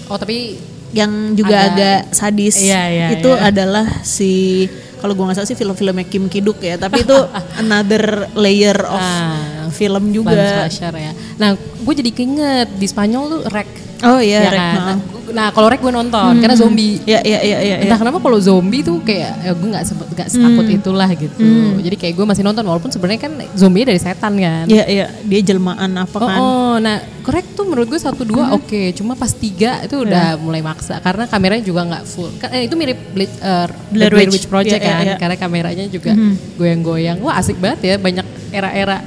Oh 0.04 0.16
tapi 0.16 0.56
yang 0.90 1.10
juga 1.32 1.68
Agak- 1.68 1.72
agak, 1.74 2.00
sadis. 2.10 2.56
Iya, 2.56 2.82
iya, 2.88 3.06
itu 3.12 3.28
iya. 3.28 3.44
adalah 3.44 3.84
si 4.00 4.64
kalau 4.96 5.12
gue 5.12 5.20
nggak 5.20 5.36
salah 5.36 5.48
sih 5.48 5.52
film-filmnya 5.54 6.04
Kim 6.04 6.28
Kiduk 6.28 6.56
ya, 6.58 6.76
tapi 6.76 7.04
itu 7.04 7.12
another 7.60 8.32
layer 8.32 8.78
of 8.80 8.96
Ah, 8.96 9.68
film 9.68 10.08
juga. 10.10 10.32
slasher 10.32 10.94
ya. 10.94 11.12
Nah, 11.36 11.52
gue 11.84 11.94
jadi 11.94 12.10
keinget 12.10 12.68
di 12.74 12.86
Spanyol 12.86 13.22
tuh 13.28 13.40
Rek. 13.46 13.68
Oh 14.04 14.20
iya, 14.20 14.40
ya 14.44 14.50
Rek, 14.50 14.58
kan? 14.58 14.76
Nah, 14.76 14.98
Nah, 15.24 15.48
kalau 15.50 15.66
Rek 15.66 15.80
gue 15.80 15.90
nonton 15.90 16.36
karena 16.38 16.54
zombie. 16.54 17.00
Ya, 17.02 17.18
ya, 17.24 17.40
ya, 17.40 17.58
ya, 17.58 17.58
ya. 17.64 17.76
Entah 17.82 17.96
kenapa 17.96 18.20
kalau 18.20 18.36
zombie 18.38 18.84
tuh 18.84 19.00
kayak 19.00 19.34
ya 19.40 19.50
gue 19.50 19.68
nggak 19.72 19.82
sempet 19.82 20.06
nggak 20.12 20.28
setakut 20.28 20.66
itulah 20.68 21.10
gitu. 21.10 21.42
Jadi 21.80 21.96
kayak 21.96 22.14
gue 22.14 22.26
masih 22.28 22.42
nonton 22.44 22.62
walaupun 22.62 22.92
sebenarnya 22.92 23.26
kan 23.26 23.32
zombie 23.56 23.82
dari 23.82 23.98
setan 23.98 24.36
kan. 24.36 24.68
Iya, 24.68 24.84
iya, 24.86 25.06
dia 25.24 25.40
jelmaan 25.42 25.90
apa 25.96 26.16
Oh, 26.20 26.28
kan? 26.28 26.38
oh, 26.38 26.74
nah 26.78 27.00
korek 27.24 27.56
tuh 27.56 27.64
menurut 27.66 27.88
gue 27.88 27.98
satu 27.98 28.22
dua 28.22 28.52
oke, 28.54 28.92
cuma 28.94 29.16
pas 29.16 29.32
tiga 29.32 29.80
itu 29.82 30.04
udah 30.04 30.36
mulai 30.38 30.60
maksa 30.60 31.00
karena 31.00 31.24
kameranya 31.26 31.64
juga 31.64 31.82
nggak 31.88 32.04
full. 32.04 32.30
Kan, 32.38 32.52
eh, 32.52 32.68
itu 32.68 32.74
mirip 32.76 32.98
Blair, 33.10 33.30
uh, 33.40 33.66
Blair 33.90 34.12
Blair 34.12 34.28
Witch. 34.28 34.44
Witch 34.44 34.46
Project 34.46 34.78
Iya, 34.78 34.86
iya, 34.86 34.94
kan, 34.94 35.04
iya. 35.08 35.16
karena 35.18 35.36
kameranya 35.40 35.84
juga 35.88 36.12
goyang-goyang. 36.54 37.18
Wah 37.24 37.40
asik 37.40 37.58
banget 37.58 37.80
ya, 37.82 37.94
banyak 37.96 38.26
era-era 38.52 39.00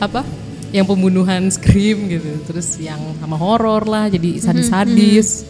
apa 0.00 0.24
yang 0.70 0.86
pembunuhan 0.86 1.50
scream 1.50 2.06
gitu, 2.06 2.30
terus 2.44 2.78
yang 2.78 2.98
sama 3.18 3.34
horor 3.34 3.82
lah, 3.84 4.06
jadi 4.06 4.38
sadis-sadis. 4.38 5.42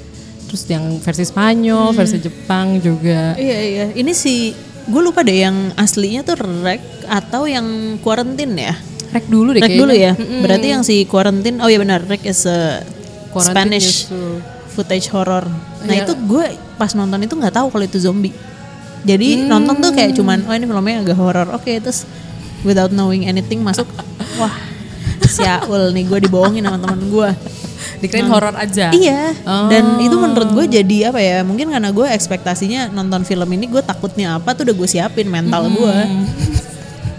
Terus 0.48 0.62
yang 0.66 0.98
versi 0.98 1.22
Spanyol, 1.22 1.92
versi 1.92 2.18
Jepang 2.18 2.80
juga. 2.80 3.37
Iya 3.37 3.59
iya, 3.61 3.85
ini 3.92 4.11
si 4.11 4.50
gue 4.83 4.98
lupa 4.98 5.22
deh 5.22 5.46
yang 5.46 5.70
aslinya 5.76 6.24
tuh 6.24 6.35
Rek 6.40 6.80
atau 7.06 7.46
yang 7.46 7.62
Quarantine 8.00 8.54
ya. 8.59 8.74
Rek 9.11 9.26
dulu 9.26 9.54
deh 9.54 9.62
Rek 9.62 9.70
kayaknya. 9.70 9.83
dulu 9.85 9.92
ya. 9.94 10.12
Berarti 10.42 10.66
yang 10.66 10.83
si 10.83 11.06
Quarantine, 11.06 11.62
oh 11.62 11.68
iya 11.68 11.78
benar, 11.78 12.02
Rek 12.02 12.26
is 12.26 12.42
a 12.44 12.83
Quarantine 13.30 13.78
Spanish 13.78 13.88
footage 14.70 15.06
horror. 15.11 15.46
Nah 15.87 15.94
Iya. 15.94 16.02
itu 16.02 16.12
gue 16.16 16.44
pas 16.74 16.90
nonton 16.94 17.20
itu 17.20 17.35
nggak 17.35 17.54
tahu 17.54 17.70
kalau 17.70 17.85
itu 17.85 17.98
zombie. 18.00 18.35
Jadi 19.00 19.46
nonton 19.46 19.78
tuh 19.78 19.94
kayak 19.94 20.12
cuman, 20.12 20.44
oh 20.44 20.52
ini 20.52 20.66
filmnya 20.66 21.00
agak 21.00 21.16
horror. 21.16 21.48
Oke, 21.54 21.78
terus 21.78 22.04
without 22.61 22.90
knowing 22.90 23.24
anything 23.24 23.62
masuk, 23.62 23.87
wah 24.40 24.52
siaul 25.30 25.94
nih 25.94 26.04
gue 26.04 26.18
dibohongin 26.26 26.62
sama 26.62 26.78
teman 26.78 27.00
gue. 27.06 27.30
Dikirain 28.00 28.28
horor 28.28 28.54
aja. 28.54 28.92
Iya. 28.92 29.32
Dan 29.68 29.84
Oh. 29.96 30.04
itu 30.04 30.16
menurut 30.16 30.50
gue 30.52 30.64
jadi 30.70 31.08
apa 31.08 31.20
ya? 31.20 31.40
Mungkin 31.40 31.70
karena 31.70 31.88
gue 31.88 32.06
ekspektasinya 32.06 32.90
nonton 32.90 33.22
film 33.22 33.48
ini 33.50 33.66
gue 33.66 33.80
takutnya 33.80 34.36
apa 34.36 34.52
tuh 34.52 34.68
udah 34.68 34.74
gue 34.76 34.88
siapin 34.88 35.26
mental 35.26 35.70
gue. 35.70 35.96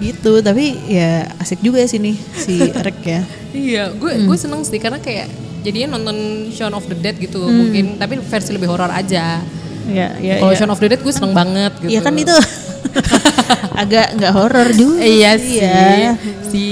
Gitu. 0.02 0.42
Tapi 0.42 0.66
ya 0.90 1.30
asik 1.38 1.62
juga 1.62 1.82
ya 1.82 1.90
sini 1.90 2.14
si 2.36 2.58
Rek 2.86 3.00
ya. 3.02 3.22
Iya, 3.52 3.84
gue 3.94 4.26
gue 4.26 4.38
seneng 4.38 4.62
sih 4.62 4.78
karena 4.78 4.98
kayak 4.98 5.30
jadinya 5.62 5.98
nonton 5.98 6.18
Shaun 6.50 6.74
of 6.74 6.90
the 6.90 6.98
Dead 6.98 7.14
gitu 7.18 7.42
mungkin, 7.46 7.98
tapi 7.98 8.18
versi 8.18 8.50
lebih 8.50 8.66
horor 8.70 8.90
aja. 8.90 9.42
Iya, 9.86 10.08
iya. 10.18 10.36
Kalau 10.42 10.54
iya. 10.54 10.58
Shaun 10.58 10.72
of 10.74 10.80
the 10.80 10.90
Dead 10.90 11.02
gue 11.02 11.14
seneng 11.14 11.34
banget 11.34 11.74
gitu. 11.82 11.90
Iya 11.90 12.00
kan 12.02 12.14
itu 12.18 12.34
agak 13.82 14.08
nggak 14.18 14.34
horor 14.34 14.68
juga. 14.74 15.02
Iya 15.02 15.32
sih 15.38 15.58
sih. 15.58 15.62
ya. 15.62 16.12
Si 16.50 16.66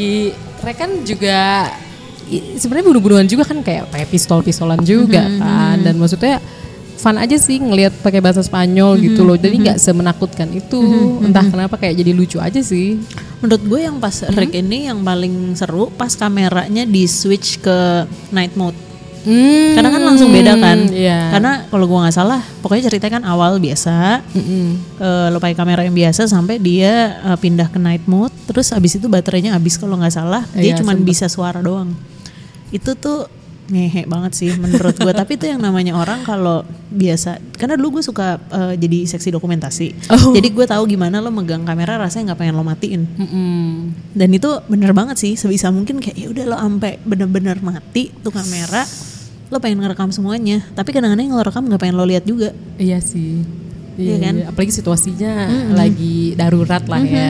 Rek 0.60 0.76
kan 0.76 0.91
juga 1.08 1.69
sebenarnya 2.30 2.86
bunuh-bunuhan 2.86 3.26
juga 3.26 3.48
kan 3.48 3.63
kayak 3.65 3.89
pakai 3.89 4.08
pistol-pistolan 4.12 4.84
juga 4.86 5.26
kan 5.39 5.82
dan 5.82 5.98
maksudnya 5.98 6.38
fun 7.00 7.15
aja 7.15 7.39
sih 7.39 7.63
ngelihat 7.63 7.95
pakai 8.04 8.19
bahasa 8.19 8.43
Spanyol 8.43 9.00
gitu 9.00 9.24
loh. 9.24 9.39
Jadi 9.39 9.56
nggak 9.63 9.80
semenakutkan 9.80 10.52
itu. 10.52 10.84
Entah 11.24 11.48
kenapa 11.48 11.80
kayak 11.80 11.95
jadi 11.95 12.12
lucu 12.12 12.38
aja 12.43 12.60
sih. 12.60 13.00
Menurut 13.39 13.63
gue 13.63 13.80
yang 13.88 14.04
pas 14.04 14.12
Rick 14.36 14.52
ini 14.52 14.91
yang 14.91 15.00
paling 15.00 15.56
seru 15.56 15.88
pas 15.95 16.12
kameranya 16.12 16.84
di 16.84 17.08
switch 17.08 17.63
ke 17.63 18.04
night 18.36 18.52
mode. 18.60 18.76
Hmm, 19.22 19.74
Karena 19.74 19.90
kan 19.90 20.02
langsung 20.02 20.30
beda 20.30 20.54
kan. 20.56 20.78
Iya. 20.88 21.30
Karena 21.30 21.52
kalau 21.68 21.86
gue 21.86 22.00
nggak 22.00 22.16
salah, 22.16 22.40
pokoknya 22.60 22.88
ceritanya 22.88 23.20
kan 23.20 23.26
awal 23.26 23.58
biasa. 23.58 24.24
eh, 24.32 25.28
lo 25.28 25.38
pakai 25.38 25.54
kamera 25.54 25.82
yang 25.82 25.94
biasa 25.94 26.26
sampai 26.26 26.58
dia 26.58 26.94
eh, 27.22 27.38
pindah 27.38 27.68
ke 27.68 27.78
night 27.78 28.06
mode. 28.06 28.32
Terus 28.46 28.72
abis 28.72 28.96
itu 28.96 29.06
baterainya 29.06 29.52
habis 29.52 29.76
kalau 29.76 29.96
nggak 29.96 30.14
salah. 30.14 30.44
Dia 30.52 30.72
Iya, 30.72 30.80
cuma 30.80 30.96
bisa 30.96 31.26
suara 31.26 31.60
doang. 31.60 31.92
Itu 32.70 32.94
tuh 32.94 33.28
ngehe 33.70 34.10
banget 34.10 34.34
sih 34.34 34.50
menurut 34.58 34.98
gue 34.98 35.14
tapi 35.14 35.38
itu 35.38 35.46
yang 35.46 35.62
namanya 35.62 35.94
orang 35.94 36.26
kalau 36.26 36.66
biasa 36.90 37.38
karena 37.54 37.78
dulu 37.78 38.02
gue 38.02 38.04
suka 38.04 38.42
eh, 38.50 38.74
jadi 38.76 39.06
seksi 39.06 39.30
dokumentasi 39.30 40.10
Oh. 40.10 40.34
jadi 40.34 40.50
gue 40.50 40.65
tahu 40.65 40.90
gimana 40.90 41.22
lo 41.22 41.30
megang 41.30 41.62
kamera 41.62 42.02
rasanya 42.02 42.34
nggak 42.34 42.40
pengen 42.42 42.58
lo 42.58 42.65
matiin 42.65 43.06
Mm-mm. 43.06 43.94
dan 44.10 44.30
itu 44.34 44.50
bener 44.65 44.90
banget 44.90 45.22
sih 45.22 45.38
sebisa 45.38 45.70
mungkin 45.70 46.02
kayak 46.02 46.17
ya 46.17 46.28
udah 46.28 46.46
lo 46.50 46.58
ampe 46.58 46.98
bener-bener 47.06 47.62
mati 47.62 48.10
tuh 48.10 48.34
kamera 48.34 48.90
lo 49.50 49.58
pengen 49.58 49.81
ngerekam 49.81 50.10
semuanya 50.10 50.62
tapi 50.71 50.93
kadang-kadang 50.93 51.25
yang 51.25 51.35
lo 51.35 51.43
rekam 51.43 51.65
nggak 51.65 51.81
pengen 51.81 51.97
lo 51.97 52.06
lihat 52.06 52.23
juga 52.23 52.54
Iya 52.77 53.02
sih. 53.02 53.43
Iya 54.00 54.15
kan? 54.23 54.35
Apalagi 54.47 54.71
situasinya 54.71 55.31
lagi 55.75 56.31
darurat 56.31 56.79
lah 56.87 57.04
ya. 57.04 57.29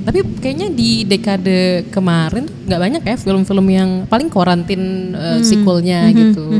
Tapi 0.00 0.18
kayaknya 0.42 0.68
di 0.72 1.04
dekade 1.06 1.86
kemarin 1.92 2.48
nggak 2.66 2.80
banyak 2.80 3.02
ya 3.04 3.14
film-film 3.14 3.66
yang 3.70 3.90
paling 4.10 4.26
karantin 4.26 5.14
uh, 5.14 5.38
sequelnya 5.44 6.10
gitu. 6.10 6.50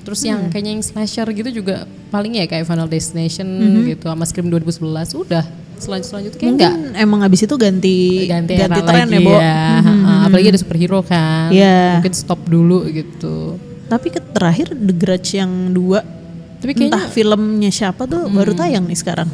Terus 0.00 0.20
yang 0.24 0.48
kayaknya 0.48 0.80
yang 0.80 0.84
slasher 0.86 1.28
gitu 1.28 1.60
juga 1.60 1.84
paling 2.08 2.40
ya 2.40 2.48
kayak 2.48 2.64
Final 2.64 2.88
Destination 2.88 3.44
gitu 3.84 4.08
sama 4.08 4.24
Scream 4.24 4.48
2011 4.48 4.80
udah 5.12 5.44
selanjut 5.80 6.06
selanjutnya 6.12 6.38
kayak 6.38 6.50
mungkin 6.52 6.70
enggak 6.70 7.02
emang 7.02 7.20
abis 7.24 7.40
itu 7.48 7.54
ganti 7.56 7.98
ganti, 8.28 8.52
ganti, 8.54 8.80
tren 8.84 9.06
lagi 9.08 9.16
ya 9.16 9.20
Bo 9.24 9.32
ya. 9.34 9.60
Ha-ha. 9.80 10.12
apalagi 10.28 10.48
ada 10.52 10.60
superhero 10.60 11.00
kan. 11.00 11.48
Iya. 11.50 11.98
mungkin 11.98 12.14
stop 12.14 12.40
dulu 12.46 12.84
gitu. 12.92 13.56
Tapi 13.90 14.06
ke 14.12 14.20
terakhir 14.22 14.70
The 14.70 14.94
Grudge 14.94 15.34
yang 15.34 15.74
dua 15.74 16.20
tapi 16.60 16.76
kayaknya 16.76 16.92
entah 16.92 17.04
filmnya 17.08 17.70
siapa 17.72 18.04
tuh 18.04 18.28
baru 18.28 18.52
tayang 18.52 18.84
nih 18.84 18.98
sekarang. 19.00 19.28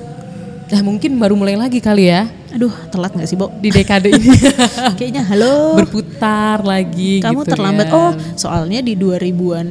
Ya 0.66 0.82
mungkin 0.82 1.18
baru 1.18 1.34
mulai 1.34 1.58
lagi 1.58 1.82
kali 1.82 2.10
ya. 2.10 2.30
Aduh 2.54 2.70
telat 2.90 3.14
nggak 3.14 3.26
sih 3.26 3.34
Bo? 3.34 3.50
Di 3.58 3.74
dekade 3.74 4.14
ini. 4.14 4.30
Kayaknya 4.98 5.22
halo. 5.26 5.74
Berputar 5.74 6.62
lagi 6.62 7.18
kamu 7.22 7.42
gitu 7.42 7.50
terlambat. 7.54 7.86
kan. 7.90 7.98
oh 7.98 8.12
soalnya 8.38 8.82
di 8.82 8.94
2000-an 8.94 9.68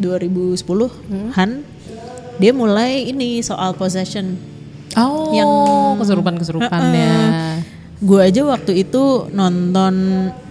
2010-an 0.00 1.50
dia 2.36 2.52
mulai 2.52 3.08
ini 3.08 3.40
soal 3.40 3.72
possession 3.76 4.55
oh. 4.96 5.32
yang- 5.32 6.00
kesurupan 6.00 6.36
kesurupannya 6.36 7.12
gue 7.96 8.20
aja 8.20 8.44
waktu 8.44 8.84
itu 8.84 9.32
nonton 9.32 9.94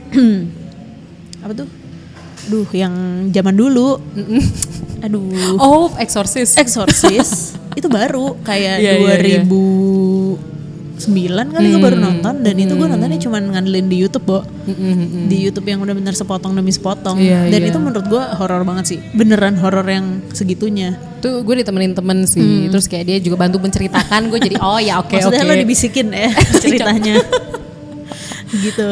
apa 1.46 1.54
tuh? 1.54 1.70
Duh 2.46 2.66
yang 2.74 2.94
zaman 3.30 3.54
dulu. 3.54 4.02
Aduh. 5.06 5.58
Oh 5.62 5.94
exorcist. 6.02 6.58
Exorcist. 6.58 7.58
Itu 7.80 7.86
baru 7.86 8.34
kayak 8.42 8.82
Iya, 8.82 8.94
iya, 8.98 9.16
iya. 9.22 9.42
2009 10.96 11.52
kali 11.52 11.66
gue 11.70 11.82
baru 11.84 11.98
nonton 12.00 12.34
dan 12.40 12.56
itu 12.56 12.72
gue 12.72 12.88
nontonnya 12.88 13.20
cuma 13.20 13.38
ngandelin 13.38 13.88
di 13.92 13.98
YouTube, 14.00 14.24
Bo. 14.24 14.40
Mm-mm. 14.64 15.28
Di 15.28 15.38
YouTube 15.44 15.68
yang 15.68 15.84
udah 15.84 15.92
bener 15.92 16.16
sepotong 16.16 16.56
demi 16.56 16.72
sepotong. 16.72 17.20
Iya, 17.20 17.52
dan 17.52 17.60
iya. 17.60 17.70
itu 17.70 17.78
menurut 17.78 18.08
gue 18.08 18.24
horor 18.40 18.64
banget 18.64 18.86
sih. 18.96 19.00
Beneran 19.12 19.60
horor 19.60 19.84
yang 19.84 20.24
segitunya. 20.32 20.96
tuh 21.20 21.42
gue 21.42 21.66
ditemenin 21.66 21.98
temen 21.98 22.22
sih 22.30 22.70
terus 22.70 22.86
kayak 22.86 23.10
dia 23.10 23.18
juga 23.18 23.50
bantu 23.50 23.58
menceritakan 23.58 24.30
gue 24.30 24.40
jadi 24.46 24.62
oh 24.62 24.78
ya 24.78 25.02
oke 25.02 25.10
Maksudnya 25.10 25.42
oke 25.42 25.50
lo 25.50 25.58
dibisikin 25.58 26.14
ya 26.14 26.30
ceritanya. 26.62 27.18
gitu. 28.54 28.88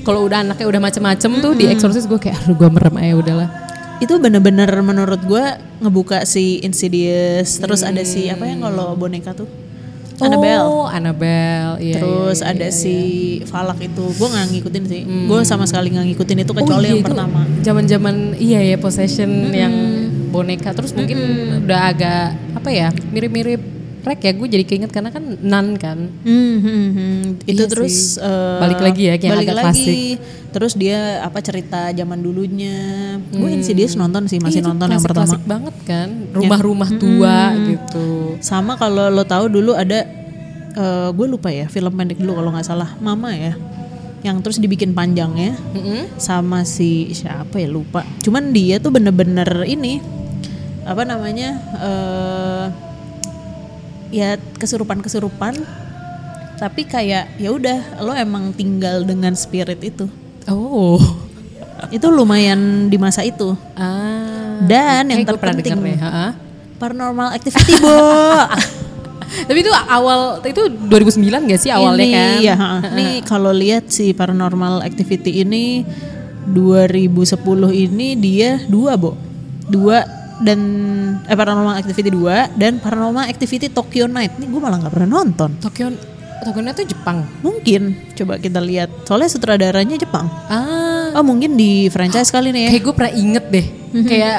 kalau 0.00 0.24
udah 0.24 0.40
anaknya 0.48 0.64
udah 0.64 0.80
macem-macem 0.80 1.44
tuh 1.44 1.52
di 1.52 1.68
exorcist 1.68 2.08
gue 2.08 2.16
kayak 2.16 2.40
aduh 2.40 2.56
gue 2.56 2.68
merem 2.72 2.96
aja 2.96 3.14
udahlah 3.20 3.48
Itu 4.00 4.16
bener-bener 4.16 4.66
menurut 4.80 5.22
gue 5.22 5.44
ngebuka 5.78 6.26
si 6.26 6.58
Insidious. 6.60 7.62
Terus 7.62 7.86
ada 7.86 8.02
si 8.02 8.26
apa 8.26 8.42
yang 8.42 8.66
kalau 8.66 8.98
boneka 8.98 9.36
tuh? 9.38 9.46
Annabelle. 10.24 10.64
oh 10.64 10.86
Annabelle 10.88 11.72
iya, 11.78 11.96
Terus 12.00 12.38
iya, 12.40 12.46
iya, 12.48 12.54
ada 12.56 12.68
iya. 12.68 12.74
si 12.74 12.96
Falak 13.44 13.78
itu, 13.78 14.04
gue 14.04 14.28
nggak 14.28 14.46
ngikutin 14.50 14.84
sih. 14.88 15.00
Gue 15.28 15.40
sama 15.44 15.68
sekali 15.68 15.92
nggak 15.92 16.06
ngikutin 16.10 16.38
itu 16.42 16.52
kecuali 16.56 16.86
iya, 16.88 16.92
yang 16.96 17.00
itu 17.04 17.06
pertama. 17.12 17.40
Zaman-zaman 17.60 18.14
iya 18.40 18.60
ya 18.64 18.76
possession 18.80 19.30
yang 19.52 19.74
boneka 20.34 20.74
terus 20.74 20.90
mungkin 20.90 21.18
udah 21.62 21.80
agak 21.94 22.34
apa 22.58 22.68
ya 22.74 22.88
mirip-mirip 23.14 23.62
rek 24.04 24.20
ya 24.20 24.32
gue 24.32 24.46
jadi 24.46 24.62
keinget 24.62 24.88
karena 24.88 25.08
kan 25.08 25.24
nan 25.40 25.74
kan. 25.74 26.12
Hmm, 26.20 26.56
hmm, 26.56 26.86
hmm. 26.90 27.20
Itu 27.42 27.56
Iya 27.58 27.66
terus 27.66 28.14
sih. 28.14 28.20
eh, 28.20 28.58
Balik 28.60 28.80
lagi 28.80 29.02
ya, 29.02 29.14
yang 29.14 29.32
balik 29.32 29.46
agak 29.46 29.56
lagi. 29.58 29.64
klasik. 29.66 30.16
Terus 30.50 30.72
dia 30.74 30.98
apa 31.20 31.40
cerita 31.40 31.90
zaman 31.90 32.20
dulunya. 32.20 32.76
Gue 33.26 33.50
Insidious 33.50 33.94
nonton 33.94 34.24
sih, 34.24 34.38
masih 34.38 34.60
Iya, 34.60 34.62
itu 34.62 34.70
nonton 34.70 34.88
yang 34.88 35.00
pertama. 35.00 35.26
klasik-klasik 35.26 35.44
banget 35.44 35.76
kan. 35.82 36.08
Rumah-rumah 36.30 36.90
tua 36.94 37.38
gitu. 37.66 38.08
Sama 38.38 38.76
kalau 38.76 39.08
lo 39.08 39.24
tahu 39.24 39.48
dulu 39.50 39.72
ada 39.72 40.04
eh 40.70 41.08
gue 41.10 41.26
lupa 41.26 41.48
ya 41.48 41.66
film 41.66 41.90
pendek 41.90 42.18
dulu 42.18 42.34
kalau 42.34 42.50
nggak 42.50 42.64
salah 42.64 42.92
Mama 42.98 43.32
ya. 43.32 43.56
Yang 44.20 44.36
terus 44.40 44.56
dibikin 44.56 44.90
panjangnya 44.90 45.52
Mm-mm. 45.70 46.16
sama 46.16 46.62
si 46.62 47.10
siapa 47.10 47.56
ya 47.56 47.66
lupa. 47.66 48.00
Cuman 48.20 48.50
dia 48.50 48.76
tuh 48.76 48.88
bener-bener 48.88 49.46
ini 49.64 50.00
apa 50.82 51.02
namanya 51.02 51.50
eh 51.76 52.64
ya 54.14 54.38
kesurupan-kesurupan 54.62 55.58
tapi 56.54 56.86
kayak 56.86 57.34
ya 57.34 57.50
udah 57.50 57.98
lo 57.98 58.14
emang 58.14 58.54
tinggal 58.54 59.02
dengan 59.02 59.34
spirit 59.34 59.82
itu. 59.82 60.06
Oh. 60.46 61.02
Itu 61.90 62.08
lumayan 62.14 62.86
di 62.86 62.94
masa 62.94 63.26
itu. 63.26 63.58
Ah. 63.74 64.62
Dan 64.62 65.10
yang 65.10 65.26
pernah 65.26 65.58
terpenting 65.58 65.98
paranormal 66.78 67.34
activity, 67.34 67.74
Bo. 67.82 67.90
Tapi 69.48 69.58
itu 69.66 69.72
awal 69.72 70.38
itu 70.46 70.62
2009 70.86 71.50
gak 71.50 71.60
sih 71.60 71.72
awalnya 71.72 72.06
ini, 72.06 72.14
kan? 72.14 72.38
Ya, 72.38 72.54
ha. 72.54 72.70
Nih 72.94 73.14
kalau 73.26 73.50
lihat 73.50 73.90
si 73.90 74.14
Paranormal 74.14 74.84
Activity 74.86 75.42
ini 75.42 75.82
2010 76.54 77.34
ini 77.72 78.08
dia 78.14 78.62
dua, 78.70 78.94
Bo. 78.94 79.18
Dua 79.66 80.04
dan 80.40 80.58
eh 81.24 81.34
Paranormal 81.34 81.76
Activity 81.76 82.10
2 82.10 82.56
dan 82.56 82.78
Paranormal 82.78 83.26
Activity 83.26 83.68
Tokyo 83.68 84.06
Night. 84.06 84.34
Nih 84.36 84.46
gue 84.46 84.58
malah 84.58 84.80
nggak 84.80 84.92
pernah 84.92 85.10
nonton. 85.12 85.54
Tokyo 85.58 85.94
Tokyo 86.40 86.60
itu 86.62 86.84
Jepang. 86.90 87.24
Mungkin 87.40 87.82
coba 88.12 88.36
kita 88.36 88.58
lihat. 88.58 88.90
Soalnya 89.04 89.30
sutradaranya 89.30 89.96
Jepang. 89.96 90.26
Ah. 90.46 91.14
Oh, 91.14 91.22
mungkin 91.22 91.54
di 91.54 91.86
franchise 91.88 92.28
kali 92.28 92.50
nih 92.50 92.68
ya. 92.68 92.70
Kayak 92.74 92.82
gue 92.82 92.94
pernah 92.94 93.12
inget 93.14 93.44
deh. 93.48 93.66
Kayak 94.02 94.38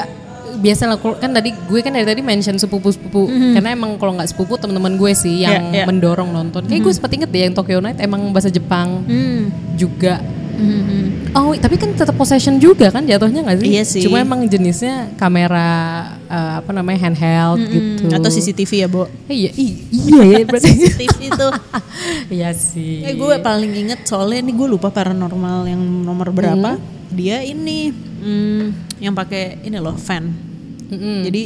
biasa 0.56 0.88
lah 0.88 0.96
kan 0.96 1.32
tadi 1.32 1.52
gue 1.52 1.80
kan 1.80 1.92
dari 1.92 2.08
tadi 2.08 2.24
mention 2.24 2.56
sepupu-sepupu 2.56 3.28
karena 3.28 3.76
emang 3.76 4.00
kalau 4.00 4.16
nggak 4.16 4.32
sepupu 4.32 4.56
teman-teman 4.56 4.96
gue 4.96 5.12
sih 5.12 5.44
yang 5.44 5.68
Iya, 5.68 5.84
iya. 5.84 5.86
mendorong 5.86 6.32
nonton. 6.32 6.64
Kayak 6.64 6.82
gue 6.84 6.94
sempat 6.94 7.12
inget 7.12 7.28
deh 7.28 7.42
yang 7.44 7.52
Tokyo 7.52 7.80
Night 7.80 8.00
emang 8.00 8.32
bahasa 8.32 8.48
Jepang 8.48 9.04
Hmm. 9.04 9.52
juga. 9.76 10.20
Mhm. 10.56 11.36
Oh, 11.36 11.52
tapi 11.54 11.76
kan 11.76 11.92
tetap 11.92 12.16
possession 12.16 12.56
juga 12.58 12.88
kan 12.88 13.04
jatuhnya 13.04 13.44
nggak 13.44 13.60
sih? 13.60 13.68
Iya 13.68 13.84
sih. 13.84 14.02
Cuma 14.02 14.18
emang 14.18 14.48
jenisnya 14.48 15.12
kamera 15.16 15.68
eh, 16.26 16.54
apa 16.60 16.72
namanya 16.72 17.00
handheld 17.02 17.60
gitu. 17.68 18.08
Atau 18.10 18.32
CCTV 18.32 18.72
ya, 18.78 18.88
Bo. 18.88 19.06
Eh, 19.28 19.36
iya, 19.36 19.52
iya 19.52 20.22
ya 20.24 20.38
berarti. 20.48 20.72
CCTV 20.72 21.20
itu. 21.30 21.48
Iya 22.28 22.52
sih. 22.52 23.04
Eh 23.04 23.14
gue 23.14 23.36
paling 23.40 23.72
inget 23.72 24.04
soalnya 24.04 24.42
ini 24.42 24.52
gue 24.52 24.68
lupa 24.68 24.90
paranormal 24.90 25.64
yang 25.66 25.80
nomor 25.80 26.32
berapa. 26.32 26.76
Dia 27.08 27.40
ini 27.42 27.92
hmm, 27.94 28.64
yang 29.00 29.14
pakai 29.14 29.62
ini 29.62 29.78
loh 29.78 29.96
fan. 29.96 30.32
Mm-mm. 30.86 31.24
Jadi 31.24 31.44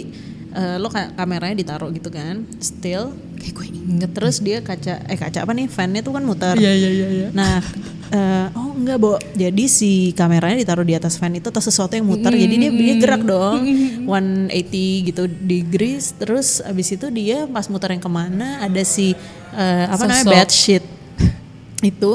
eh, 0.51 0.75
lo 0.77 0.87
ka- 0.87 1.13
kameranya 1.13 1.55
ditaruh 1.55 1.89
gitu 1.89 2.09
kan, 2.09 2.45
still. 2.57 3.13
Kayak 3.39 3.53
gue 3.55 3.67
inget. 3.71 4.11
Terus 4.11 4.35
dia 4.43 4.57
kaca 4.59 4.93
eh 5.07 5.17
kaca 5.17 5.39
apa 5.47 5.51
nih? 5.55 5.71
Fannya 5.71 6.03
tuh 6.03 6.13
kan 6.13 6.23
muter. 6.27 6.55
Iya 6.59 6.71
iya 6.75 6.89
iya. 6.91 7.07
iya. 7.07 7.27
Nah, 7.31 7.63
eh, 8.11 8.47
oh 8.59 8.75
enggak, 8.75 8.97
Bo. 8.99 9.15
Jadi 9.33 9.65
si 9.71 10.11
kameranya 10.11 10.59
ditaruh 10.59 10.83
di 10.83 10.93
atas 10.93 11.15
fan 11.15 11.33
itu 11.33 11.47
atau 11.47 11.63
sesuatu 11.63 11.95
yang 11.95 12.05
muter. 12.05 12.35
Jadi 12.35 12.55
dia 12.59 12.71
dia 12.71 12.95
gerak 12.99 13.23
dong. 13.23 13.63
180 14.05 15.07
gitu 15.07 15.23
degrees. 15.25 16.11
Terus 16.19 16.59
abis 16.61 16.99
itu 16.99 17.07
dia 17.09 17.47
pas 17.47 17.65
muter 17.71 17.95
yang 17.95 18.03
ke 18.03 18.11
mana 18.11 18.59
ada 18.59 18.83
si 18.83 19.15
eh, 19.55 19.85
apa 19.87 20.03
namanya 20.03 20.25
Sosok. 20.27 20.35
bed 20.35 20.49
sheet 20.51 20.85
itu. 21.81 22.13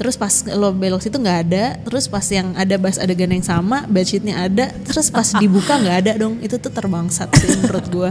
Terus 0.00 0.16
pas 0.16 0.32
lo 0.56 0.72
belok 0.72 1.04
situ 1.04 1.20
nggak 1.20 1.38
ada. 1.44 1.76
Terus 1.84 2.08
pas 2.08 2.24
yang 2.32 2.56
ada 2.56 2.80
bahas 2.80 2.96
adegan 2.96 3.28
yang 3.28 3.44
sama, 3.44 3.84
bed 3.84 4.08
sheetnya 4.08 4.48
ada. 4.48 4.72
Terus 4.88 5.12
pas 5.12 5.28
dibuka 5.36 5.76
nggak 5.76 5.96
ada 6.06 6.12
dong. 6.16 6.40
Itu 6.40 6.56
tuh 6.56 6.72
terbangsat 6.72 7.28
sih 7.36 7.60
menurut 7.60 7.86
gue. 7.92 8.10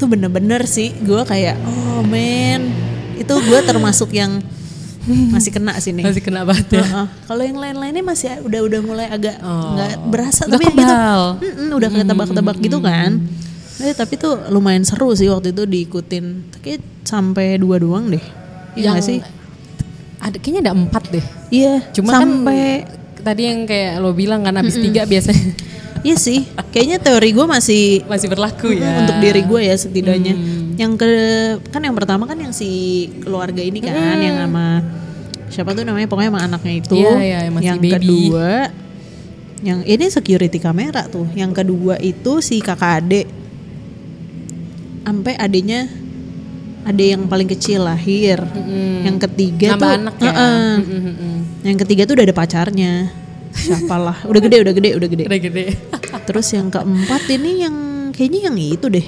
Itu 0.00 0.08
bener-bener 0.08 0.64
sih. 0.64 0.96
Gue 1.04 1.20
kayak, 1.22 1.60
oh 1.60 2.00
man, 2.00 2.72
itu 3.20 3.28
gue 3.36 3.60
termasuk 3.60 4.16
yang 4.16 4.40
masih 5.28 5.52
kena 5.52 5.76
sih 5.76 5.92
nih. 5.92 6.08
Masih 6.08 6.24
kena 6.24 6.48
banget 6.48 6.80
ya. 6.80 6.84
Heeh. 6.84 7.06
Kalau 7.28 7.42
yang 7.44 7.60
lain-lainnya 7.60 8.00
masih 8.00 8.40
udah 8.40 8.60
udah 8.64 8.80
mulai 8.80 9.06
agak 9.12 9.36
Oh. 9.44 9.76
nggak 9.76 9.92
berasa 10.08 10.48
Udah 10.48 10.56
tapi 10.56 10.64
yang 10.64 10.76
gitu, 10.76 10.88
kebal. 10.88 11.20
mm-mm, 11.36 11.68
udah 11.76 11.90
ketebak-tebak 11.92 12.56
gitu 12.60 12.78
kan. 12.80 13.10
Eh, 13.80 13.92
tapi 13.92 14.16
tuh 14.16 14.48
lumayan 14.48 14.84
seru 14.84 15.12
sih 15.12 15.28
waktu 15.28 15.52
itu 15.52 15.64
diikutin. 15.64 16.24
Tapi 16.48 16.80
sampai 17.04 17.60
dua 17.60 17.76
doang 17.76 18.08
deh. 18.08 18.24
Iya 18.72 18.96
nggak 18.96 19.04
sih? 19.04 19.20
ada 20.20 20.36
kayaknya 20.36 20.68
ada 20.68 20.72
empat 20.76 21.04
deh. 21.12 21.24
Iya. 21.48 21.80
Cuma 21.92 22.12
sampai 22.12 22.84
kan 22.84 23.24
tadi 23.24 23.42
yang 23.48 23.64
kayak 23.64 24.00
lo 24.00 24.12
bilang 24.12 24.44
kan 24.44 24.56
habis 24.56 24.76
tiga 24.76 25.04
biasanya 25.04 25.52
iya 26.06 26.16
sih. 26.16 26.46
Kayaknya 26.70 26.98
teori 27.02 27.30
gue 27.34 27.46
masih 27.46 27.84
masih 28.06 28.28
berlaku 28.30 28.74
ya. 28.76 29.04
untuk 29.04 29.16
diri 29.18 29.42
gue 29.44 29.60
ya 29.66 29.76
setidaknya. 29.76 30.34
Hmm. 30.34 30.78
Yang 30.80 30.92
ke 31.00 31.10
kan 31.72 31.82
yang 31.84 31.96
pertama 31.96 32.24
kan 32.24 32.38
yang 32.40 32.52
si 32.54 33.06
keluarga 33.20 33.60
ini 33.60 33.84
kan 33.84 34.18
yang 34.20 34.40
sama 34.46 34.80
siapa 35.50 35.74
tuh 35.74 35.82
namanya 35.82 36.06
pokoknya 36.06 36.30
sama 36.30 36.42
anaknya 36.46 36.74
itu. 36.78 36.94
Iya, 36.94 37.18
iya, 37.20 37.38
yang 37.50 37.54
masih 37.58 37.78
baby. 37.82 37.90
kedua 37.90 38.50
yang 39.60 39.84
ini 39.84 40.08
security 40.08 40.56
kamera 40.56 41.04
tuh. 41.08 41.28
Yang 41.36 41.64
kedua 41.64 42.00
itu 42.00 42.40
si 42.40 42.64
kakak 42.64 43.04
adik. 43.04 43.26
Sampai 45.04 45.34
adiknya 45.36 45.90
ada 46.86 47.02
yang 47.02 47.28
paling 47.28 47.48
kecil 47.50 47.84
lahir. 47.84 48.40
Yang 49.04 49.28
ketiga 49.28 49.76
Nambah 49.76 49.84
tuh 49.84 49.98
anak 50.00 50.14
ya. 50.16 50.32
Heeh. 50.32 50.72
Mm-mm. 50.80 51.36
Yang 51.66 51.78
ketiga 51.84 52.02
tuh 52.08 52.14
udah 52.16 52.24
ada 52.24 52.36
pacarnya. 52.36 52.92
Siapalah, 53.50 54.24
udah 54.30 54.40
gede, 54.40 54.56
udah 54.62 54.74
gede, 54.74 54.90
udah 54.94 55.08
gede. 55.10 55.24
Udah 55.26 55.40
gede. 55.42 55.64
Terus 56.26 56.46
yang 56.54 56.70
keempat 56.70 57.22
ini 57.28 57.50
yang 57.66 57.76
kayaknya 58.14 58.40
yang 58.50 58.56
itu 58.56 58.86
deh. 58.86 59.06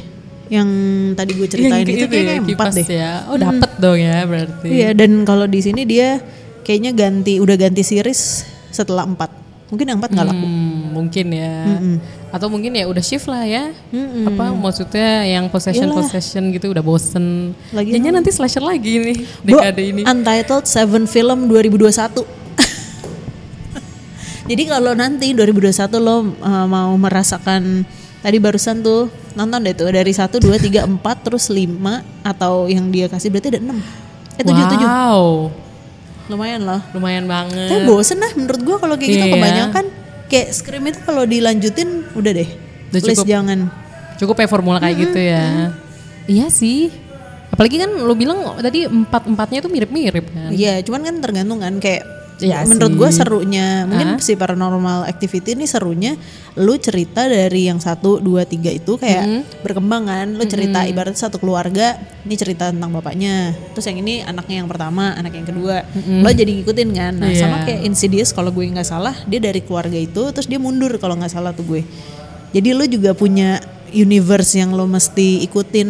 Yang 0.53 0.69
tadi 1.17 1.31
gue 1.33 1.49
ceritain 1.49 1.87
Yang 1.87 1.97
itu 1.97 2.07
kayaknya 2.13 2.35
ya, 2.37 2.43
empat 2.45 2.67
deh. 2.75 2.87
ya. 2.91 3.13
Oh 3.31 3.37
dapet 3.41 3.71
dong 3.81 3.99
ya 3.99 4.17
berarti. 4.29 4.69
Iya 4.69 4.91
dan 4.93 5.25
kalau 5.25 5.47
di 5.49 5.61
sini 5.65 5.87
dia 5.89 6.21
kayaknya 6.67 6.93
ganti 6.93 7.41
udah 7.41 7.57
ganti 7.57 7.81
series 7.81 8.45
setelah 8.69 9.07
empat. 9.09 9.31
Mungkin 9.73 9.89
yang 9.89 9.99
empat 10.05 10.13
nggak 10.13 10.27
laku. 10.29 10.45
Hmm, 10.45 10.93
mungkin 10.93 11.27
ya. 11.33 11.55
Atau 12.29 12.53
mungkin 12.53 12.77
ya 12.77 12.85
udah 12.85 13.01
shift 13.01 13.25
lah 13.25 13.49
ya. 13.49 13.73
Apa 14.29 14.53
maksudnya 14.53 15.25
yang 15.25 15.49
possession 15.49 15.89
Iyalah. 15.89 16.05
possession 16.05 16.53
gitu 16.53 16.69
udah 16.69 16.85
bosen. 16.85 17.57
Lagi 17.73 17.97
Jadinya 17.97 18.21
nanti 18.21 18.29
slasher 18.29 18.61
lagi 18.61 19.01
nih 19.01 19.17
Bo, 19.49 19.65
ini. 19.65 20.05
Untitled 20.05 20.69
Seven 20.69 21.09
Film 21.09 21.49
2021. 21.49 22.42
Jadi 24.43 24.63
kalau 24.67 24.93
nanti 24.93 25.31
2021 25.33 25.71
lo 25.99 26.17
uh, 26.41 26.67
mau 26.67 26.91
merasakan 26.97 27.87
tadi 28.19 28.37
barusan 28.39 28.83
tuh 28.83 29.07
nonton 29.33 29.63
deh 29.63 29.73
tuh 29.73 29.89
dari 29.89 30.11
1 30.11 30.27
2 30.29 30.43
3 30.43 30.83
4 30.99 31.25
terus 31.25 31.47
5 31.47 31.63
atau 32.23 32.67
yang 32.67 32.91
dia 32.91 33.07
kasih 33.07 33.31
berarti 33.31 33.55
ada 33.55 33.61
6. 33.63 33.71
Eh 34.33 34.45
7 34.45 34.51
7. 34.51 34.83
wow, 34.83 35.23
Lumayan 36.27 36.61
loh. 36.63 36.81
lumayan 36.93 37.27
banget. 37.27 37.69
Tapi 37.69 37.83
bosen 37.85 38.19
lah 38.19 38.31
menurut 38.33 38.63
gua 38.63 38.77
kalau 38.79 38.95
kayak 38.95 39.11
gitu 39.11 39.27
Iya. 39.27 39.33
kebanyakan 39.33 39.85
kayak 40.27 40.49
Scream 40.51 40.85
itu 40.87 40.99
kalau 41.03 41.23
dilanjutin 41.23 41.89
udah 42.15 42.33
deh. 42.33 42.49
Udah 42.89 43.01
Please 43.01 43.21
cukup. 43.21 43.29
jangan. 43.29 43.59
Cukup 44.17 44.37
ya 44.39 44.47
formula 44.47 44.79
kayak 44.79 44.97
gitu 45.01 45.19
ya. 45.19 45.71
Iya 46.25 46.47
sih. 46.49 46.91
Apalagi 47.51 47.77
kan 47.77 47.91
lo 47.91 48.15
bilang 48.15 48.39
tadi 48.59 48.87
empat 48.87 49.29
empatnya 49.29 49.61
tuh 49.61 49.69
mirip-mirip 49.69 50.25
kan. 50.25 50.51
Iya, 50.51 50.81
cuman 50.81 51.05
kan 51.05 51.15
tergantung 51.21 51.61
kan 51.61 51.77
kayak 51.77 52.01
Iya 52.39 52.65
menurut 52.65 52.97
gua 52.97 53.11
serunya 53.11 53.85
mungkin 53.85 54.17
Hah? 54.17 54.25
si 54.25 54.35
paranormal 54.35 55.07
activity 55.07 55.55
ini 55.55 55.63
serunya 55.63 56.19
lu 56.55 56.75
cerita 56.75 57.25
dari 57.25 57.67
yang 57.67 57.79
satu 57.79 58.19
dua 58.19 58.43
tiga 58.43 58.67
itu 58.69 58.97
kayak 58.97 59.23
Mm-hmm. 59.23 59.63
berkembang 59.63 60.03
kan. 60.05 60.27
Lu 60.35 60.43
cerita 60.45 60.83
ibarat 60.83 61.15
satu 61.15 61.37
keluarga 61.37 61.95
ini 62.23 62.35
cerita 62.35 62.69
tentang 62.69 62.91
bapaknya. 62.91 63.55
Terus 63.73 63.87
yang 63.87 64.01
ini 64.01 64.21
anaknya 64.21 64.65
yang 64.65 64.69
pertama 64.69 65.15
anak 65.15 65.33
yang 65.33 65.45
kedua. 65.45 65.87
Lo 66.19 66.29
jadi 66.29 66.51
ngikutin 66.53 66.89
kan? 66.91 67.13
Nah 67.15 67.31
Iya. 67.31 67.41
sama 67.41 67.57
kayak 67.63 67.85
Insidious 67.85 68.31
kalau 68.31 68.51
gue 68.51 68.65
nggak 68.65 68.85
salah 68.85 69.15
dia 69.25 69.39
dari 69.39 69.63
keluarga 69.63 69.95
itu 69.95 70.23
terus 70.31 70.47
dia 70.47 70.59
mundur 70.59 70.91
kalau 70.97 71.15
nggak 71.15 71.31
salah 71.31 71.53
tuh 71.53 71.63
gue. 71.65 71.83
Jadi 72.51 72.69
lu 72.71 72.85
juga 72.85 73.13
punya 73.13 73.63
universe 73.89 74.57
yang 74.57 74.73
lo 74.73 74.85
mesti 74.85 75.41
ikutin. 75.43 75.89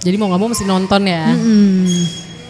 Jadi 0.00 0.16
mau 0.16 0.28
nggak 0.28 0.40
mau 0.40 0.48
mesti 0.48 0.64
nonton 0.64 1.02
ya. 1.04 1.24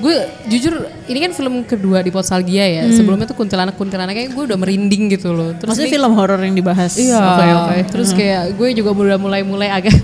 Gue 0.00 0.16
jujur 0.48 0.74
ini 1.06 1.18
kan 1.20 1.30
film 1.30 1.60
kedua 1.62 2.00
di 2.00 2.08
Potsalgia 2.08 2.64
ya. 2.64 2.84
Sebelumnya 2.88 3.24
tuh 3.24 3.36
kuntilanak 3.36 3.76
kuntilanak 3.76 4.12
kayak 4.12 4.32
gue 4.32 4.44
udah 4.46 4.56
merinding 4.56 5.12
gitu 5.12 5.30
loh. 5.30 5.52
Terus 5.52 5.68
maksudnya 5.68 5.86
ini- 5.86 5.96
film 5.96 6.12
horor 6.14 6.40
yang 6.40 6.54
dibahas 6.54 6.96
Iya. 6.96 7.20
Oke, 7.20 7.44
oke. 7.46 7.76
Terus 7.90 8.10
kayak 8.10 8.56
gue 8.56 8.68
juga 8.74 8.90
udah 8.90 9.18
mulai-mulai 9.18 9.68
agak 9.68 9.92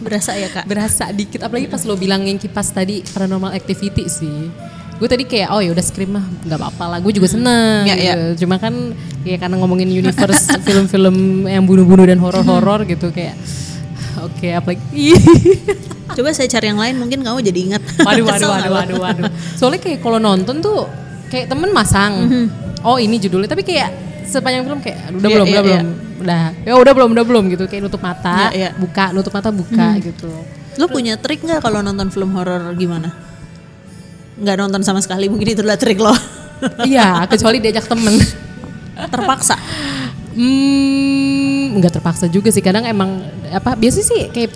berasa 0.00 0.32
ya 0.32 0.48
kak 0.48 0.64
berasa 0.64 1.08
dikit. 1.10 1.40
Apalagi 1.40 1.66
pas 1.66 1.82
lo 1.82 1.94
bilang 1.94 2.20
yang 2.20 2.36
kipas 2.36 2.68
tadi 2.70 3.00
paranormal 3.02 3.52
activity 3.52 4.08
sih. 4.08 4.48
Gue 4.96 5.08
tadi 5.08 5.24
kayak 5.24 5.48
oh 5.48 5.60
ya 5.60 5.72
udah 5.72 5.80
scream 5.80 6.12
mah 6.12 6.24
nggak 6.44 6.58
apa-apa 6.58 6.84
lah. 6.86 6.98
Gue 7.00 7.12
juga 7.12 7.28
seneng. 7.28 7.84
Iya, 7.84 7.94
iya. 7.96 8.12
gitu. 8.12 8.44
Cuma 8.44 8.56
kan 8.56 8.72
kayak 9.24 9.40
karena 9.40 9.56
ngomongin 9.56 9.88
universe 9.88 10.52
film-film 10.66 11.16
yang 11.46 11.64
bunuh-bunuh 11.64 12.04
dan 12.04 12.20
horor-horor 12.20 12.84
gitu 12.84 13.08
kayak 13.08 13.36
oke 14.18 14.48
apalagi 14.50 15.14
Coba 16.10 16.34
saya 16.34 16.50
cari 16.50 16.66
yang 16.66 16.80
lain 16.80 16.98
mungkin 16.98 17.22
kamu 17.22 17.38
jadi 17.38 17.60
ingat. 17.70 17.82
waduh 18.02 18.26
waduh 18.26 18.48
waduh 18.50 18.70
waduh 18.74 18.96
waduh. 18.98 19.24
Soalnya 19.54 19.78
kayak 19.78 20.02
kalau 20.02 20.18
nonton 20.18 20.58
tuh 20.58 20.90
kayak 21.30 21.46
temen 21.46 21.70
masang. 21.70 22.26
Oh 22.82 22.98
ini 22.98 23.22
judulnya 23.22 23.46
tapi 23.46 23.62
kayak 23.62 23.94
sepanjang 24.26 24.66
film 24.66 24.82
kayak 24.82 25.14
udah 25.14 25.28
Iya, 25.30 25.36
belum 25.38 25.46
iya, 25.46 25.54
udah 25.54 25.62
iya. 25.62 25.80
belum 25.82 25.88
udah 26.20 26.42
ya 26.66 26.72
udah 26.76 26.92
belum 26.92 27.08
udah 27.14 27.24
belum 27.24 27.44
gitu 27.54 27.64
kayak 27.64 27.82
nutup 27.86 28.02
mata 28.02 28.50
Iya, 28.50 28.58
iya. 28.58 28.70
buka 28.74 29.14
nutup 29.14 29.30
mata 29.30 29.54
buka 29.54 29.86
gitu. 30.02 30.30
Lo 30.78 30.90
punya 30.90 31.14
trik 31.14 31.46
nggak 31.46 31.62
kalau 31.62 31.78
nonton 31.78 32.10
film 32.10 32.34
horor 32.34 32.74
gimana? 32.74 33.14
Nggak 34.34 34.56
nonton 34.58 34.82
sama 34.82 34.98
sekali 34.98 35.30
mungkin 35.30 35.54
itulah 35.54 35.78
trik 35.78 36.02
lo. 36.02 36.10
iya 36.84 37.22
kecuali 37.30 37.62
diajak 37.62 37.86
temen. 37.86 38.18
Terpaksa. 38.98 39.54
Hmm, 40.32 41.78
nggak 41.78 41.92
terpaksa 41.96 42.26
juga 42.26 42.48
sih. 42.48 42.60
Kadang 42.60 42.84
emang 42.84 43.22
apa 43.48 43.74
biasa 43.74 43.98
sih 44.00 44.28
kayak 44.28 44.50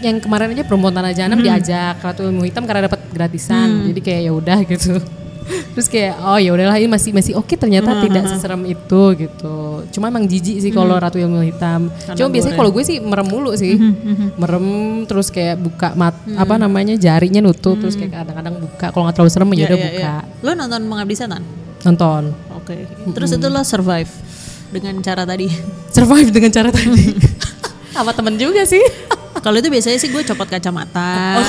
yang 0.00 0.18
kemarin 0.18 0.50
aja 0.50 0.64
perempuan 0.64 0.90
tanah 0.90 1.12
jahanam 1.12 1.38
diajak 1.38 2.00
Ratu 2.00 2.26
Ilmu 2.26 2.42
Hitam 2.42 2.64
karena 2.64 2.86
dapat 2.86 3.00
gratisan. 3.10 3.90
Jadi 3.90 4.00
kayak 4.00 4.20
ya 4.22 4.32
udah 4.32 4.58
gitu. 4.64 4.94
Terus 5.46 5.86
kayak 5.86 6.18
oh 6.26 6.42
ya 6.42 6.50
udahlah 6.50 6.74
ini 6.74 6.90
masih 6.90 7.14
masih 7.14 7.38
oke 7.38 7.54
ternyata 7.54 8.02
tidak 8.02 8.26
seserem 8.26 8.66
itu 8.66 9.02
gitu. 9.14 9.86
Cuma 9.94 10.10
emang 10.10 10.26
jijik 10.26 10.58
sih 10.58 10.74
kalau 10.74 10.98
Ratu 10.98 11.22
Ilmu 11.22 11.38
Hitam. 11.38 11.86
Cuma 12.18 12.28
biasanya 12.28 12.58
kalau 12.58 12.74
gue 12.74 12.82
sih 12.82 12.98
merem 12.98 13.30
mulu 13.30 13.54
sih. 13.54 13.78
Merem 14.34 14.66
terus 15.06 15.30
kayak 15.30 15.62
buka 15.62 15.94
mat 15.94 16.18
apa 16.34 16.58
namanya 16.58 16.98
jarinya 16.98 17.38
nutup 17.38 17.78
terus 17.78 17.94
kayak 17.94 18.10
kadang-kadang 18.16 18.58
buka 18.58 18.86
kalau 18.90 19.06
nggak 19.06 19.14
terlalu 19.14 19.30
serem 19.30 19.50
ya 19.54 19.64
udah 19.66 19.78
Iya, 19.78 19.86
buka. 19.86 19.94
iya. 19.94 20.14
Lo 20.42 20.50
nonton 20.52 20.80
Pengabdi 20.82 21.14
Setan? 21.14 21.42
Nonton. 21.86 22.22
Oke. 22.58 22.76
Terus 23.14 23.30
itu 23.30 23.46
lo 23.46 23.62
survive 23.62 24.10
dengan 24.70 24.98
cara 25.02 25.22
tadi. 25.22 25.48
Survive 25.94 26.30
dengan 26.30 26.50
cara 26.52 26.70
tadi. 26.70 27.14
Sama 27.96 28.12
temen 28.12 28.36
juga 28.36 28.62
sih. 28.68 28.82
Kalau 29.44 29.56
itu 29.60 29.68
biasanya 29.68 29.98
sih 30.00 30.10
gue 30.10 30.22
copot 30.26 30.48
kacamata. 30.48 31.40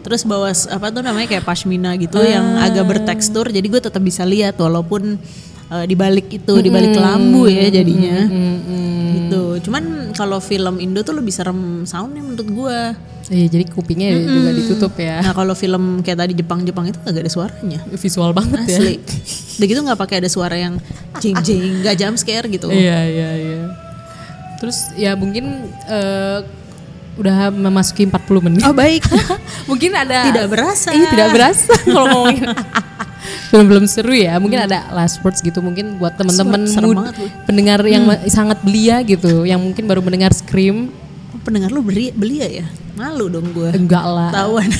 Terus 0.00 0.24
bawa 0.24 0.50
apa 0.50 0.86
tuh 0.88 1.04
namanya 1.04 1.28
kayak 1.28 1.44
pashmina 1.44 1.94
gitu 2.00 2.18
yang 2.24 2.56
agak 2.56 2.88
bertekstur 2.88 3.52
jadi 3.52 3.62
gue 3.68 3.78
tetap 3.78 4.00
bisa 4.00 4.24
lihat 4.24 4.56
walaupun 4.56 5.20
eh, 5.68 5.84
di 5.84 5.94
balik 5.94 6.32
itu 6.32 6.54
di 6.64 6.72
balik 6.72 6.96
kelambu 6.96 7.44
ya 7.46 7.68
jadinya. 7.68 8.24
Gitu. 9.14 9.68
Cuman 9.68 10.10
kalau 10.16 10.40
film 10.40 10.80
Indo 10.80 11.04
tuh 11.04 11.14
lebih 11.14 11.30
serem 11.30 11.84
soundnya 11.84 12.24
menurut 12.24 12.48
gue. 12.48 12.80
Iya 13.30 13.46
jadi 13.46 13.64
kupingnya 13.70 14.10
juga 14.26 14.50
ditutup 14.50 14.92
ya. 14.98 15.22
Nah 15.22 15.30
kalau 15.30 15.54
film 15.54 16.02
kayak 16.02 16.18
tadi 16.26 16.32
Jepang-Jepang 16.34 16.90
itu 16.90 16.98
agak 17.06 17.22
ada 17.22 17.30
suaranya. 17.30 17.78
Visual 17.94 18.34
banget 18.34 18.66
ya. 18.66 18.78
Asli. 18.82 18.94
Udah 19.60 19.66
gitu 19.70 19.80
nggak 19.86 20.00
pakai 20.00 20.16
ada 20.18 20.30
suara 20.32 20.56
yang 20.58 20.82
jing 21.18 21.36
jing, 21.42 21.82
nggak 21.82 21.96
jump 21.98 22.14
scare 22.14 22.46
gitu. 22.46 22.70
Iya 22.70 22.98
iya 23.10 23.30
iya. 23.34 23.62
Terus 24.62 24.94
ya 24.94 25.18
mungkin 25.18 25.66
eh, 25.90 26.38
udah 27.18 27.50
memasuki 27.50 28.06
40 28.06 28.46
menit. 28.46 28.62
Oh 28.62 28.72
baik. 28.76 29.02
mungkin 29.70 29.90
ada 29.92 30.30
Tidak 30.30 30.46
berasa. 30.46 30.94
Iya 30.94 31.08
tidak 31.10 31.28
berasa 31.34 31.72
kalau 31.90 32.06
ngomongin 32.06 32.46
film-film 33.50 33.84
seru 33.90 34.14
ya. 34.14 34.38
Mungkin 34.38 34.70
ada 34.70 34.88
last 34.94 35.18
words 35.26 35.42
gitu 35.42 35.58
mungkin 35.60 35.98
buat 35.98 36.14
teman-teman 36.14 36.70
pendengar 37.44 37.82
yang 37.84 38.06
ma- 38.06 38.22
sangat 38.30 38.62
belia 38.62 39.02
gitu, 39.02 39.42
yang 39.44 39.58
mungkin 39.60 39.84
baru 39.90 40.00
mendengar 40.00 40.30
Scream. 40.30 40.88
Oh, 41.34 41.40
pendengar 41.42 41.74
lu 41.74 41.82
beli 41.82 42.14
belia 42.14 42.46
ya? 42.46 42.66
Malu 42.94 43.32
dong 43.32 43.50
gue. 43.56 43.70
Enggak 43.72 44.04
lah. 44.04 44.30
Tahuan. 44.32 44.70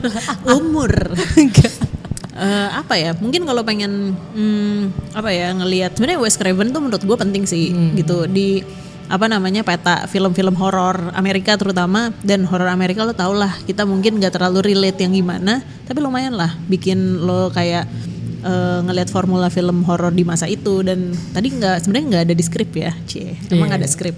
Umur. 0.60 0.92
Eh, 2.32 2.68
apa 2.72 2.96
ya? 2.96 3.12
Mungkin 3.12 3.44
kalau 3.44 3.60
pengen 3.60 4.16
hmm, 4.16 5.12
apa 5.12 5.28
ya 5.28 5.52
ngelihat 5.52 5.92
sebenarnya 5.92 6.20
Wes 6.24 6.40
Craven 6.40 6.72
tuh 6.72 6.80
menurut 6.80 7.04
gue 7.04 7.16
penting 7.20 7.44
sih 7.44 7.76
gitu 7.92 8.24
di 8.24 8.64
apa 9.12 9.28
namanya 9.28 9.60
peta 9.60 10.08
film-film 10.08 10.56
horor 10.56 11.12
Amerika 11.12 11.52
terutama 11.60 12.16
dan 12.24 12.48
horor 12.48 12.72
Amerika 12.72 13.04
lo 13.04 13.12
tau 13.12 13.36
lah 13.36 13.52
kita 13.68 13.84
mungkin 13.84 14.16
nggak 14.16 14.40
terlalu 14.40 14.72
relate 14.72 15.04
yang 15.04 15.12
gimana 15.12 15.60
tapi 15.84 16.00
lumayan 16.00 16.32
lah 16.32 16.56
bikin 16.64 17.20
lo 17.20 17.52
kayak 17.52 17.84
eh, 18.42 18.80
ngelihat 18.84 19.08
formula 19.08 19.48
film 19.48 19.86
horor 19.86 20.12
di 20.12 20.26
masa 20.26 20.50
itu 20.50 20.82
dan 20.82 21.14
tadi 21.32 21.54
nggak 21.54 21.86
sebenarnya 21.86 22.06
nggak 22.10 22.22
ada 22.30 22.34
di 22.34 22.44
skrip 22.44 22.70
ya 22.74 22.92
cie. 23.06 23.38
Emang 23.48 23.70
nggak 23.70 23.80
ada 23.80 23.90
skrip 23.90 24.16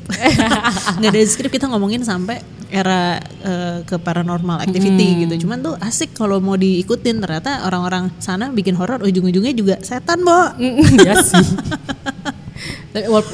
nggak 0.99 1.11
ada 1.13 1.21
di 1.21 1.29
skrip 1.29 1.51
kita 1.53 1.69
ngomongin 1.71 2.03
sampai 2.03 2.41
era 2.75 3.23
eh, 3.45 3.79
ke 3.87 3.97
paranormal 4.01 4.65
activity 4.65 5.29
gitu. 5.29 5.47
Cuman 5.47 5.63
tuh 5.63 5.75
asik 5.79 6.17
kalau 6.17 6.43
mau 6.43 6.59
diikutin 6.59 7.23
ternyata 7.23 7.65
orang-orang 7.69 8.11
sana 8.19 8.51
bikin 8.51 8.75
horor 8.75 9.05
ujung-ujungnya 9.05 9.55
juga 9.55 9.77
setan 9.85 10.25
bo. 10.27 10.57
Iya 10.59 11.15
sih. 11.23 11.47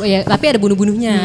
ya, 0.07 0.25
tapi 0.25 0.45
ada 0.51 0.59
bunuh-bunuhnya. 0.59 1.17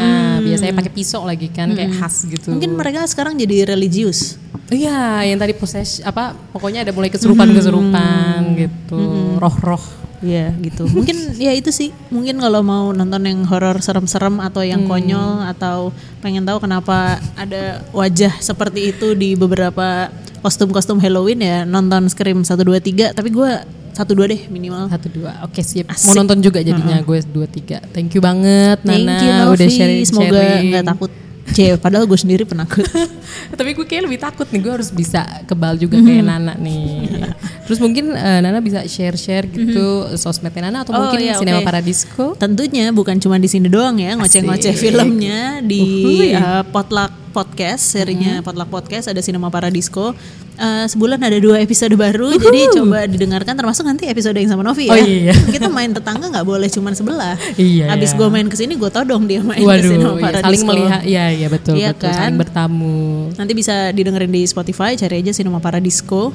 Biasanya 0.44 0.74
pakai 0.76 0.92
pisau 0.92 1.24
lagi 1.24 1.48
kan 1.50 1.72
kayak 1.72 1.96
khas 1.98 2.26
gitu. 2.28 2.52
mungkin 2.54 2.76
mereka 2.76 3.02
sekarang 3.08 3.34
jadi 3.34 3.72
religius 3.74 4.38
Iya, 4.66 5.22
yang 5.22 5.38
tadi 5.38 5.54
proses 5.54 6.02
apa 6.02 6.34
pokoknya 6.50 6.82
ada 6.82 6.90
mulai 6.90 7.06
kesurupan-kesurupan 7.06 8.58
gitu. 8.58 8.98
Roh-roh. 9.38 9.82
Iya 10.24 10.50
gitu. 10.58 10.90
Mungkin 10.90 11.14
ya 11.46 11.54
itu 11.54 11.70
sih. 11.70 11.94
Mungkin 12.10 12.42
kalau 12.42 12.66
mau 12.66 12.90
nonton 12.90 13.22
yang 13.22 13.46
horor 13.46 13.78
serem-serem 13.78 14.42
atau 14.42 14.66
yang 14.66 14.90
konyol 14.90 15.46
atau 15.46 15.94
pengen 16.18 16.42
tahu 16.42 16.58
kenapa 16.58 17.22
ada 17.38 17.84
wajah 17.94 18.34
seperti 18.42 18.90
itu 18.90 19.14
di 19.14 19.38
beberapa 19.38 20.10
kostum-kostum 20.42 20.98
Halloween 20.98 21.42
ya 21.42 21.58
nonton 21.66 22.06
Scream 22.10 22.42
1 22.42 22.54
2 22.54 23.14
3 23.14 23.18
tapi 23.18 23.28
gue 23.34 23.50
satu 23.96 24.12
dua 24.12 24.28
deh 24.28 24.44
minimal. 24.52 24.92
Satu 24.92 25.08
dua, 25.08 25.40
oke 25.48 25.64
sip. 25.64 25.88
Asik. 25.88 26.12
Mau 26.12 26.20
nonton 26.20 26.44
juga 26.44 26.60
jadinya 26.60 27.00
gue 27.00 27.18
dua 27.32 27.48
tiga. 27.48 27.80
Thank 27.96 28.12
you 28.12 28.20
banget 28.20 28.84
Thank 28.84 29.08
Nana 29.08 29.16
you 29.24 29.32
udah 29.56 29.68
Novi, 29.68 29.72
sharing 29.72 30.04
semoga 30.04 30.40
nggak 30.60 30.84
takut. 30.84 31.12
C, 31.46 31.78
padahal 31.78 32.10
gue 32.10 32.18
sendiri 32.18 32.42
penakut. 32.42 32.82
Tapi 33.58 33.70
gue 33.72 33.86
kayak 33.86 34.10
lebih 34.10 34.18
takut 34.18 34.50
nih, 34.50 34.60
gue 34.66 34.72
harus 34.82 34.90
bisa 34.90 35.22
kebal 35.46 35.78
juga 35.78 35.96
kayak. 36.02 36.26
Nana 36.26 36.58
nih. 36.58 37.22
Terus 37.64 37.78
mungkin 37.78 38.12
eh, 38.12 38.40
Nana 38.42 38.58
bisa 38.58 38.82
share-share 38.82 39.46
gitu 39.48 40.10
sosmednya 40.18 40.68
Nana 40.68 40.82
atau. 40.82 40.92
Oh, 40.92 41.06
mungkin 41.06 41.22
iya, 41.22 41.38
Cinema 41.38 41.62
oke. 41.62 41.66
Paradisco. 41.70 42.34
Tentunya 42.34 42.90
bukan 42.90 43.16
cuma 43.22 43.38
di 43.38 43.48
sini 43.48 43.70
doang 43.70 43.96
ya 43.96 44.18
ngoceh-ngoceh 44.18 44.74
filmnya 44.74 45.62
di 45.62 46.34
uh, 46.34 46.66
Potluck 46.68 47.25
Podcast, 47.36 47.92
serinya 47.92 48.40
Mhm. 48.40 48.42
Potluck 48.42 48.70
Podcast 48.70 49.06
ada 49.06 49.20
Cinema 49.20 49.46
Paradisco. 49.46 50.16
Uh, 50.56 50.88
sebulan 50.88 51.20
ada 51.20 51.36
dua 51.36 51.60
episode 51.60 51.92
baru, 51.94 52.32
jadi 52.34 52.72
coba 52.72 53.04
didengarkan 53.04 53.52
termasuk 53.52 53.84
nanti 53.84 54.08
episode 54.08 54.32
yang 54.34 54.48
sama 54.48 54.64
Novi 54.64 54.88
ya. 54.88 54.90
Oh, 54.90 54.98
iya. 54.98 55.34
Kita 55.52 55.68
main 55.68 55.92
tetangga 55.92 56.32
nggak 56.32 56.42
boleh 56.42 56.64
cuma 56.66 56.88
sebelah. 56.90 57.36
Iya, 57.54 57.92
Abis 57.92 58.10
iya. 58.10 58.16
gue 58.16 58.28
main 58.30 58.46
ke 58.46 58.56
sini 58.56 58.72
gue 58.72 58.88
todong 58.88 59.28
dia 59.28 59.44
main 59.44 59.60
ke 59.60 59.68
Waduh, 59.68 59.84
Cinema 59.86 60.08
ya, 60.08 60.16
Paradisco. 60.18 60.46
saling 60.48 60.62
melihat, 60.64 61.00
iya 61.04 61.24
iya 61.28 61.46
betul 61.46 61.74
Iya 61.76 61.92
betul, 61.92 62.08
kan? 62.08 62.16
saling 62.18 62.38
bertamu. 62.40 62.96
Nanti 63.34 63.52
bisa 63.52 63.74
didengerin 63.92 64.32
di 64.32 64.42
Spotify, 64.42 64.96
cari 64.96 65.20
aja 65.20 65.30
Cinema 65.30 65.60
Paradisco. 65.60 66.32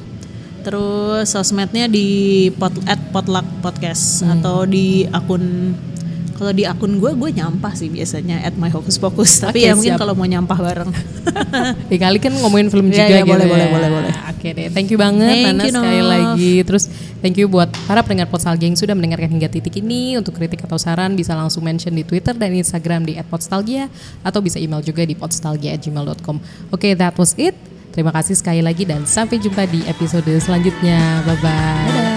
Terus 0.62 1.26
sosmednya 1.26 1.90
di 1.90 2.08
pot, 2.54 2.70
at 2.86 3.02
potluck 3.10 3.50
podcast 3.60 4.22
Hmm. 4.22 4.38
atau 4.38 4.64
di 4.64 5.10
akun 5.10 5.74
kalau 6.42 6.58
di 6.58 6.66
akun 6.66 6.98
gue 6.98 7.14
gue 7.14 7.30
nyampah 7.38 7.70
sih 7.78 7.86
biasanya 7.86 8.42
at 8.42 8.58
my 8.58 8.74
hocus 8.74 8.98
pocus. 8.98 9.46
Tapi 9.46 9.62
Oke, 9.62 9.70
ya 9.70 9.78
mungkin 9.78 9.94
kalau 9.94 10.18
mau 10.18 10.26
nyampah 10.26 10.58
bareng. 10.58 10.90
Ya 11.92 11.98
kali 12.00 12.18
kan 12.24 12.32
ngomongin 12.34 12.72
film 12.72 12.88
Iya, 12.90 13.04
juga 13.04 13.14
iya, 13.14 13.22
gitu 13.22 13.30
boleh, 13.36 13.46
ya. 13.46 13.52
boleh, 13.52 13.68
boleh, 13.70 13.90
boleh. 13.92 14.14
Oke 14.32 14.48
deh, 14.56 14.68
thank 14.74 14.90
you 14.90 14.98
banget 14.98 15.30
Thank 15.30 15.54
Nana 15.54 15.64
you, 15.68 15.74
sekali 15.76 16.02
lagi. 16.02 16.54
Terus 16.66 16.84
thank 17.22 17.36
you 17.38 17.46
buat 17.46 17.70
para 17.86 18.02
pendengar 18.02 18.32
Podstalgia 18.32 18.66
yang 18.66 18.80
sudah 18.80 18.96
mendengarkan 18.98 19.30
hingga 19.30 19.52
titik 19.52 19.78
ini. 19.84 20.18
Untuk 20.18 20.34
kritik 20.34 20.64
atau 20.66 20.82
saran 20.82 21.14
bisa 21.14 21.38
langsung 21.38 21.62
mention 21.62 21.94
di 21.94 22.02
Twitter 22.02 22.34
dan 22.34 22.56
Instagram 22.56 23.06
di 23.06 23.20
@podstalgia 23.22 23.92
atau 24.26 24.40
bisa 24.42 24.58
email 24.58 24.82
juga 24.82 25.06
di 25.06 25.14
podstalgia@gmail.com. 25.14 26.42
Oke, 26.74 26.98
that 26.98 27.14
was 27.20 27.38
it. 27.38 27.54
Terima 27.92 28.10
kasih 28.16 28.40
sekali 28.40 28.64
lagi 28.64 28.88
dan 28.88 29.04
sampai 29.04 29.38
jumpa 29.38 29.68
di 29.68 29.84
episode 29.86 30.32
selanjutnya. 30.40 31.22
Bye 31.28 31.38
bye. 31.44 32.11